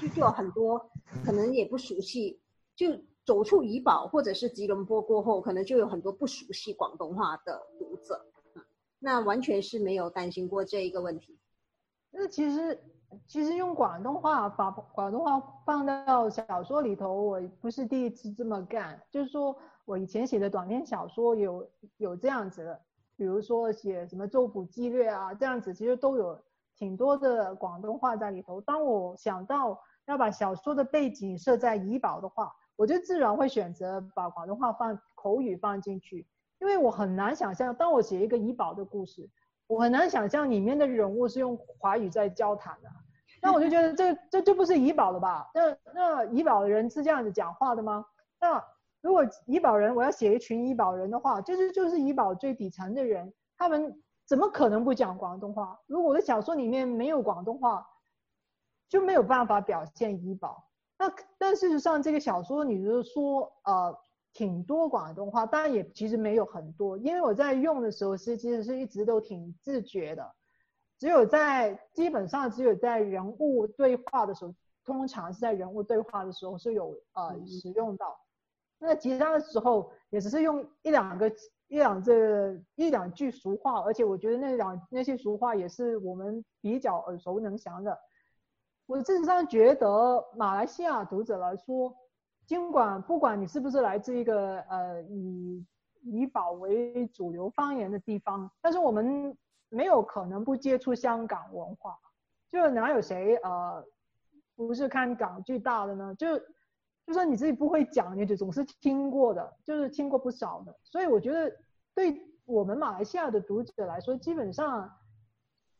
[0.00, 0.90] 就就有很多
[1.24, 2.40] 可能也不熟悉，
[2.74, 2.88] 就
[3.24, 8.24] 走出怡保或者是吉隆坡过后，可能就有很多不熟悉广东话的读者，
[8.98, 11.38] 那完全是没有担心过这一个问题。
[12.10, 12.82] 那其实
[13.26, 22.80] 其实用广东话把广东话放到小说里头，我不是第一次这么干，就是说我以前写的短篇小说有有这样子的。
[23.16, 26.36] 比如说写什么州府激略啊，这样子其实都有
[26.74, 28.60] 挺多的广东话在里头。
[28.60, 36.26] 当我想到要把小说的背景设在怡保的话，我就自然会选择把广东话放口语放进去，
[36.60, 39.28] 因为我很难想象，当我写一个怡保的故事，
[39.66, 42.88] 我很难想象里面的人物是用华语在交谈的。
[43.42, 45.50] 那我就觉得这这就不是怡保的吧？
[45.54, 48.04] 那那怡保的人是这样子讲话的吗？
[48.40, 48.64] 那。
[49.04, 53.94] 如果怡保人，我要写一群怡保人的话，就是就是怡保最底层的人，他们
[54.24, 55.78] 怎么可能不讲广东话？
[55.86, 57.86] 如果我的小说里面没有广东话，
[58.88, 60.66] 就没有办法表现怡保。
[61.06, 63.94] 那但事实上，这个小说你就是说，呃，
[64.32, 70.34] 挺多广东话，当然也其实没有很多，因为我在用的时候是其实是一直都挺自觉的，
[70.98, 78.18] 只有在基本上只有在人物对话的时候，通常是在人物对话的时候是有呃使用到，
[78.78, 81.30] 那其他的时候也只是用一两个
[81.68, 87.98] 一两这一两句俗话，而且我觉得那两那些俗话也是我们比较耳熟能详的。
[88.86, 91.94] 我事实上觉得马来西亚读者来说，
[92.44, 95.66] 尽管不管你是不是来自一个呃以
[96.02, 99.34] 以保为主流方言的地方，但是我们
[99.70, 101.98] 没有可能不接触香港文化，
[102.52, 103.82] 就哪有谁呃
[104.54, 106.14] 不是看港剧大的呢？
[106.16, 106.38] 就
[107.06, 110.76] 就算你自己不会讲，你就总是听过的，就是听过不少的。
[110.82, 111.50] 所以我觉得
[111.94, 114.92] 对我们马来西亚的读者来说，基本上。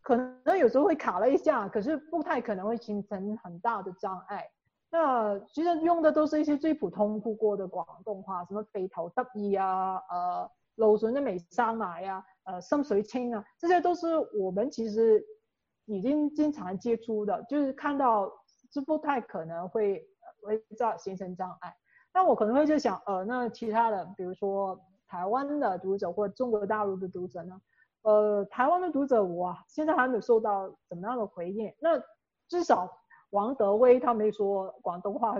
[0.04, 4.46] 可能有时候会卡了一下，可是不太可能会形成很大的障碍。
[4.90, 14.06] 那其实用的都是一些最普通不过的广东话，什么肥头得意啊，呃，芦笋都未生埋呀，呃，深水清啊，这些都是
[14.38, 15.24] 我们其实
[15.86, 18.30] 已经经常接触的，就是看到
[18.70, 20.06] 是不太可能会
[20.42, 21.74] 会造形成障碍。
[22.12, 24.78] 那我可能会就想，呃，那其他的，比如说
[25.08, 27.58] 台湾的读者或中国大陆的读者呢？
[28.04, 31.74] 呃，台湾的读者我现在还没有收到怎么样的回应。
[31.80, 31.98] 那
[32.48, 32.98] 至少
[33.30, 35.36] 王德威他没说广东话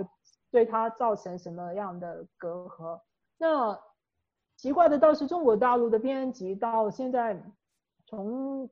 [0.49, 2.99] 对他造成什么样的隔阂。
[3.37, 3.79] 那
[4.57, 7.39] 奇怪的倒是中国大陆的编辑到现在，
[8.07, 8.67] 从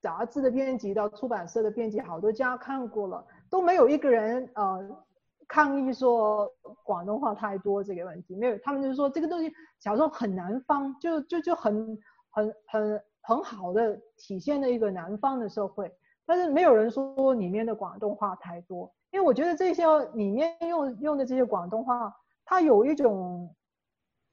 [0.00, 5.04] 杂志的编辑到出版社的编辑，好多家看过了，都没有一个人呃
[5.48, 6.48] 抗议说
[6.84, 8.36] 广东话太多这个问题。
[8.36, 11.98] 没有，他们就是说这个东西小时候很南方，就就就很
[12.30, 13.02] 很很。
[13.24, 15.94] 很好的体现了一个南方的社会，
[16.26, 19.84] 但是没有人说里面的广东话太多，因为我觉得这些
[20.14, 22.12] 里面用用的这些广东话，
[22.44, 23.54] 它有一种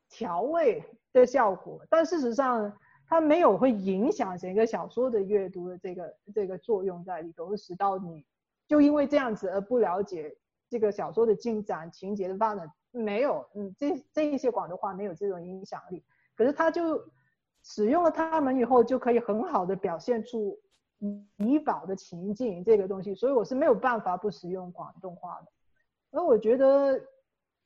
[0.09, 0.83] 调味
[1.13, 2.75] 的效果，但事实上
[3.07, 8.25] 它没有会影响整个小说的阅读的这个这个作用在里头，会使到你
[8.67, 10.35] 就因为这样子而不了解
[10.67, 16.03] 这个小说的进展、情节的发展，没有，嗯，这这一些广东话没有这种影响力，
[16.35, 16.99] 可是它就。
[17.71, 20.57] 使用了它们以后，就可以很好的表现出
[21.37, 25.47] 怡保的情境这个东西，所以我是没有办法不使用广东话的。
[26.11, 26.99] 而我觉得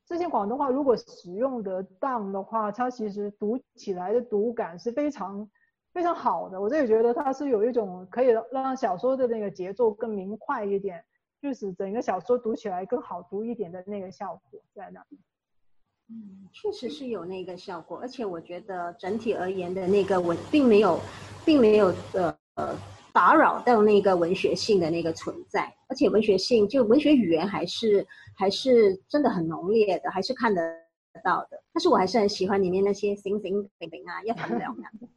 [0.04, 5.48] 这些广东话如果使用得当的话，它其实读起来的读感是非常
[5.94, 6.60] 非常好的。
[6.60, 11.02] 我这里觉得它是有一种可以让小说的那个节奏更明快一点，
[11.40, 15.18] 就是整个小说读起来更好读一点的那个效果在那里。
[16.10, 21.00] 嗯，确实是有那个效果，而且我觉得整体而言的那个文并没有，
[21.44, 22.76] 并没有呃呃
[23.12, 28.06] 打扰到那个文学性的那个存在，而且文学性就文学语言还是
[28.36, 30.60] 还是真的很浓烈的，还是看得
[31.24, 31.62] 到的。
[31.72, 35.08] 但是我还是很喜欢里面那些星星饼饼啊，一分两两的。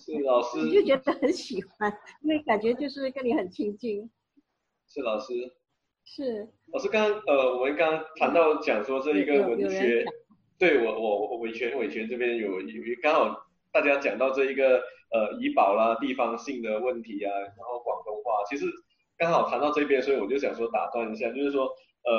[0.00, 4.10] 是老师， 你就觉得很喜欢，因为感觉就是跟你很亲近。
[4.88, 5.54] 是老师。
[6.04, 10.04] 是老师，刚刚呃，我们刚刚谈到讲说这一个文学，
[10.58, 18.66] 对我我我维权维权这边有有刚好大家讲到这一个呃怡保啦地方性的问题啊，然后广东话，其实
[19.16, 21.66] 刚好谈到这边，所以我就想说打断一下，就是说
[22.04, 22.12] 呃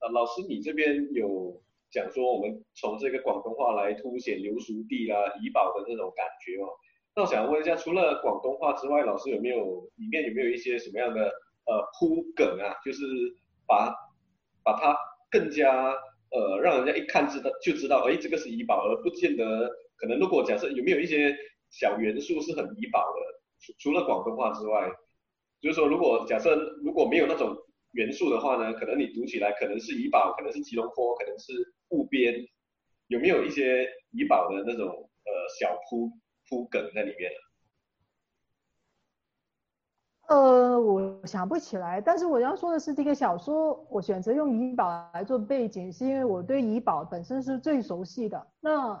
[0.00, 6.68] 呃老师你这边有讲说我们从这个广东话来凸显流俗地啦怡保的那种感觉哦，
[7.14, 11.30] 那我想问一下，除了广东话之外，老师有没有里面有没有一些什么样的？
[11.68, 13.04] 呃，铺梗啊，就是
[13.66, 13.94] 把
[14.64, 14.96] 把它
[15.30, 15.92] 更加
[16.30, 20.18] 呃，让人家一看知道就知道，哎，这个是怡宝，而不见得可能。
[20.18, 21.36] 如果假设有没有一些
[21.70, 24.90] 小元素是很怡宝的，除除了广东话之外，
[25.60, 27.56] 就是说，如果假设如果没有那种
[27.92, 31.52] 元素的话呢，可能你读起来可能是怡宝，可能是吉隆坡，可能是
[31.90, 32.46] 务边，
[33.08, 36.10] 有没有一些怡宝的那种呃小铺
[36.48, 37.30] 铺梗在里面？
[40.28, 48.46] 呃，我想不起来，但是我要说的是，这个小说我选择用怡保来做背景，是因为我对怡保本身是最熟悉的。
[48.60, 49.00] 那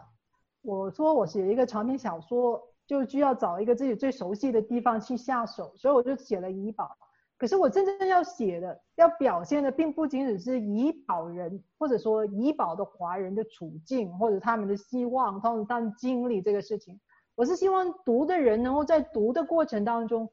[0.62, 6.96] 我说我写一个长篇小说，就需要找一个自己最熟悉的地方去下手，所以我就写了怡保。
[7.36, 16.98] 可是我真正要写的、要表现的，并不仅仅是怡保人，或者说怡保的华人的处境，或者他们的希望，他们他们经历这个事情。
[17.34, 20.26] 我是希望读的人能够在读的过程当中。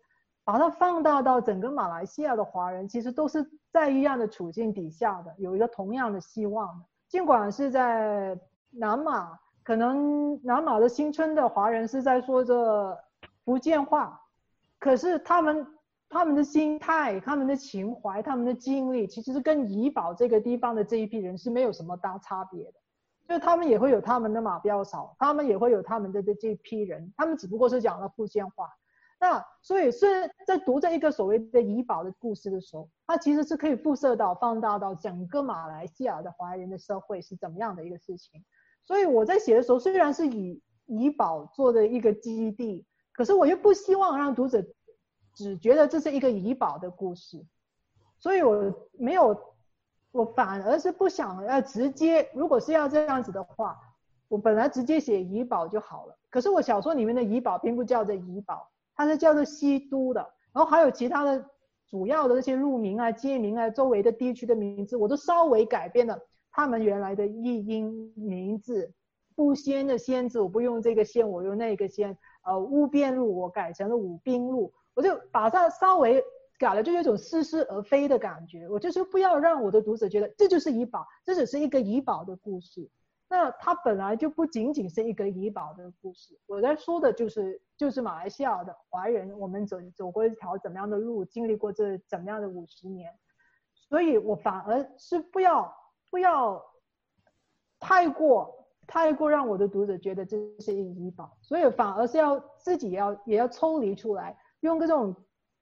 [0.45, 6.85] 把它放大到整个马来西亚的华人，其实都是在一样的处境底下的，有一个同样的希望的。
[7.09, 8.39] 尽管是在
[8.69, 12.95] 南马，可能南马的新村的华人是在说着
[13.43, 14.21] 福建话，
[14.79, 15.65] 可是他们
[16.09, 22.73] 他们的心态、他们的情怀、他们的经历，其实是跟怡保这个地方的这一批人是没有什么大差别的。
[23.27, 28.69] 就他们也会有他们的马标少，他们也会有他们的这这批人，他们只不过是讲了福建话。
[29.25, 38.45] 那所以是在读这一个所谓的怡保的故事的时候，它其实是可以辐射到、放大到整个马来西亚的华人的社会是怎么样的一个事情。
[38.83, 44.63] 所以我在写的时候，虽然是以怡保做的一个基地，可是我又不希望让读者
[45.33, 47.43] 只觉得这是一个怡保的故事，
[48.19, 49.35] 所以我没有，
[50.11, 53.75] 我反而是不想要直接，如果是要这样子的话，
[54.27, 56.15] 我本来直接写怡保就好了。
[56.29, 58.69] 可是我小说里面的怡保并不叫做怡保。
[58.95, 60.21] 它是叫做西都的，
[60.53, 61.45] 然后还有其他的
[61.89, 66.19] 主要的那些路名啊、街名啊、周围的地区的名字，我都稍微改变了
[66.51, 68.91] 他们原来的译音名字。
[69.35, 72.17] 不仙的仙字，我不用这个仙，我用那个仙。
[72.45, 76.23] 呃，乌边路我改成了武滨路，我就把它稍微
[76.57, 78.69] 改了，就有一种似是而非的感觉。
[78.69, 82.89] 我就是不要让我的读者觉得这就是怡宝，这只是一个怡宝的故事。
[83.27, 93.11] 那它本来就不仅仅是一个怡保的故事，我在说的就是就是马来西亚的华人，我们走走过一条怎么样的路，经历过这怎么样的五十年，
[93.73, 95.75] 所以我反而是不要
[96.11, 96.63] 不要
[97.79, 105.15] 太过太过让我的读者觉得这是一个怡保，所以反而是要自己要也要抽离出来，用这种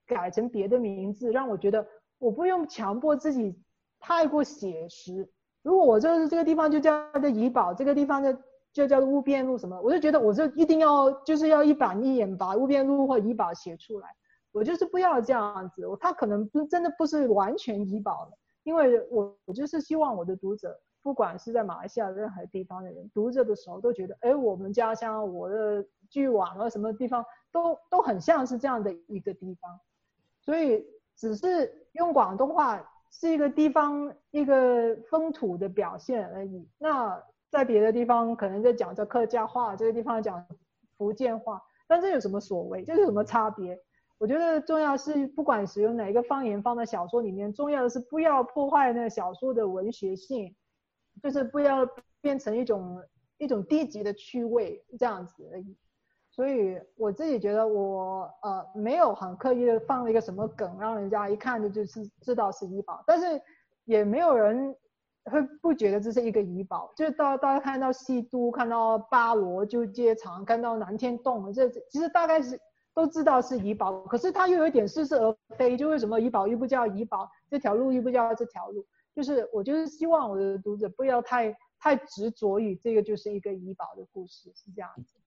[0.06, 1.88] 改成别的名字，让我觉得
[2.18, 3.58] 我不用强迫自己
[4.00, 5.32] 太过写实。
[5.64, 8.38] 如果我就是这个地方就叫做怡宝，这个地方就
[8.74, 14.10] 就叫做乌边路什么，我就觉得我就一定要就是要一板一眼把乌边路或怡宝写出来，
[14.52, 27.24] 我就是不要这样子，他可能不真的不是完全怡宝的，因为我我就是希望我的读者，不管是在马来西亚任何地方的人，读着的时候都觉得，哎，我们家乡我的剧网啊什么地方
[27.54, 29.80] 都都很像是这样的一个地方，
[30.42, 30.86] 所以
[31.16, 32.90] 只是用广东话。
[33.16, 36.68] 是一个地方一个风土的表现而已。
[36.80, 40.44] 那在别的地方可能在讲着客家话，这个地方讲
[40.98, 42.84] 福建话，但这有什么所谓？
[42.84, 43.80] 这有什么差别？
[44.18, 50.56] 我觉得重要是不管使用哪一个方言放在小说里面，重要的是不要破坏那个小说的文学性，
[51.22, 51.88] 就是不要
[52.20, 53.04] 变成一种
[53.38, 55.78] 一种低级的趣味这样子而已。
[56.36, 63.40] 所以我自己觉得我呃没有很刻意的放了一个什么梗，让人家一看就就是知道是怡保，但是
[63.86, 64.76] 也没有人
[65.26, 66.92] 会不觉得这是一个怡保。
[66.96, 72.60] 就是到大家看到西都，看到巴罗就街场，看到南天洞，这其实大概是
[72.96, 78.84] 都知道是怡保，可是它又有点似是而非，就为什么怡保又不叫怡保，这条路又不叫这条路？
[79.14, 85.20] 就是我就是希望我的读者不要太太执着于这个就是一个怡保的故事，是这样子。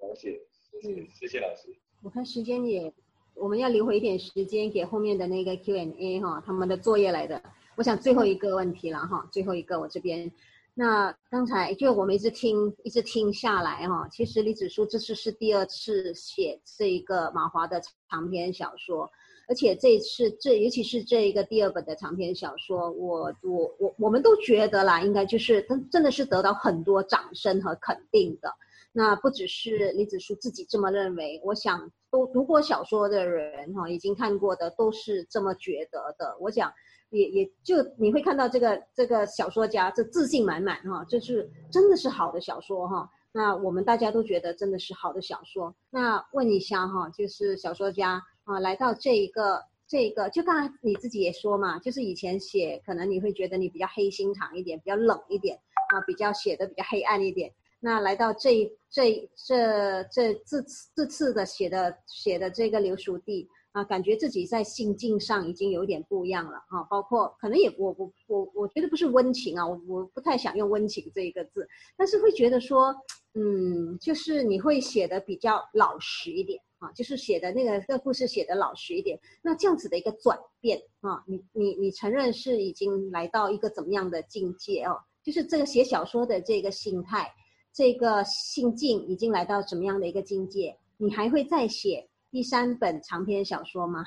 [0.00, 0.40] 了解，
[0.80, 1.74] 谢谢，谢谢老师。
[2.02, 2.92] 我看时间也，
[3.34, 7.42] 我们要留回一点时间给后面的那个 Q&A 哈，他们的作业来的。
[7.76, 10.30] 我想最后一个问题了哈，最后一个我这边。
[10.74, 19.10] 那刚才就我们一直听，一直听下来哈，其实李子书这次是第二次写这一个马华的长篇小说，
[19.48, 28.54] 而且这一次这尤其是这一个第二本的长篇小说，我我我我们都觉得啦，应该就是真真的是得到很多掌声和肯定的。
[28.92, 36.36] 那不只是李子书自己这么认为，我想都读过小说的人哈，已经看过的都是这么觉得的。
[36.40, 36.72] 我想
[37.10, 43.08] 也也就你会看到这个这个小说家这自信满满哈，这是真的是好的小说哈。
[43.30, 45.72] 那我们大家都觉得真的是好的小说。
[45.90, 55.56] 那问一下哈，就是小说家啊，来到这一个这一个，就刚才你自己也说嘛，就是以前写可能你会觉得你比较黑心肠一点，比较冷一点
[55.94, 57.52] 啊，比较写的比较黑暗一点。
[57.80, 72.92] 那来到这这这这这次这次的写的写的这个留属地啊，感觉自己在心境上已经有点不一样了啊，包括可能也我我我我觉得不是温情啊，我我不太想用温情这一个字，但是会觉得说，
[73.34, 84.98] 嗯，就是你会写的比较老实一点啊，就是写的那个那故事写的老实一点，那这样子的一个转变啊，你你你承认是已经来到一个怎么样的境界哦？
[85.22, 87.32] 就是这个写小说的这个心态。
[87.78, 90.76] 这个心境已经来到什么样的一个境界？
[90.96, 94.02] 你还会再写第三本长篇小说吗？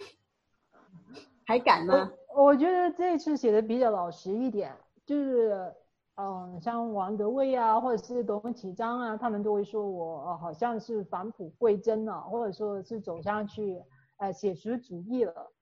[1.44, 2.10] 还敢吗？
[2.34, 4.74] 我，我觉得这次写的比较老实一点，
[5.04, 5.70] 就是，
[6.14, 13.82] 嗯，像王德卫啊，或者是董启章啊，他们都会说我好像是返璞归真了，或者说是走上去，
[14.16, 15.52] 呃，写实主义了。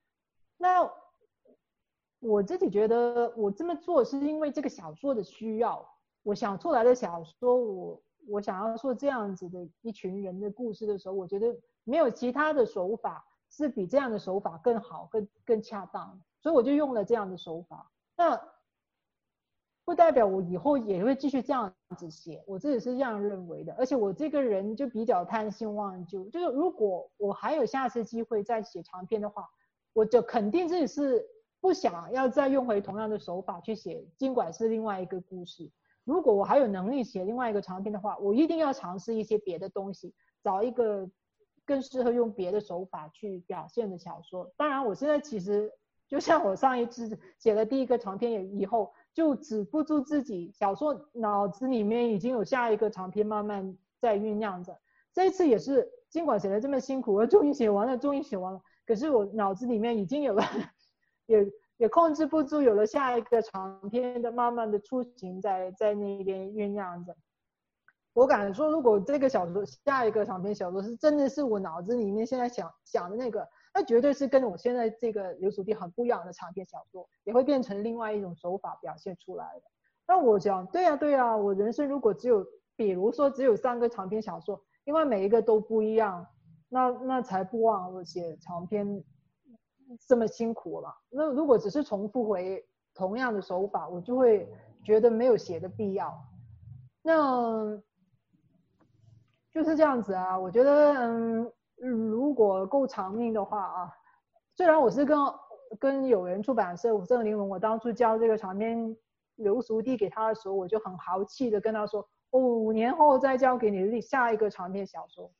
[0.56, 0.88] 那
[2.20, 5.84] 我自己觉得，我这么做是因为这个小说的需要。
[6.22, 17.90] 我想出来的小说，我我想要说这样子的一群人的故事的时候，我觉得没有其他的手法是比这样的手法更好、更更恰当，所以我就用了这样的手法。
[18.16, 18.40] 那
[19.84, 23.72] 不代表我以后也会继续这样子写，我自己是这样认为的。
[23.74, 29.48] 而且我这个人就比较贪新忘旧，就是如果我还有下次机会再写长篇的话，
[29.94, 31.26] 我就肯定自己是
[31.60, 35.68] 不想要再用回同样的手法去写，尽管是另外一个故事。
[36.04, 41.08] 如果我还有能力写另外一个长篇的话，我一定要尝试一些别的东西，找一个
[41.64, 44.52] 更适合用别的手法去表现的小说。
[44.56, 45.70] 当然，我现在其实
[46.08, 54.76] 就像我上一次写了第一个长篇也以后，就止不住自己小说脑子里面已经有下一个长篇慢慢在酝酿着。
[55.12, 60.42] 这一次也是，尽管写的这么辛苦，我终于写完了，终于写完了，可是我脑子里面已经有了，
[61.26, 61.46] 也。
[61.80, 67.16] 也控制不住，有了下一个长篇的慢慢的雏形在在那边酝酿着。
[68.12, 79.62] 我敢说，如果这个小说下一个长篇小说是真的是我脑子里面现在想想的那个，那绝对是跟我现在这个流苏地很不一样的长篇小说，也会变成另外一种手法表现出来的。
[80.06, 82.44] 那我想，对呀对呀，我人生如果只有，
[82.76, 86.26] 比如说只有三个长篇小说，因为每一个都不一样，
[86.68, 89.02] 那那才不枉我写长篇。
[90.06, 92.64] 这么辛苦了，那如果只是重复回
[92.94, 94.48] 同样的手法，我就会
[94.84, 96.12] 觉得没有写的必要。
[97.02, 97.76] 那
[99.50, 100.94] 就是这样子啊，我觉得，
[101.82, 103.92] 嗯，如果够长命的话啊，
[104.54, 105.18] 虽然我是跟
[105.78, 108.96] 跟友人出版社，郑玲珑，我当初交这个长篇
[109.36, 115.30] 流苏地给他的时候，我就很豪气的跟他说，哦五年后再交给你下一个长篇小说。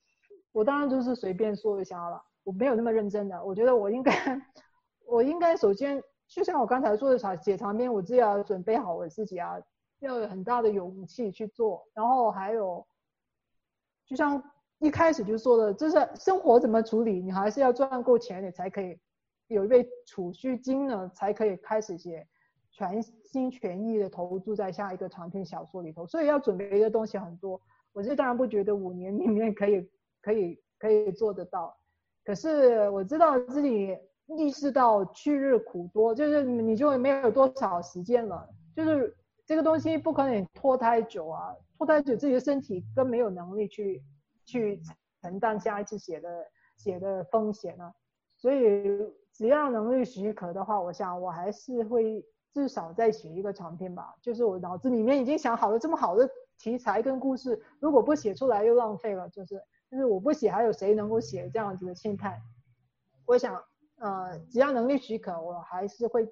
[0.53, 2.21] 我当然就是随便说一下了。
[2.45, 4.13] 我没有那么认真的，我觉得我应该，
[5.07, 9.61] 我应该首先就像我刚才说的长写长篇，我自己要准备好我自己啊，
[10.01, 12.87] 要有很大的勇气去做，然后还有，
[14.07, 14.43] 就像
[14.79, 18.99] 一开始就说的，就是生活怎么处理，你还是要赚够钱，你才可以
[19.49, 22.27] 有一笔储蓄金呢，才可以开始写
[22.71, 27.61] 全心全意的投注在下一个长篇小说里头，所以要准备的东西很多。
[27.93, 29.91] 我这当然不觉得五年里面可以
[30.23, 31.77] 可以可以做得到。
[32.31, 33.99] 可是我知道自己
[34.39, 39.13] 意识到去日苦多，就是你就没有多少时间了，就是
[39.45, 44.01] 这个东西不可能拖太久啊，拖太久自己的身体更没有能力去
[44.47, 44.81] 去
[45.21, 46.47] 承担下一次写的
[46.77, 47.93] 写的风险了。
[48.37, 48.89] 所以
[49.33, 52.25] 只要能力许可的话，我想我还是会
[52.55, 54.15] 至少再写一个长篇吧。
[54.23, 56.31] 就是我脑子里面已经想好了这么好的
[56.61, 59.61] 题材跟故事，如果不写出来又浪费了，就是。
[59.91, 62.41] 就是我不写，还有谁能够写这样子的心态？
[63.27, 63.63] 我想，
[63.97, 66.29] 呃，只要能力许可，我还是会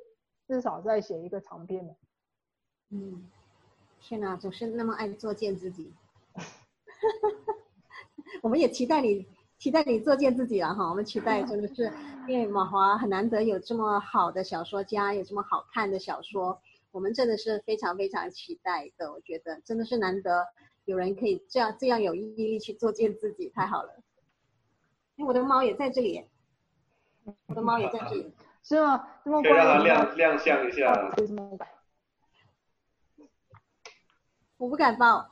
[0.47, 1.97] 至少再写一个长篇的。
[2.91, 3.29] 嗯，
[4.01, 5.93] 天哪，总是那么爱作践自己。
[8.43, 9.27] 我们也期待你，
[9.59, 10.89] 期待你作践自己了哈。
[10.89, 11.93] 我们期待真的是，
[12.29, 16.61] 因为马华很难得有这么好的小说家，有这么好看的小说，
[16.93, 19.13] 我们真的是非常非常期待的。
[19.13, 20.47] 我觉得真的是难得。
[20.89, 24.03] 有人可以这样这样有毅力去作践自己，太好了。
[25.19, 26.27] 哎，我的猫也在这里，
[27.45, 28.33] 我的猫也在这里，
[28.63, 29.07] 是吗？
[29.23, 29.51] 这么乖。
[29.51, 31.15] 可以让它亮亮相一下。
[34.57, 35.29] 我不敢抱。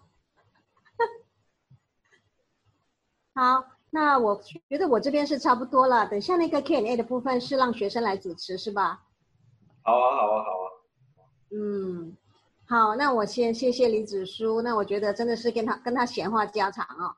[3.34, 4.38] 好，那我
[4.68, 6.06] 觉得我这边是差不多了。
[6.06, 9.06] 等下那个 Q&A 的部分是让学生来主持，是吧？
[9.82, 10.68] 好啊，好啊，好啊。
[11.50, 12.14] 嗯。
[12.68, 14.60] 好，那我先谢谢李子书。
[14.60, 17.14] 那我觉得真的是跟他跟他闲话家常哦。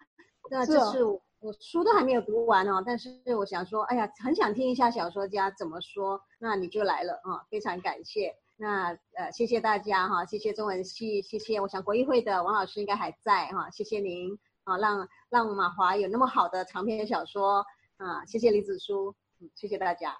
[0.51, 6.21] 那这是我，我书都还没有读完哦，但是我想说，哎呀，很想听一下小说家怎么说。
[6.39, 8.35] 那你就来了啊，非常感谢。
[8.57, 11.59] 那呃，谢谢大家哈，谢谢中文系，谢谢。
[11.61, 17.65] 我想国艺会的王老师应该还在哈，谢谢您啊，让让马华有那么好的长篇小说
[17.97, 20.19] 啊，谢谢李子书，嗯，谢谢大家，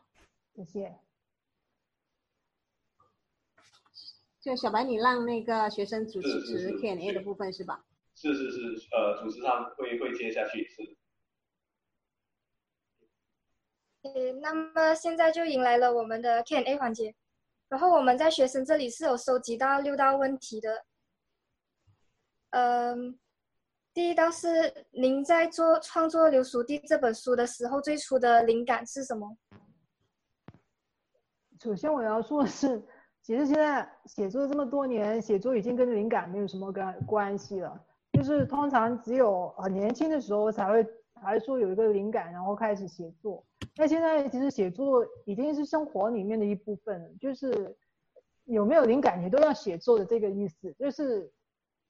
[0.55, 1.08] 谢谢。
[4.49, 7.85] 就小白，你让那个学生主持 Q&A 的部分是吧？
[8.15, 10.97] 是是是，呃，主持上会会接下去是。
[14.01, 17.15] 呃，那么现在就迎来了我们的 Q&A 环节，
[17.69, 20.87] 然后我们在学生这里是有收集到六道问题的。
[22.49, 23.15] 嗯、呃，
[23.93, 29.37] 第一道是您在做创作《流苏地》这本书的时候，最初的灵感是什么？
[31.63, 32.83] 首先我要说的是。
[33.29, 37.79] 其实现在写作这么多年，写作已经跟灵感没有什么关关系了。
[38.15, 43.45] 就是通常只有很年轻的时候才会，还说有一个灵感，然后开始写作。
[43.77, 47.77] 那现在其实写作已经是生活里面的一部分了，就是
[48.47, 50.73] 有没有灵感你都要写作的这个意思。
[50.79, 51.31] 就是，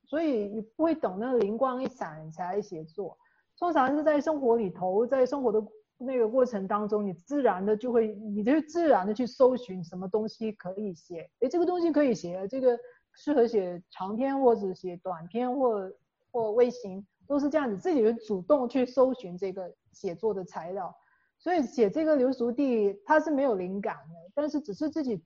[0.07, 3.17] 所以你不会等那个灵光一闪才写作，
[3.61, 5.65] 通常是在生活里头，在生活的。
[5.99, 12.79] 那个过程当中，你自然的就会，你就自然的去搜寻什么东西可以写，诶，这个东西可以写，这个
[13.15, 15.93] 适合写长篇或者写短篇或
[16.31, 20.95] 或微型，都是这样子，自己就主动去搜寻这个写作的材料。
[21.41, 25.23] 所以写这个流俗地，他是没有灵感的，但是只是自己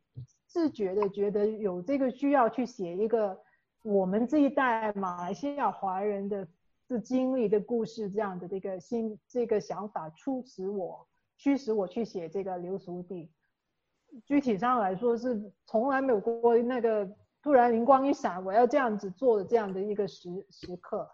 [0.47, 3.39] 自觉的觉得有这个需要去写一个
[3.83, 6.47] 我们这一代马来西亚华人的
[6.93, 13.31] 是经历的故事，这样的这个心这个想法促使我驱使我去写这个流俗地。
[14.27, 17.11] 具体上来说是从来没有过那个
[17.43, 21.11] 突然灵光一闪，我要这样子做的这样的一个时时刻，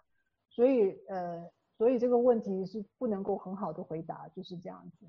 [0.49, 1.49] 所以呃。
[1.79, 5.07] 所以这个问题是不能够很好的回答，就是这样子。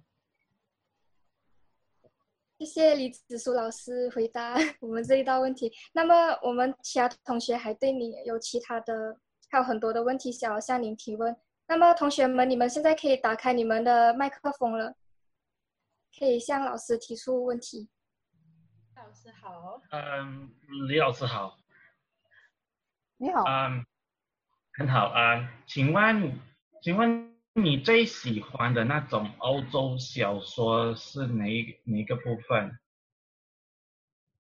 [2.59, 5.71] 谢谢李子书老师回答 我们这一道问题。
[5.93, 6.13] 那么
[6.43, 11.35] 我们其他同学还对你有其他的，还有很多的问题想要向您提问。
[11.67, 14.95] 那么同学们，你们现在可以打开你们的麦克风了，
[16.17, 17.89] 可以向老师提出问题。
[18.95, 19.81] 老师好。
[19.91, 20.49] 嗯，
[20.87, 21.57] 李老师好。
[23.17, 23.43] 你好。
[23.43, 23.85] 嗯，
[24.73, 26.39] 很好啊，嗯，请问。
[26.81, 31.43] 请问你最喜欢的那种欧洲小说是哪
[31.83, 32.79] 哪个部分？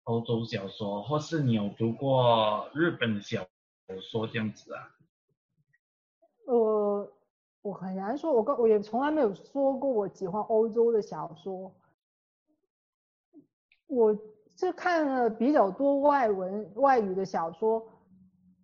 [0.03, 3.47] 欧洲小说，或是你有读过日本小
[3.87, 4.81] 我说这样子啊？
[6.47, 7.11] 呃，
[7.61, 11.73] 我很难说，我跟我也从来没有说过我喜欢欧洲的小说。
[13.87, 14.17] 我
[14.55, 17.91] 是看了比较多外文外语的小说。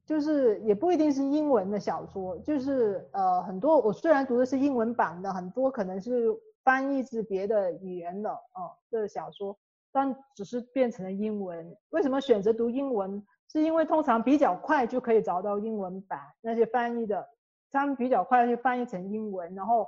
[0.03, 6.27] 就是也不一定是英文的小说，就是呃很多我虽然读的是英文版的，很多可能是
[6.64, 9.57] 翻译自别的语言的哦这个小说，
[9.93, 11.77] 但只是变成了英文。
[11.91, 13.26] 为什么选择读英文？
[13.52, 17.28] 是因为通常比较快就可以找到英文版那些翻译的，
[17.72, 19.88] 他们比较快就翻译成英文，然后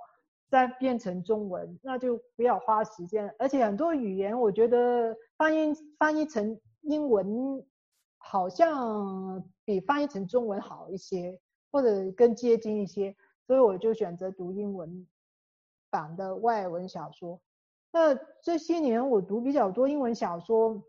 [0.50, 3.34] 再变成中文，那就比较花时间。
[3.40, 7.64] 而且很多语言我觉得翻译翻译成英文。
[8.26, 11.38] 好像比翻译成中文好一些，
[11.74, 13.14] 或者更接近一些，
[13.46, 15.06] 所以我就选择读英文
[15.90, 17.42] 版的外文小说。
[17.92, 20.82] 那这些年我读比较多英文小说，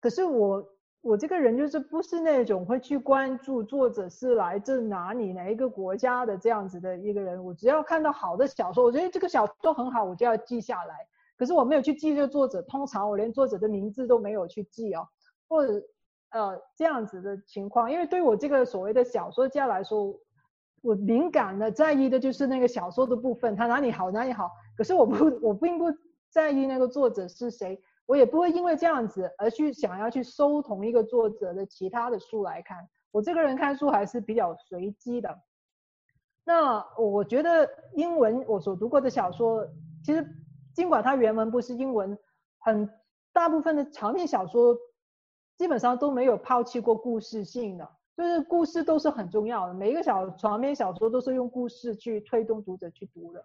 [0.00, 0.66] 可是我
[1.02, 7.42] 我这个人就是不是那种会去关注作者是来自哪里哪一个国家的这样子的一个人。
[7.44, 10.94] 我只要看到好的小说，我觉得这个小说很好，我就要记下来。
[11.36, 15.08] 可是我没有去记这个作者，通常我连作者的名字都没有去记哦，
[15.48, 15.82] 或者。
[16.32, 20.16] 呃，这样子的情况，因为对我这个所谓的小说家来说，
[20.80, 24.48] 我敏感的在意的就是那个小说的部分，它哪里好哪里好。
[24.76, 25.86] 可是我不，我并不
[26.28, 32.76] 在意那个作者是谁，我也不会因为这样子而去想要去搜同一个作者的其他的书来看。
[33.12, 35.38] 我这个人看书还是比较随机的。
[36.44, 39.64] 那我觉得英文我所读过的小说，
[40.04, 40.26] 其实
[40.74, 42.18] 尽管它原文不是英文，
[42.58, 42.90] 很
[43.32, 44.76] 大部分的长篇小说。
[45.56, 49.74] 基本上都没有抛弃过故事性的，就是故事都是很重要的。
[49.74, 53.44] 每一个小长篇小说都是用故事去推动读者去读的。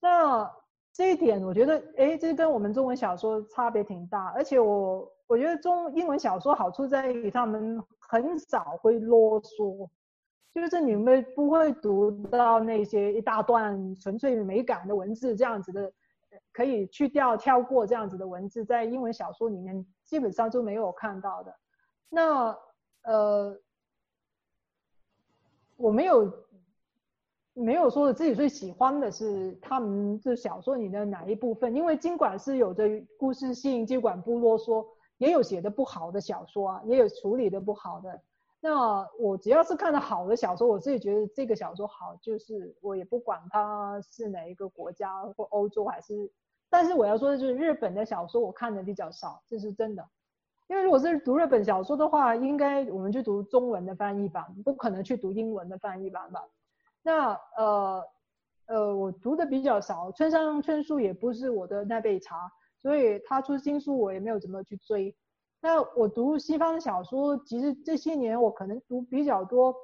[0.00, 0.50] 那
[0.94, 4.28] 这一点，我觉得，哎，这跟我们中文小说差别挺大。
[4.28, 9.86] 而且我我觉得中英文小说好处在于他们很少会啰嗦，
[10.52, 15.92] 就是你们不会读到那些一大段纯粹美感的文字这样子的。
[16.52, 21.54] 可以去掉跳过这样子的文字，在英文小说里面基本上就没有看到的。
[22.08, 22.56] 那
[23.02, 23.56] 呃，
[25.76, 26.32] 我没有
[27.54, 32.84] 没有说自己最喜欢的是他们这小说里的哪一部分，因为尽管是有着
[33.16, 34.84] 故事性，尽管不啰嗦，
[35.18, 38.20] 也有写的不好的小说啊，也有处理的不好的。
[38.60, 46.28] 那我只要是看到好的小说，我自己觉得这个小说好，就是我也不管它是哪一个国家或欧洲还是，
[46.68, 50.04] 但是我要说的就是日本的小说我看的比较少，这是真的。
[50.66, 56.42] 因为如果是读日本小说的话，应该我们去读中文的翻译版，不可能去读英文的翻译版吧？
[57.04, 58.02] 那呃
[58.66, 65.14] 呃，我读的比较少，村上春树也不是我的那杯茶，所以他出新书我也没有怎么去追。
[65.60, 69.74] 那我读西方小说，其实这些年我可能读比较多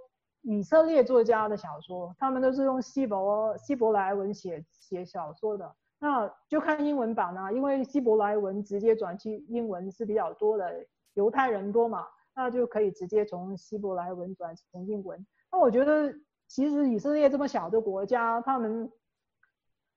[0.41, 5.71] 以色列作家的小说，他们都是用希伯希伯来文写写小说的。
[5.99, 15.27] 那就看英文版啊，因为希伯来文直接转去英文是比较多的，犹太人多嘛，那就可以直接从希伯来文转成英文。
[15.53, 16.11] 那我觉得
[16.51, 18.91] 其实以色列这么小的国家，他们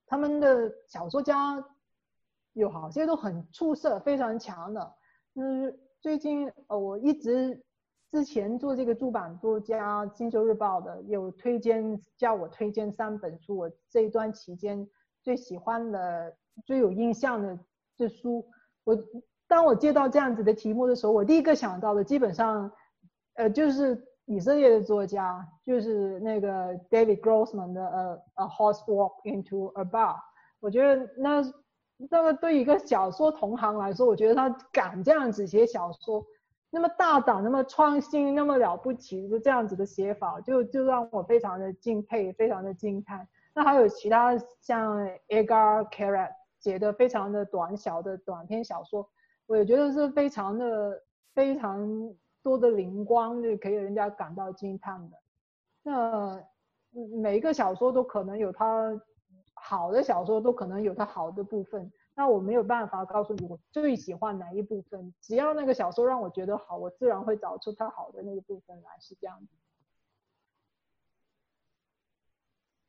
[0.05, 1.65] 他们的小说家
[2.53, 4.93] 有好些都很出色，非常强的。
[5.33, 7.59] 嗯，最近呃，我一直
[8.11, 14.87] 之前做这个驻版作家，《星洲日报》的有推荐，叫我推荐三本书，我这一段期间
[15.23, 17.57] 最喜欢的、最有印象的
[17.97, 18.47] 这书。
[18.83, 18.95] 我
[19.47, 22.71] 当我接到这样子的题目的时候，我第一个想到的基本上
[23.33, 30.15] 呃，就是以色列的作家，就是那个 David Grossman 的呃《A Horse Walk into a Bar》，
[30.59, 31.41] 我觉得那
[32.09, 36.25] 那个对一个小说同行来说，我觉得他敢这样子写小说，
[36.69, 43.27] 那么大胆，那么创新，那么了不起，就这样子的写法，就就让我非常的敬佩，非常的惊叹。
[43.53, 49.07] 那还有其他像 Edgar Keret 写的非常的短小的短篇小说，
[49.45, 50.99] 我也觉得是非常的
[51.35, 51.87] 非常
[52.43, 55.17] 多的灵光，就可以人家感到惊叹的。
[55.81, 56.45] 那
[56.93, 59.01] 每一个小说都可能有它
[59.53, 61.91] 好的小说，都可能有它好的部分。
[62.13, 69.47] 那我没有办法告诉你我最喜欢哪一部分，只要那个小说让我觉得好，我自然会找出它好的那个部分来，是这样子。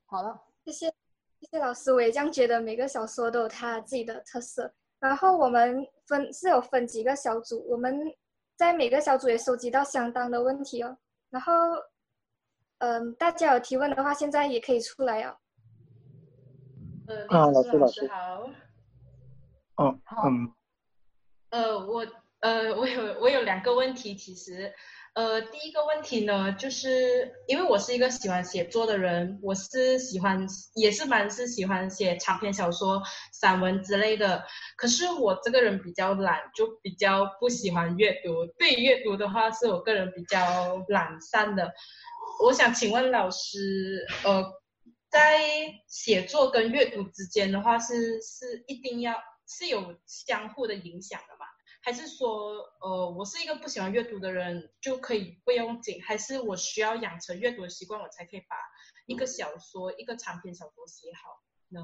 [0.04, 0.42] 好了。
[0.66, 0.94] 谢谢，
[1.40, 1.92] 谢谢老师。
[1.92, 4.74] 我也这样觉得，每个小说都有它自己的特色。
[4.98, 8.00] 然后我们分是有分几个小组，我们
[8.56, 10.96] 在每个小组也收集到相当的问题哦。
[11.30, 11.52] 然后，
[12.78, 15.36] 嗯、呃，大家有提问的话，现在也可以出来哦。
[17.06, 18.50] 呃，啊，老师，老师好。
[19.76, 20.28] 哦，好。
[20.28, 20.52] 嗯。
[21.50, 22.06] 呃，我
[22.40, 24.72] 呃，我有我有两个问题，其实。
[25.14, 33.00] 呃，第一个问题呢，就是因为我是一个喜欢写作的人，我是喜欢，也是蛮是喜欢写长篇小说、
[33.32, 34.44] 散文之类的。
[34.76, 38.44] 可是我这个人比较懒，就比较不喜欢阅读。
[38.58, 41.72] 对于阅读的话，是我个人比较懒散的。
[42.42, 44.44] 我想请问老师，呃，
[45.08, 45.38] 在
[45.86, 49.14] 写作跟阅读之间的话，是是一定要
[49.46, 51.33] 是有相互的影响的？
[51.84, 56.02] 还是说，呃，我是一个不喜欢阅读的人，就可以不用紧？
[56.02, 58.56] 还是我需要养成阅读的习惯，我才可以把
[59.04, 61.82] 一个小说、一个长篇小说写好呢？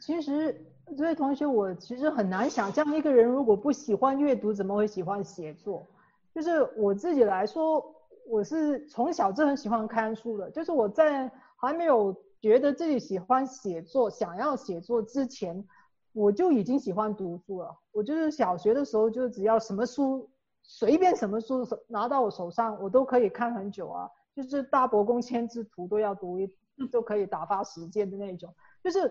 [0.00, 0.64] 其实
[0.96, 5.84] 这位同学，我其实很难想象一个人如果不喜欢阅读，怎么会喜欢写作？
[6.32, 7.84] 就是我自己来说，
[8.28, 10.48] 我是从小就很喜欢看书的。
[10.52, 15.66] 就是我在还没有觉得自己喜欢写作、想要写作之前。
[16.12, 17.74] 我就已经喜欢读书了。
[17.90, 20.28] 我就是小学的时候，就只要什么书，
[20.62, 24.08] 随便什么书拿到我手上，我都可以看很久啊。
[24.34, 26.48] 就是大伯公千字图都要读一，
[26.90, 28.54] 都可以打发时间的那种。
[28.82, 29.10] 就是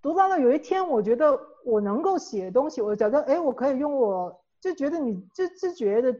[0.00, 6.12] 读到了有一天，我觉得我能够写东西，我觉得哎，我可以用我，就觉得你就就觉得，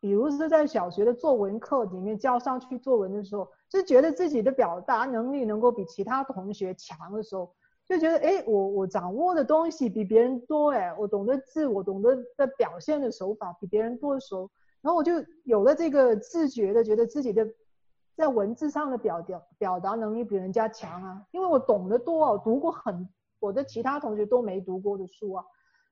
[0.00, 7.52] 比如是在小学的作文课里面交上去作文的时候，就觉得自己的表达能力能够比其他同学强的时候。
[7.88, 14.50] 就觉得哎，我我掌握的东西比别人多哎，我懂得字，我懂得的表现的手法比别人多的时候，
[14.82, 17.48] 然后我就有了这个自觉的，觉得自己的
[18.14, 23.08] 在文字上的表表表达能力比人家强啊，因为我懂得多，我读过很
[23.40, 25.44] 我的其他同学都没读过的书啊，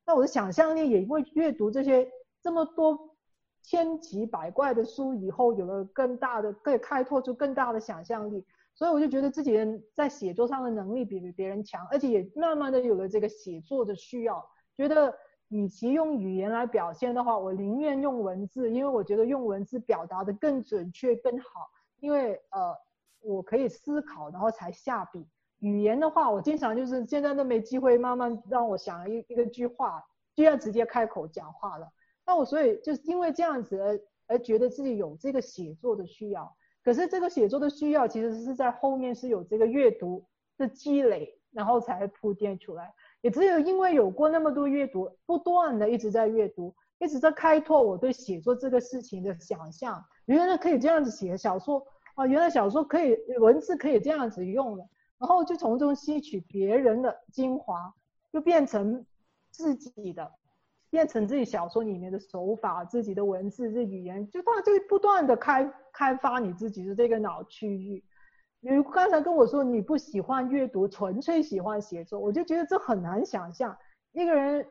[0.05, 2.07] 那我的想象力也因为阅读这些
[2.43, 3.17] 这么多
[3.63, 8.45] 千奇百怪的书以后，有了更大的可以开拓出更大的想象力。
[8.77, 9.59] 所以我就觉得自己
[9.95, 14.47] 在写作上的能力比别人强，而且也慢慢的有了这个写作的需要。
[14.77, 15.17] 觉得
[15.49, 21.71] 与其用语言来表现的话，我宁愿用文字，因为我觉得用文字表达的更准确更好。
[22.01, 22.77] 因为呃，
[23.21, 25.27] 我可以思考，然后才下笔。
[25.61, 30.05] 语言的话，我经常就是现在都没机会慢慢让我想一一个句话，
[30.35, 31.91] 就要直接开口讲话了。
[32.27, 36.55] 那我所以就是因为这样子而而觉得自己有这个写作的需要。
[36.87, 40.25] 可是这个写作的需要，其实是在后面是有这个阅读
[40.57, 42.95] 的积累，然后才铺垫出来。
[43.23, 50.01] 也只有因为有过那么多阅读，不断的一直在阅读，一直在开拓我对写作这个事情的想象。
[50.27, 51.85] 原来可以这样子写小说
[52.15, 54.89] 啊，原来小说可以文字可以这样子用的，
[55.19, 57.93] 然后就从中吸取别人的精华，
[58.33, 59.05] 就变成
[59.51, 60.31] 自己的。
[60.91, 68.05] 变成自己小说里面的手法，自己的文字、这语言，就他就不断的开开发你自己的这个脑区域。
[68.61, 73.77] 你刚才跟我说你不喜欢阅读，纯粹喜欢写作，我就觉得这很难想象。
[74.13, 74.67] 一个人，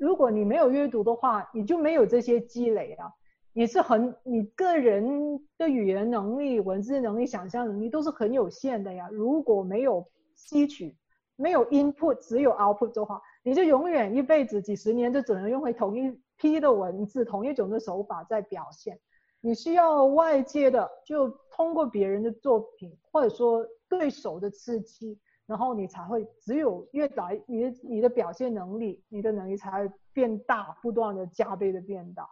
[0.00, 3.12] 如果你没有阅读的话，你就没有这些积累啊。
[3.52, 9.08] 你是很，你个人的语言能力、文字能力、想象能力都是很有限的呀。
[9.12, 10.96] 如果没有吸取，
[11.36, 13.20] 没有 input，只有 output 的话。
[13.42, 18.98] 你就永远一辈子几十年就只能用回同一批的文字，同一种的手法在表现。
[19.40, 32.28] 你需要外界的，就通过别人的作品，或者说对手的刺激，然后你才会只有越来你的你的表现能力，你的能力才会变大，不断的加倍的变大。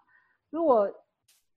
[0.51, 0.89] 如果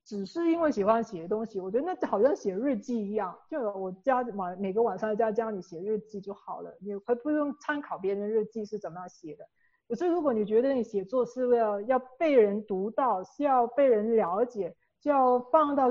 [0.05, 9.47] 只是因为喜欢写东西，我觉得那好像写日记一样，就我家晚每个晚上在家教你写日记就好了，你会不用参考别人日记是怎么样写的，
[9.87, 15.87] 可是如果你觉得你写作是为了要被人读到，是要被人了解，就要放到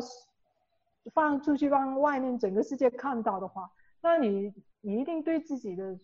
[1.14, 3.70] 放出去让外面整个世界看到的话，
[4.02, 4.52] 那你
[4.82, 5.98] 你一定对自己的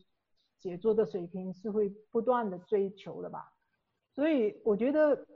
[0.57, 3.53] 写作的水平是会不断的追求的吧？
[4.15, 5.27] 所以我觉得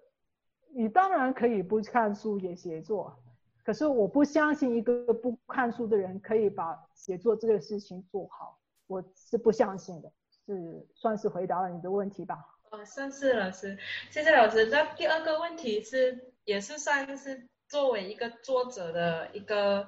[0.75, 3.17] 你当然可以不看书也写作，
[3.65, 10.11] 可是我不相信一个不看书的人可以把写作这个事情做好，我是不相信的。
[10.45, 12.37] 是算是回答了你的问题吧？
[12.73, 13.79] 哦，算是老师，
[14.11, 14.67] 谢谢老师。
[14.67, 19.87] 那第二个问题是，也是算是作为一个作者的一个，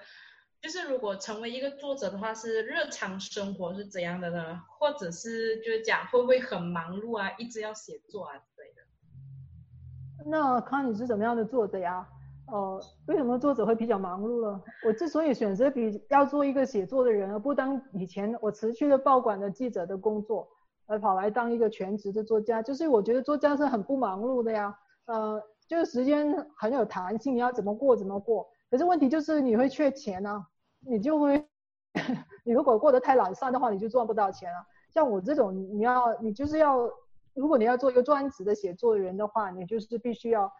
[0.61, 4.62] 就是如果成为一个作者的话，是日常生活是怎样的呢？
[4.78, 8.40] 或者是就是讲会不会很忙碌啊，一直要写作啊？
[10.27, 12.07] 那看你是怎么样的作者呀？
[12.47, 14.62] 呃，为什么作者会比较忙碌呢？
[14.86, 20.47] 我之所以选择比要做一个写作的人，而不当以前我辞去了报馆的记者的工作，
[20.86, 24.77] 而跑来当一个全职的作家，就是我觉得作家是很不忙碌的呀。
[25.07, 28.47] 呃，就是时间很有弹性，你要怎么过怎么过。
[28.70, 30.47] 可是问题就是你会缺钱啊，
[30.81, 31.43] 你就会，
[32.45, 34.59] 你如果过得太懒散的话，你就赚不到钱了。
[34.91, 36.89] 像我这种，你要你就是要，
[37.35, 40.52] 如果你要做一个专职的写作人的话，你就是必须要。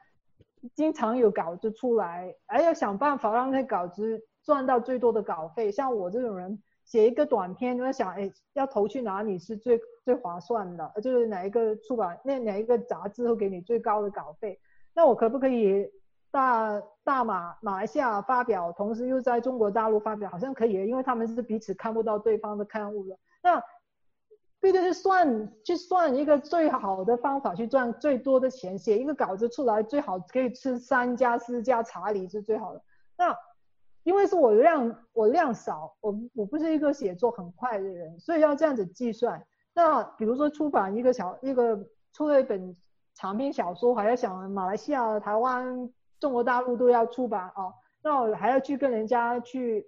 [0.75, 5.71] 经常有稿子出来，还要想办法让那稿子赚到最多的稿费。
[5.71, 10.91] 像我这种人，写一个短篇，我想，哎，要投去哪里是最最划算的？
[11.03, 14.59] 就是哪一个出版，那哪一个杂志会给你最高的稿费？
[14.95, 15.87] 那我可不可以
[16.31, 20.31] 大大马马来西亚发表，同时又在中国大陆发表？
[20.31, 23.19] 好像可以，因为他们是彼此看不到对方的刊物的。
[23.43, 23.63] 那。
[24.73, 32.83] 对的，是算去算一个最好的方法去赚最多的钱，写一个稿子出来最好可以吃三家四家茶礼是最好的。
[33.15, 33.37] 那
[34.05, 39.45] 因为是我量我量少，我我不是一个写作很快的人，所以要这样子计算。
[39.75, 41.79] 那比如说出版一个小一个
[42.15, 42.75] 出了一本
[43.13, 49.87] 长篇小说，还要想马来西亚、台湾、中国大陆都要出版哦，那我还要去跟人家去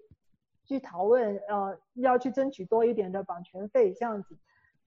[0.66, 4.36] 去讨论，呃，要去争取多一点的版权费这样子。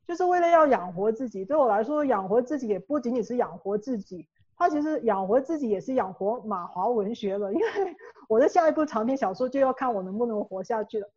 [0.10, 4.28] 就是为了要养活自己，对我来说，养活自己也不仅仅是养活自己，
[4.58, 7.54] 他其实养活自己也是养活马华文学了。
[7.54, 7.66] 因为
[8.28, 11.08] 我的下一部长篇小说就要看我能不能活下去了，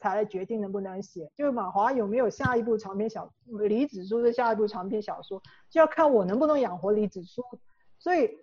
[0.00, 1.30] 才来决定能不能写。
[1.36, 5.40] 就是马华有没有下一部长篇小，李子书的下一部长篇小说，
[5.70, 7.44] 就要看我能不能养活李子书。
[8.00, 8.36] 所以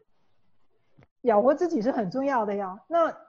[1.23, 2.79] 养活自己是很重要的呀。
[2.88, 3.27] 那。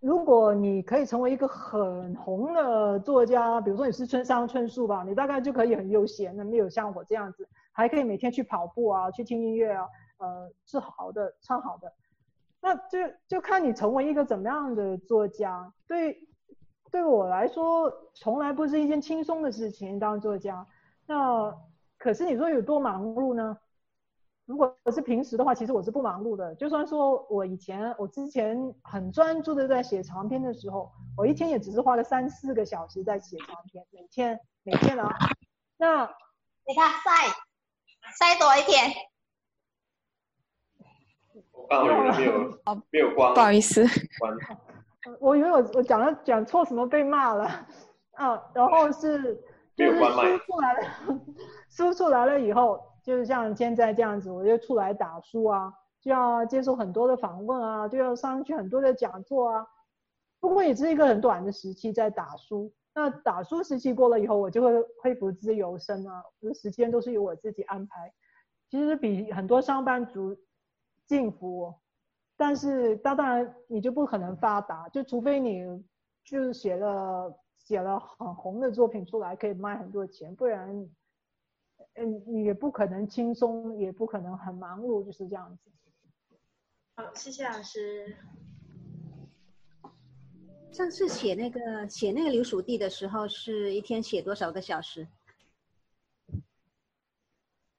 [0.00, 9.86] 如果你可以成为一个很红的作家，比如说你是村上春树吧，你大概就可以很悠闲的，没有像我这样子，还可以每天去跑步啊，去听音乐啊，
[10.18, 11.92] 呃，是好的，唱好的。
[12.62, 12.98] 那就
[13.28, 15.70] 就看你成为一个怎么样的作家。
[15.86, 16.18] 对，
[16.90, 20.66] 对我来说，从来不是一件轻松的事情当作家。
[21.06, 21.54] 那
[21.98, 23.58] 可是你说有多忙碌呢？
[24.50, 26.52] 如果是平时的话，其实我是不忙碌的。
[26.56, 35.08] 就算说我以前，我之前很专注的在写长篇的时候，我一天也只是花了三四个小时在写长篇，每天每天啊。
[35.76, 36.02] 那
[36.66, 37.28] 你看晒
[38.18, 38.92] 晒多一点。
[41.70, 42.60] 没有
[42.90, 43.86] 没有光，不好意思。
[45.20, 47.44] 我以为我我讲了讲错什么被骂了
[48.14, 49.40] 啊，然后是
[49.76, 50.80] 就是输出来了，
[51.70, 52.89] 输出来了以后。
[53.10, 59.66] 就是像现在这样子，我就出来打书啊，就要接受很多的访问啊，就要上去很多的讲座啊。
[60.38, 62.72] 不过也是一个很短的时期在打书。
[62.94, 64.70] 那打书时期过了以后，我就会
[65.02, 68.12] 恢复自由身啊，我的时间都是由我自己安排。
[68.68, 70.36] 其实比很多上班族
[71.08, 71.74] 幸福，
[72.36, 75.64] 但是当当然你就不可能发达，就除非你
[76.22, 80.88] 就是写了写了很红的作品出来，可以卖很多钱，不然。
[82.02, 85.70] 嗯，你也不可能轻松，也不可能很忙碌，就是这样子。
[86.96, 88.16] 好，谢谢老师。
[90.72, 95.06] 上次写那个写那个留属地的时候，是一天写多少个小时？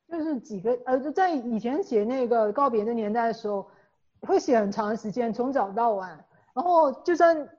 [0.07, 3.71] 就是几个呃，在以前写那个告别的年代的时候，
[4.19, 6.23] 会写很长时间，从早到晚，
[6.53, 7.49] 然后就算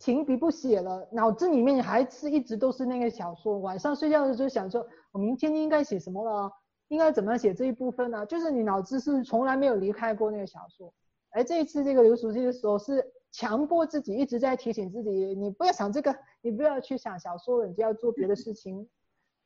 [0.00, 3.58] 停笔不写了，脑子里面还是一直都是那个小说。
[3.58, 4.84] 晚上睡觉的时候想说。
[5.12, 6.52] 我明天应该写什么了？
[6.88, 8.24] 应该怎么写这一部分呢？
[8.24, 10.92] 就是你脑子是从来没有离开过那个小说，
[11.30, 18.88] 而这一次这个流属地的时候是强迫自己一直在提醒自己，你不要想这个，你不要去想小说了，你就要做别的事情，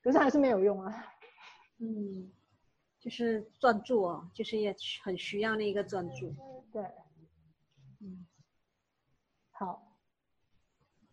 [0.02, 1.04] 可是还是没有用啊。
[1.78, 2.30] 嗯，
[3.00, 4.72] 就是专注哦，就是也
[5.02, 6.32] 很需要那个专注。
[6.72, 6.84] 对，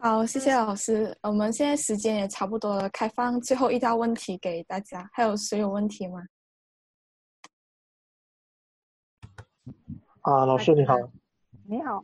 [0.01, 6.23] 好谢谢老师我们现在时间也差不多了开放最后一道问题给大家还有谁有问题吗？
[10.21, 10.95] 啊老师你好。
[11.67, 12.01] 你好。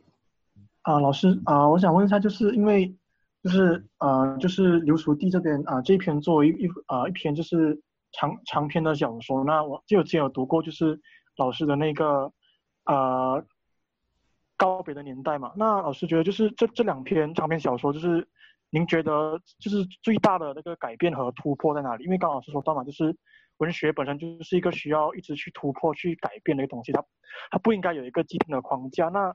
[0.82, 2.94] 啊老师啊我想问一下就是因为
[3.42, 7.80] 就是呃就是刘叔弟这边啊这篇作为一啊一篇就是
[8.12, 11.00] 长长篇的小说那我就只有读过就是
[11.38, 12.30] 老师的那个
[12.84, 13.42] 啊
[14.56, 15.52] 告别的年代嘛。
[15.56, 18.26] 那老师觉得就是这这两篇长篇小说，就是
[18.70, 22.04] 您觉得就是最大的那个改变和突破在哪里？
[22.04, 23.16] 因为刚老师说到嘛，就是。
[23.58, 27.02] 文学本身就是一个需要一直去突破、去改变的一个东西，它
[27.50, 29.08] 它不应该有一个既定的框架。
[29.08, 29.34] 那，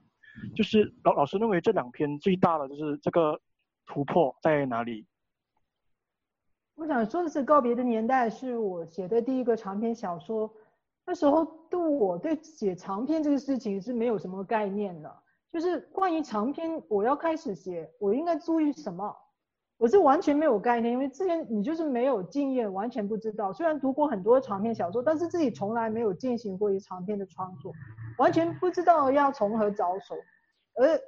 [0.56, 3.42] 就是老老师认为这两篇最大的就是这个
[3.88, 5.08] 突破在哪里？
[6.76, 10.54] 我想说的是，《告别的年代》是我写的第一个长篇小说。
[11.06, 15.14] 那时候，对我对写长篇这个事情是没有什么概念的，
[15.52, 19.16] 就是关于长篇，我要开始写，我应该注意什么？
[19.78, 23.52] 我是完全没有概念，因为之前你就是没有经验，完全不知道。
[23.52, 27.74] 虽然读过很多长篇小说，但是自己从来没有进行过一长篇的创作，
[28.20, 30.16] 完全不知道要从何着手。
[30.76, 31.02] 而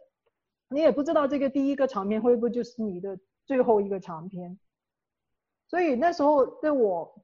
[0.69, 4.57] 你也不知道这个第一个长篇会不会就是你的最后一个长篇。
[5.67, 7.23] 所以那时候对我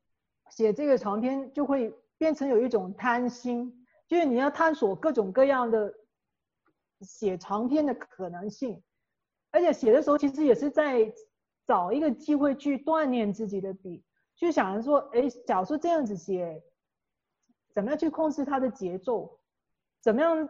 [0.52, 5.92] 写这个长篇就会变成有一种贪心，就是你要探索各种各样的
[7.02, 8.80] 写长篇的可能性，
[9.50, 11.12] 而且写的时候其实也是在。
[11.68, 14.04] 找一个机会去锻炼自己的笔，
[14.36, 16.64] 就想着说，哎，假如说这样子写，
[17.76, 19.40] 怎么样去控制它的节奏？
[20.02, 20.50] 怎么样，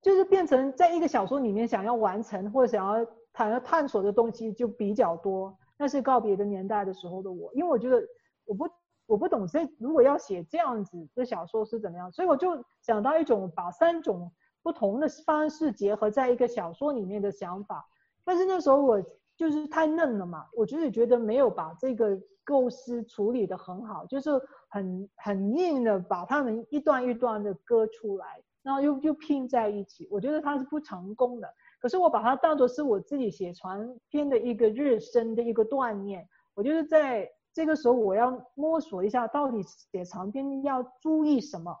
[0.00, 5.54] 就是变成在一个小说里面想要完成或者想要想要探索的东西就比较多。
[5.76, 8.02] 那是告别的年代的时候的我，因为我觉得
[8.46, 8.66] 我不
[9.06, 14.32] 我不懂这如果要写这样子的小说是怎么样，所以我就想到一种把三种
[14.62, 17.86] 不同的方式结合在一个小说里面的想法。
[18.24, 19.02] 但是那时候我。
[19.36, 24.30] 就是太嫩了嘛，我就是觉得没有把这个构思处理得很好，就是
[24.68, 31.52] 很很硬的把它们一段一段的割出来，然后又又拼在一起，我觉得它是不成功的。
[31.80, 36.24] 可是我把它当作是我自己写长篇的一个热身的一个锻炼，
[36.54, 41.74] 我觉得在这个时候我要摸索一下，到底写长篇要注意什么。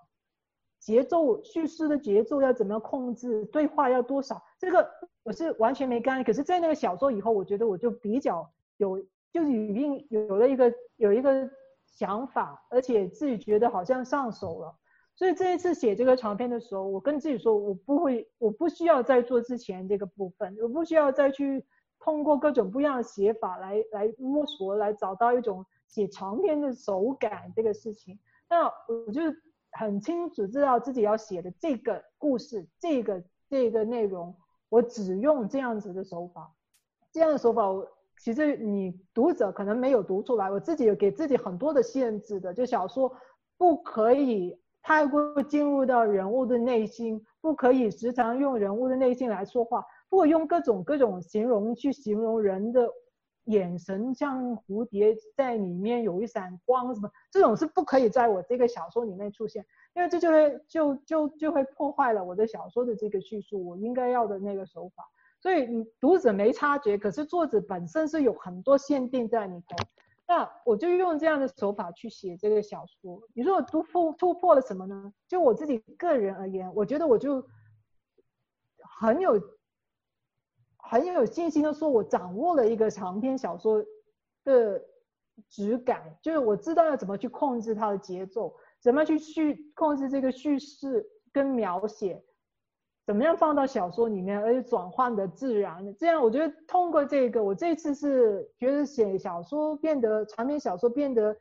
[0.78, 3.44] 节奏叙事的节奏要怎么样控制？
[3.46, 4.42] 对话要多少？
[4.58, 4.88] 这个
[5.22, 6.22] 我是完全没干。
[6.22, 8.98] 可是，在那个小说以后，我觉得我就比较有，
[9.32, 11.50] 就是已经有了一个有一个
[11.86, 14.76] 想法，而且自己觉得好像上手了。
[15.16, 21.64] 所以这一次写这个长篇的时候，我跟自己说，我不会，我不需要再做之前这个部分，我不需要再去
[22.04, 28.18] 通过各种不一样的写法来来摸索，来找到一种写长篇的手感这个事情。
[28.48, 29.22] 那我就。
[29.76, 33.20] 很清楚知道自己要写的这个故事，这个
[33.50, 34.32] 这个内容，
[34.68, 36.48] 我只用这样子的手法，
[37.10, 37.84] 这样的手法，我
[38.16, 43.12] 其实你读者可能没有读出来，我自己有给自己很多的限制的，就小说
[43.58, 52.88] 不可以太过进入到人物的内心，不可以时常用人物的内心来说话，不可以用各种各种形容去形容人的。
[53.48, 59.62] 眼神像蝴蝶在里面有一闪光，什么这种是不可以在我这个小说里面出现，
[59.94, 65.04] 因为这就会就就就会破坏了我的小说的这个叙述，我应该要的那个手法。
[65.42, 69.76] 所以你读者没察觉，可是作者本身是有很多限定在里头。
[70.26, 73.20] 那我就用这样的手法去写这个小说。
[73.34, 75.12] 你说我突破突破了什么呢？
[75.28, 77.46] 就我自己个人而言，我觉得我就
[78.98, 79.38] 很有。
[80.88, 83.84] 很有信心的说，我掌握了一个长篇小说
[84.44, 84.82] 的
[85.48, 92.22] 质感，就是我知道要怎么去控制它的节奏，怎么去叙控制这个叙事跟描写，
[93.06, 95.94] 怎么样放到小说里面，而且转换的自然。
[95.96, 101.36] 这样我觉得通过这个，我这次是觉得写小说变得长篇小说变得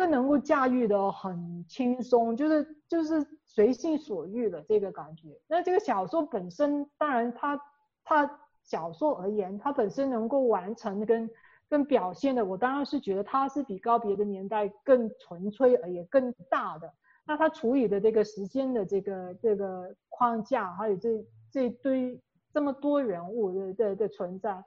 [0.00, 3.26] 更能够驾驭的很轻松，就是就是。
[3.52, 5.36] 随心所欲的这个感觉。
[5.48, 7.60] 那这个小说本身，当然它
[8.04, 11.28] 它小说而言，它本身能够完成跟
[11.68, 16.94] 跟表现的，我当然是觉得它是比告别的年代更纯粹而也更大的。
[17.26, 22.20] 那它处理的这个时间的这个这个框架，还有这这堆
[22.52, 24.62] 这么多人物的的的存在，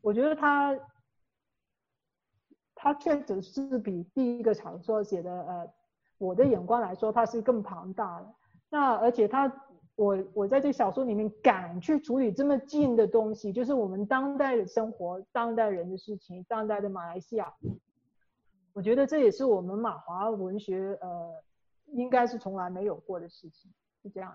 [0.00, 0.74] 我觉得它
[2.86, 5.68] 它确实是比第一个小说写的呃。
[6.18, 8.34] 我的眼光来说，它是更庞大的。
[8.70, 9.52] 那而且它，
[9.96, 17.52] 我我在这小说里面敢去处理这么近的东西，就是我们当代的生活、当代人的事情、当代的马来西亚。
[18.72, 21.42] 我觉得这也是我们马华文学呃，
[21.88, 23.70] 应该是从来没有过的事情，
[24.02, 24.34] 是这样。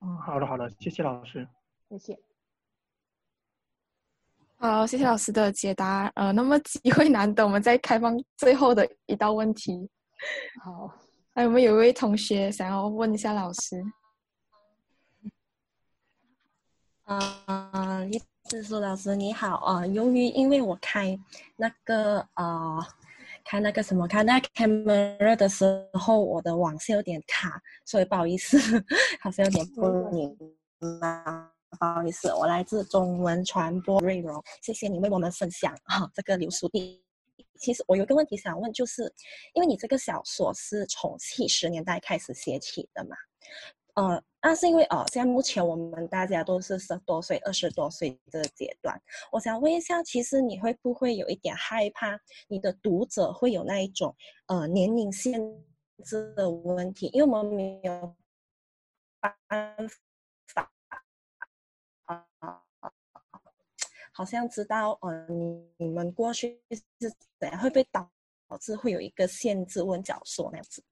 [0.00, 1.46] 嗯，好的好的，谢谢老师。
[1.90, 2.31] 谢谢。
[4.62, 6.06] 好，谢谢老师的解答。
[6.14, 9.90] 呃，那么机会难得，我们再开放最后的一道问题。
[10.62, 10.88] 好，
[11.34, 13.82] 哎，我们有一位同学想要问一下老师。
[17.02, 21.18] 啊，李子书老师你好啊，由于因为我开
[21.56, 22.86] 那个啊、呃，
[23.44, 25.64] 开那个什么，开那个 camera 的时
[25.94, 28.56] 候，我的网是有点卡，所以不好意思，
[29.20, 30.38] 好像有点不明
[31.00, 31.48] 白。
[31.78, 37.02] 不好意思，我来自中文传播瑞荣，谢谢你为我们分享哈、 这个流苏地。
[37.58, 39.12] 其实我有一个问题想问，就是
[39.54, 43.16] 因为你这个小说是从七十年代开始写起的嘛？
[43.94, 49.00] 呃，那是因为哦，现在目前我们大家都是十多岁、二十多岁这个阶段，
[49.32, 52.18] 我想问一下，其实你会不会有一点害怕，
[52.48, 54.14] 你的读者会有那一种
[54.46, 55.40] 呃年龄限
[56.04, 57.06] 制的问题？
[57.14, 58.14] 因为我们没有
[59.48, 59.74] 办。
[64.12, 68.10] 好像知道，呃，你你们过去是怎样会被导
[68.46, 70.82] 导致会有一个限制问角说那样子？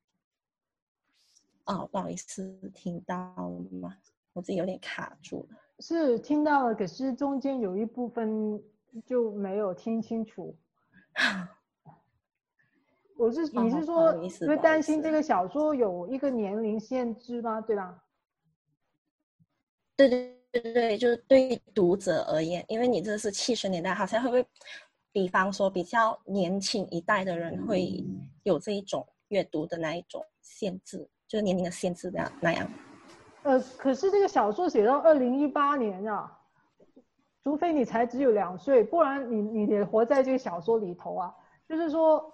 [1.66, 3.48] 哦，不好意思，听到了
[3.78, 3.97] 吗？
[4.32, 5.59] 我自己有点卡住了。
[5.80, 8.62] 是听到了，可是中间有一部分
[9.05, 10.56] 就没有听清楚。
[13.16, 17.60] 我是 你是说，因为担心这个小说有一个年龄限制吗？
[17.60, 18.02] 对吧？
[19.94, 20.39] 对对。
[20.52, 24.47] 对对，就是对读者而言，因为你这是七十年代，好像会不会，
[25.12, 28.05] 比方说比较年轻一代的人会
[28.43, 32.68] 有这一种阅读的那一种限制，就是年龄的限制这样那样。
[33.44, 36.36] 呃，可是这个小说写到二零一八年啊，
[37.44, 41.32] 除非你才只有两岁，不然你你得活在这个小说里头啊。
[41.68, 42.24] 就是说，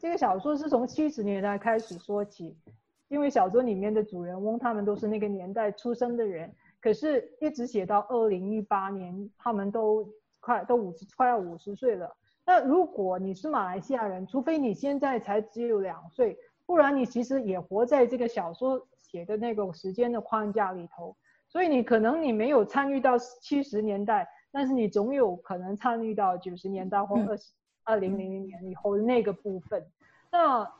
[0.00, 2.58] 这个小说是从七十年代开始说起，
[3.06, 6.52] 因为小说里面的主人翁他们都是那个年代出生的人。
[6.84, 10.06] 可是，一直写到二零一八年，他们都
[10.38, 12.14] 快都五十，快要五十岁了。
[12.44, 21.16] 那如果你是马来西亚人，除非你现在才只有两岁，不然你其实也活在这个小说写的那个时间的框架里头。
[21.48, 27.50] 所以你可能你没有参与到七十年代，但是你总有可能参与到九十年代或二十
[27.84, 29.82] 二零零零年以后的那个部分。
[30.30, 30.70] 那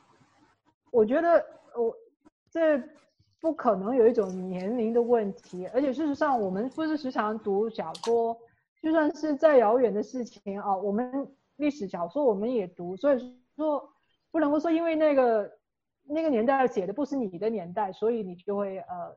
[0.91, 1.43] 我觉得
[1.75, 1.97] 我
[2.51, 2.79] 这。
[3.45, 8.35] 不可能有一种年龄的问题，而且事实上，我们不是时常读小说，
[8.81, 13.87] 就算是再遥远的事情啊，我们历史小说我们也读，所以说
[14.31, 15.51] 不能够说因为那个
[16.07, 19.15] 那个年代写的不是你的年代，所以你就会呃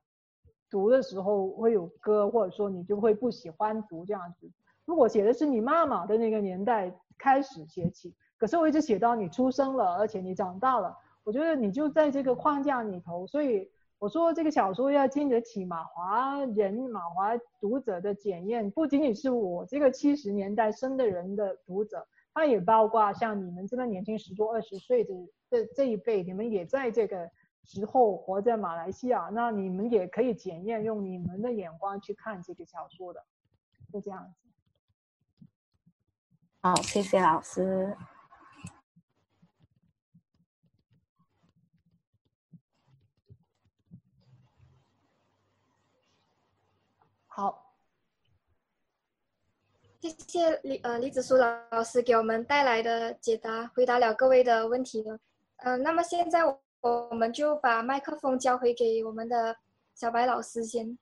[0.68, 4.46] 读的时候会有歌，或者说你就会不喜欢读这样子。
[4.84, 10.94] 如果写的是你妈妈的那个年代开始写起，可是我一直写到你出生了，而且你长大了，
[11.24, 13.70] 我觉得你就在这个框架里头，所以。
[13.98, 25.12] 我说这个小说要经得起马华人、马华读者的检验，不仅仅是我这个七十年代生的人的读者，他也包括像你们这么年轻十多二十岁的
[25.50, 27.28] 这这一辈，你们也在这个
[27.64, 33.20] 时候活在马来西亚，那你们也可以检验，用你们的眼光去看这个小说的，
[33.92, 35.48] 就这样子。
[36.60, 37.96] 好，谢谢老师。
[47.40, 47.76] 好，
[50.00, 55.14] 谢谢李呃李子书老师给我们带来的解答，回答了各位的问题了。
[55.58, 59.56] 嗯、呃，那么现在我我们就把麦克风交回给我们的
[59.94, 60.98] 小白老师先。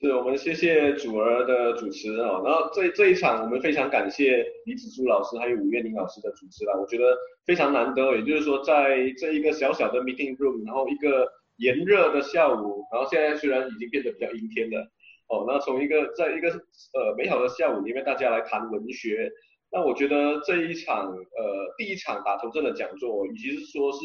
[0.00, 7.04] 是我们谢谢主儿的主持啊，然后这这一场我们非常感谢李子书老师还有吴月玲老师的主持啦，我觉得
[7.44, 14.90] 非常难得，也就是说在这一个小小的 meeting room，然后一个炎热的下午，然后现在虽然已经变得比较阴天了。
[15.28, 19.30] 哦，那从一个在一个呃美好的下午里面，大家来谈文学，
[19.70, 23.98] 那我觉得这一场呃第一场打头阵的讲座，与其是说是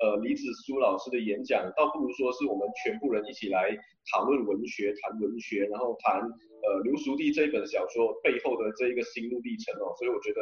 [0.00, 3.68] 呃李子书老师的演讲，倒不如说是我们全部人一起来
[4.10, 9.92] 讨论文学、谈文学，然后谈呃刘熟地这一本小说背后的这一个心路历程哦。
[9.98, 10.40] 所以我觉得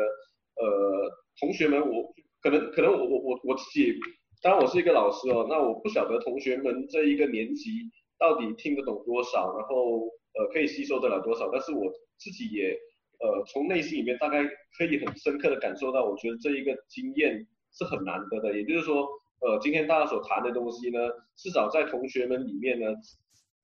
[0.62, 3.98] 呃同学们，我可能可能我我我我自己，
[4.42, 10.08] 当然我是一个老师哦，那我不晓得同学们这一个年级到底听得懂多少，然后。
[10.34, 11.48] 呃，可以吸收得了多少？
[11.52, 12.76] 但是我自己也，
[13.18, 14.44] 呃，从内心里面大概
[14.78, 18.56] 可以很深刻的感受到，我觉得这一个经验是很难得的。
[18.56, 19.08] 也就是说，
[19.40, 20.98] 呃，今天大家所谈的东西呢，
[21.36, 22.86] 至少在同学们里面呢，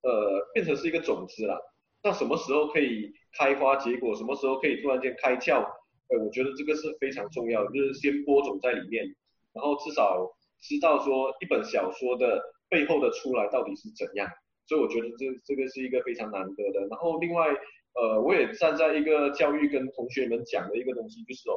[0.02, 1.60] 呃，变成是一个种子了。
[2.02, 4.14] 那什么时候可以开花结果？
[4.14, 5.62] 什么时候可以突然间开窍？
[6.08, 9.04] 呃，我觉得这个是非常重要，就是先播种在里面，
[9.52, 10.30] 然后至少
[10.60, 14.28] 知道说一本小说的背后的出来到底是怎样。
[14.66, 16.86] 所以我觉得这这个是一个非常难得的。
[16.88, 17.48] 然后另外，
[17.94, 21.56] 呃，我也站在一个教育跟同学们讲的一个东西，就是哦，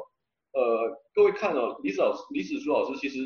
[0.54, 3.20] 呃，各位看哦，李子老师、李子书老师其实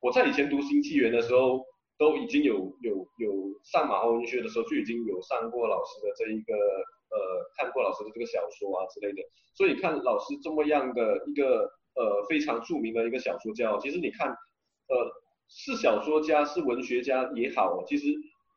[0.00, 1.64] 我在以前读新纪元的时候，
[1.98, 9.22] 都已经有有有上马华文学的时候就已经有上过老师的这一个呃看过老师的这个小说啊之类的，
[9.54, 15.12] 所以看老师这么样的一个呃非常著名的一个小说家，其实你看呃
[15.48, 18.06] 是小说家是文学家也好，其实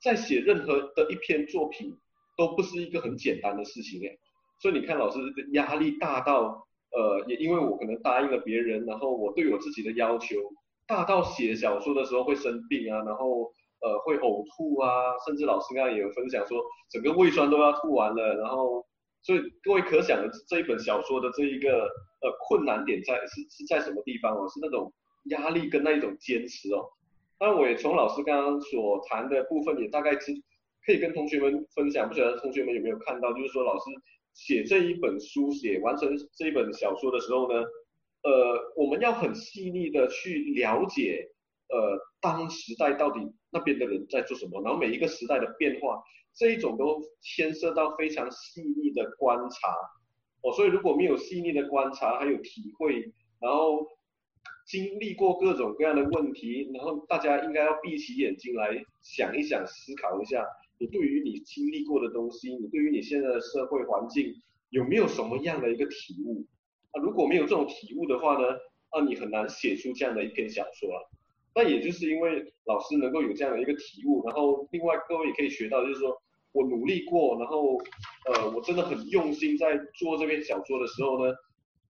[0.03, 1.95] 在写任何的一篇作品
[2.37, 4.19] 都不是一个很简单的事情诶，
[4.59, 10.35] 所以你看老师的压力大到呃也因为我可能答应了别人，然后我对我自己的要求。
[10.85, 13.49] 大到写小说的时候会生病啊，然后
[13.79, 16.61] 呃会呕吐啊，甚至老师刚刚也有分享说，
[16.91, 18.85] 整个胃酸都要吐完了，然后
[19.21, 21.85] 所以各位可想的这一本小说的这一个
[22.19, 24.45] 呃困难点在是是在什么地方哦？
[24.49, 24.91] 是那种
[25.29, 26.83] 压力跟那一种坚持哦。
[27.43, 30.31] 那我也从老师刚刚所谈的部分也大概知
[30.85, 33.83] 可以跟同学们分享，不晓得同学们有没有看到，就是说老师
[34.33, 37.61] 写这一本书写完成这一本小说的时候呢？
[38.21, 41.27] 呃，我们要很细腻的去了解，
[41.67, 43.19] 呃，当时代到底
[43.51, 46.01] 那边的人在做什么，然后每一个时代的变化，
[46.33, 49.67] 这一种都牵涉到非常细腻的观察，
[50.41, 53.11] 哦，所以如果没有细腻的观察还有体会，
[53.41, 53.85] 然后
[54.65, 60.45] 经历过各种各样的问题，然后大家应该要闭起眼睛来想一想，思考一下，
[60.79, 64.33] 你对于你经历过的东西，你对于你现在的社会环境
[64.69, 66.45] 有没有什么样的一个体悟？
[66.91, 68.47] 啊，如果没有这种体悟的话呢，
[68.93, 70.99] 那你很难写出这样的一篇小说啊。
[71.55, 76.19] 那也就是因为老师能够有这样的一个体悟，然后另外各位也可以学到，就是说
[76.51, 77.77] 我努力过，然后
[78.25, 81.31] 呃，我真的很用心在做这篇小说的时候呢，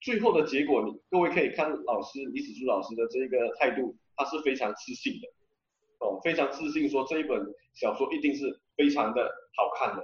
[0.01, 7.41] 最后的结果，你各位可以看老师李子书老师的这个态度，他是非常自信的，哦，非常自信说这一本
[7.75, 10.03] 小说一定是非常的好看的。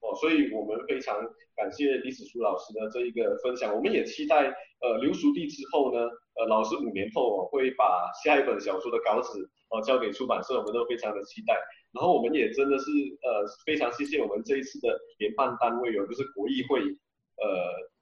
[0.00, 1.14] 哦，所以我们非常
[1.54, 6.00] 感谢李子书老师的这一个分享，我们也期待呃刘淑娣之后呢，
[6.34, 11.54] 呃老师五年后哦会把下一本小说的稿子哦交给出版社，我们都非常的期待。
[11.92, 12.90] 然后我们也真的是
[13.22, 17.46] 呃非常谢谢我们这一次的联办单位哦，就是国艺会呃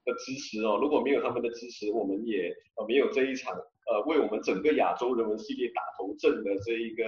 [0.05, 7.05] 的支持哦，如果没有他们的支持，我们也呃没有这一场呃为我们整个亚洲人文系列打头阵的这一个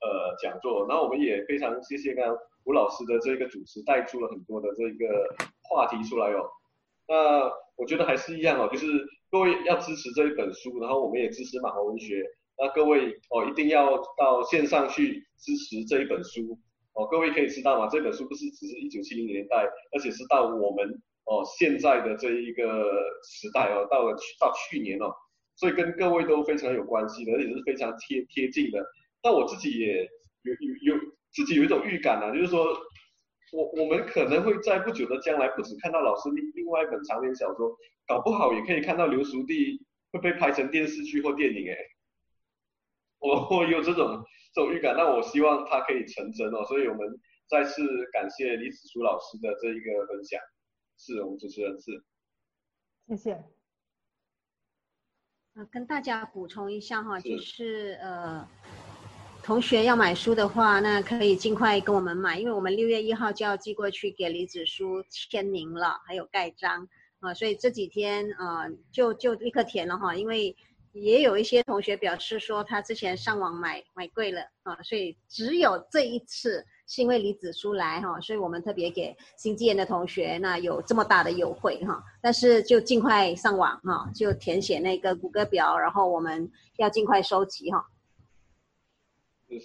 [0.00, 0.86] 呃讲座。
[0.88, 2.36] 然后我们也非常谢谢刚刚。
[2.66, 5.26] 吴老师的这个主持带出了很多的这个
[5.62, 6.44] 话题出来哦，
[7.08, 8.86] 那我觉得还是一样哦，就是
[9.30, 12.22] 各位要支持这一本书，然后我们也支持马华文学，
[12.58, 16.58] 那各位哦一定要到线上去支持这一本书
[16.92, 17.88] 哦，各位可以知道吗？
[17.90, 21.00] 这本书不是只是一九七零年代，而且是到我们
[21.30, 22.90] 哦现在的这一个
[23.22, 25.14] 时代哦，到了去到去年哦，
[25.54, 28.84] 所以跟各位都非常有关系的，而且是非常贴贴近的。
[29.22, 30.02] 那我自己也
[30.42, 31.00] 有有有。
[31.32, 32.76] 自己有一种预感啊，就是说，
[33.52, 37.70] 我我们可能会在不久的将来，不止看到老师另另外一本长篇小说，
[38.04, 39.78] 搞不好也可以看到刘淑娣
[40.10, 41.76] 会被拍成电视剧或电影哎，
[43.20, 47.06] 我我有这种这种预感，那我希望它可以成真哦，所以我们
[47.48, 47.80] 再次
[48.12, 50.40] 感谢李子书老师的这一个分享，
[51.00, 52.04] 是我们主持人是，
[53.08, 53.32] 谢谢。
[55.54, 58.46] 啊，跟大家补充一下哈，就是呃。
[59.42, 66.86] 同学要买书的话，那可以尽快跟我们买，因为我们六月一号就要寄过去给李子书签名了，还有盖章
[67.20, 70.54] 啊，所以这几天啊就就立刻填了哈，因为
[70.92, 87.86] 也有一些同学表示说他之前上网买买贵了啊，所以只有这一次是因为李子书来哈，所以我们特别给新纪元的同学那有这么大的优惠哈，但是就尽快上网哈，就填写那个谷歌表，然后我们要尽快收集哈。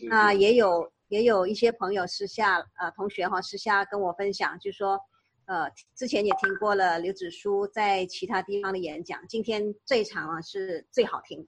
[0.08, 5.00] 那也有也有一些朋友私下呃同学哈私下跟我分享，就说
[5.46, 11.48] 呃之前也听过了刘子书在其他地方的演讲，今天这一场啊是最好听。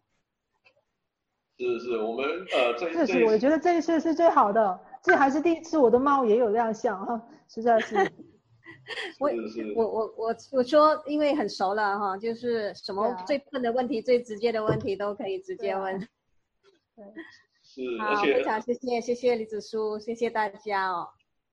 [1.60, 7.96] 是是，我们呃这这是我觉得这一次是最好的，这还是第一次我的猫也有亮相哈，实在是。
[9.20, 9.30] 我
[9.76, 15.98] 我我我我说因为很熟了哈，就是什么最笨的问题、最直接的问题都可以直接问。
[16.96, 17.06] 对。
[17.64, 21.08] 是，好，非常谢谢，谢谢李子书，谢谢大家哦。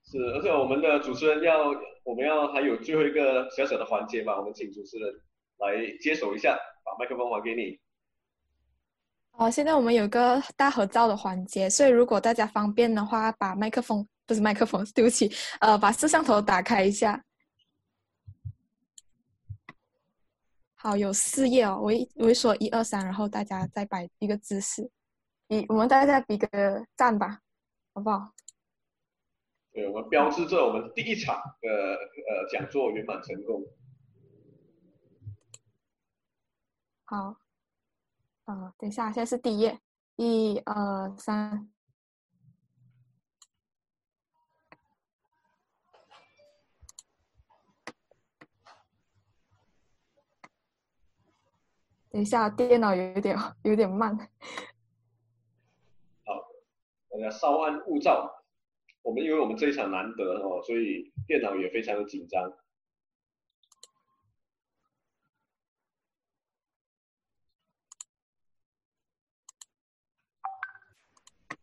[0.04, 1.68] 是，而且我们的主持人要，
[2.04, 5.12] 我们要还有最后一个小小的环节吧，我们请主持人
[5.58, 7.78] 来接手一下，把麦克风还给你。
[9.36, 15.28] 哦，现在我们有个大合照的环节，所以如果大家方便的话，把麦克风，不是麦克风， 对不起，
[15.60, 17.22] 呃，把摄像头打开一下。
[20.76, 24.88] 好，有四页哦，我一我一说一二三，然后大家再摆一个姿势。
[25.48, 27.40] 比我们大家比个赞吧，
[27.92, 28.32] 好不好？
[29.72, 33.64] 对，我们标志着我们第一场的呃讲座圆满成功。
[37.06, 37.36] 好，
[38.44, 39.80] 啊、等一下，现在是第一页。
[40.16, 41.70] 一二三。
[52.10, 54.16] 等一下，电脑有点有点慢。
[54.16, 54.24] 好，
[57.10, 58.44] 大家稍安勿躁。
[59.02, 62.52] 我们因为我们这一场难得哦，所以电脑也非常的紧张。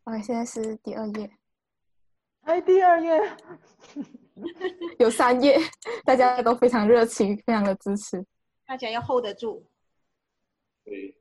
[0.04, 1.30] OK，现在是第二页。
[2.42, 3.36] 哎，第二页
[4.98, 5.56] 有三页，
[6.04, 8.26] 大家都非常热情，非常的支持。
[8.66, 9.64] 大家要 hold 得住。
[10.84, 11.16] 对。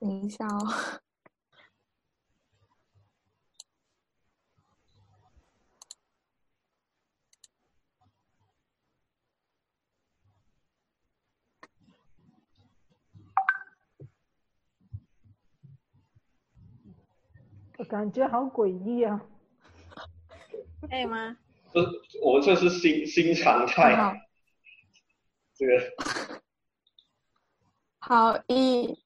[0.00, 1.00] 等一下哦。
[17.76, 19.20] 我感觉好诡异啊！
[20.80, 21.36] 可以吗？
[21.72, 21.80] 这
[22.22, 24.22] 我这是新新常态。
[25.54, 25.72] 这个
[27.98, 28.96] 好，一、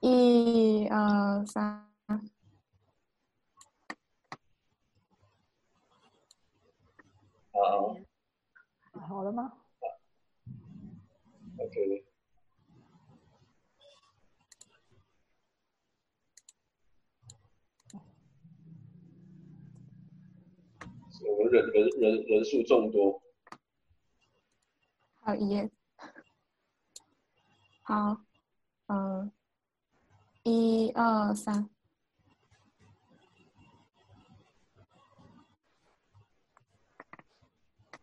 [0.00, 1.90] 一、二、三。
[7.50, 7.96] 好。
[8.92, 9.52] 好了吗
[11.58, 12.04] ？OK。
[21.26, 23.20] 我们人人人人数众多，
[25.20, 25.70] 好耶，
[27.82, 28.16] 好，
[28.86, 29.30] 嗯，
[30.44, 31.68] 一二三，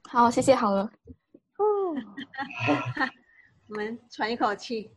[0.04, 0.92] 好，谢谢，好了，
[1.58, 1.96] 哦，
[3.70, 4.92] 我们喘一口气，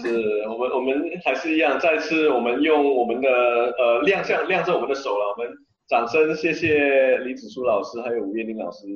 [0.00, 5.66] 是我们我们还是一样，再次我们用我们的呃亮相亮着我们的手了，我们。
[5.90, 8.86] 掌声，谢谢李子书老师，还有吴彦霖老师。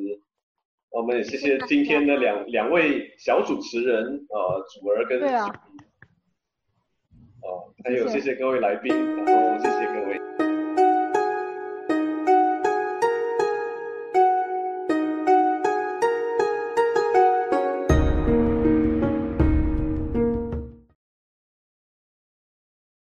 [0.90, 5.20] 我们也谢谢今天的两两位小主持人，呃，祖儿跟。
[7.84, 10.33] 还有谢谢各位来宾，然后谢谢各位。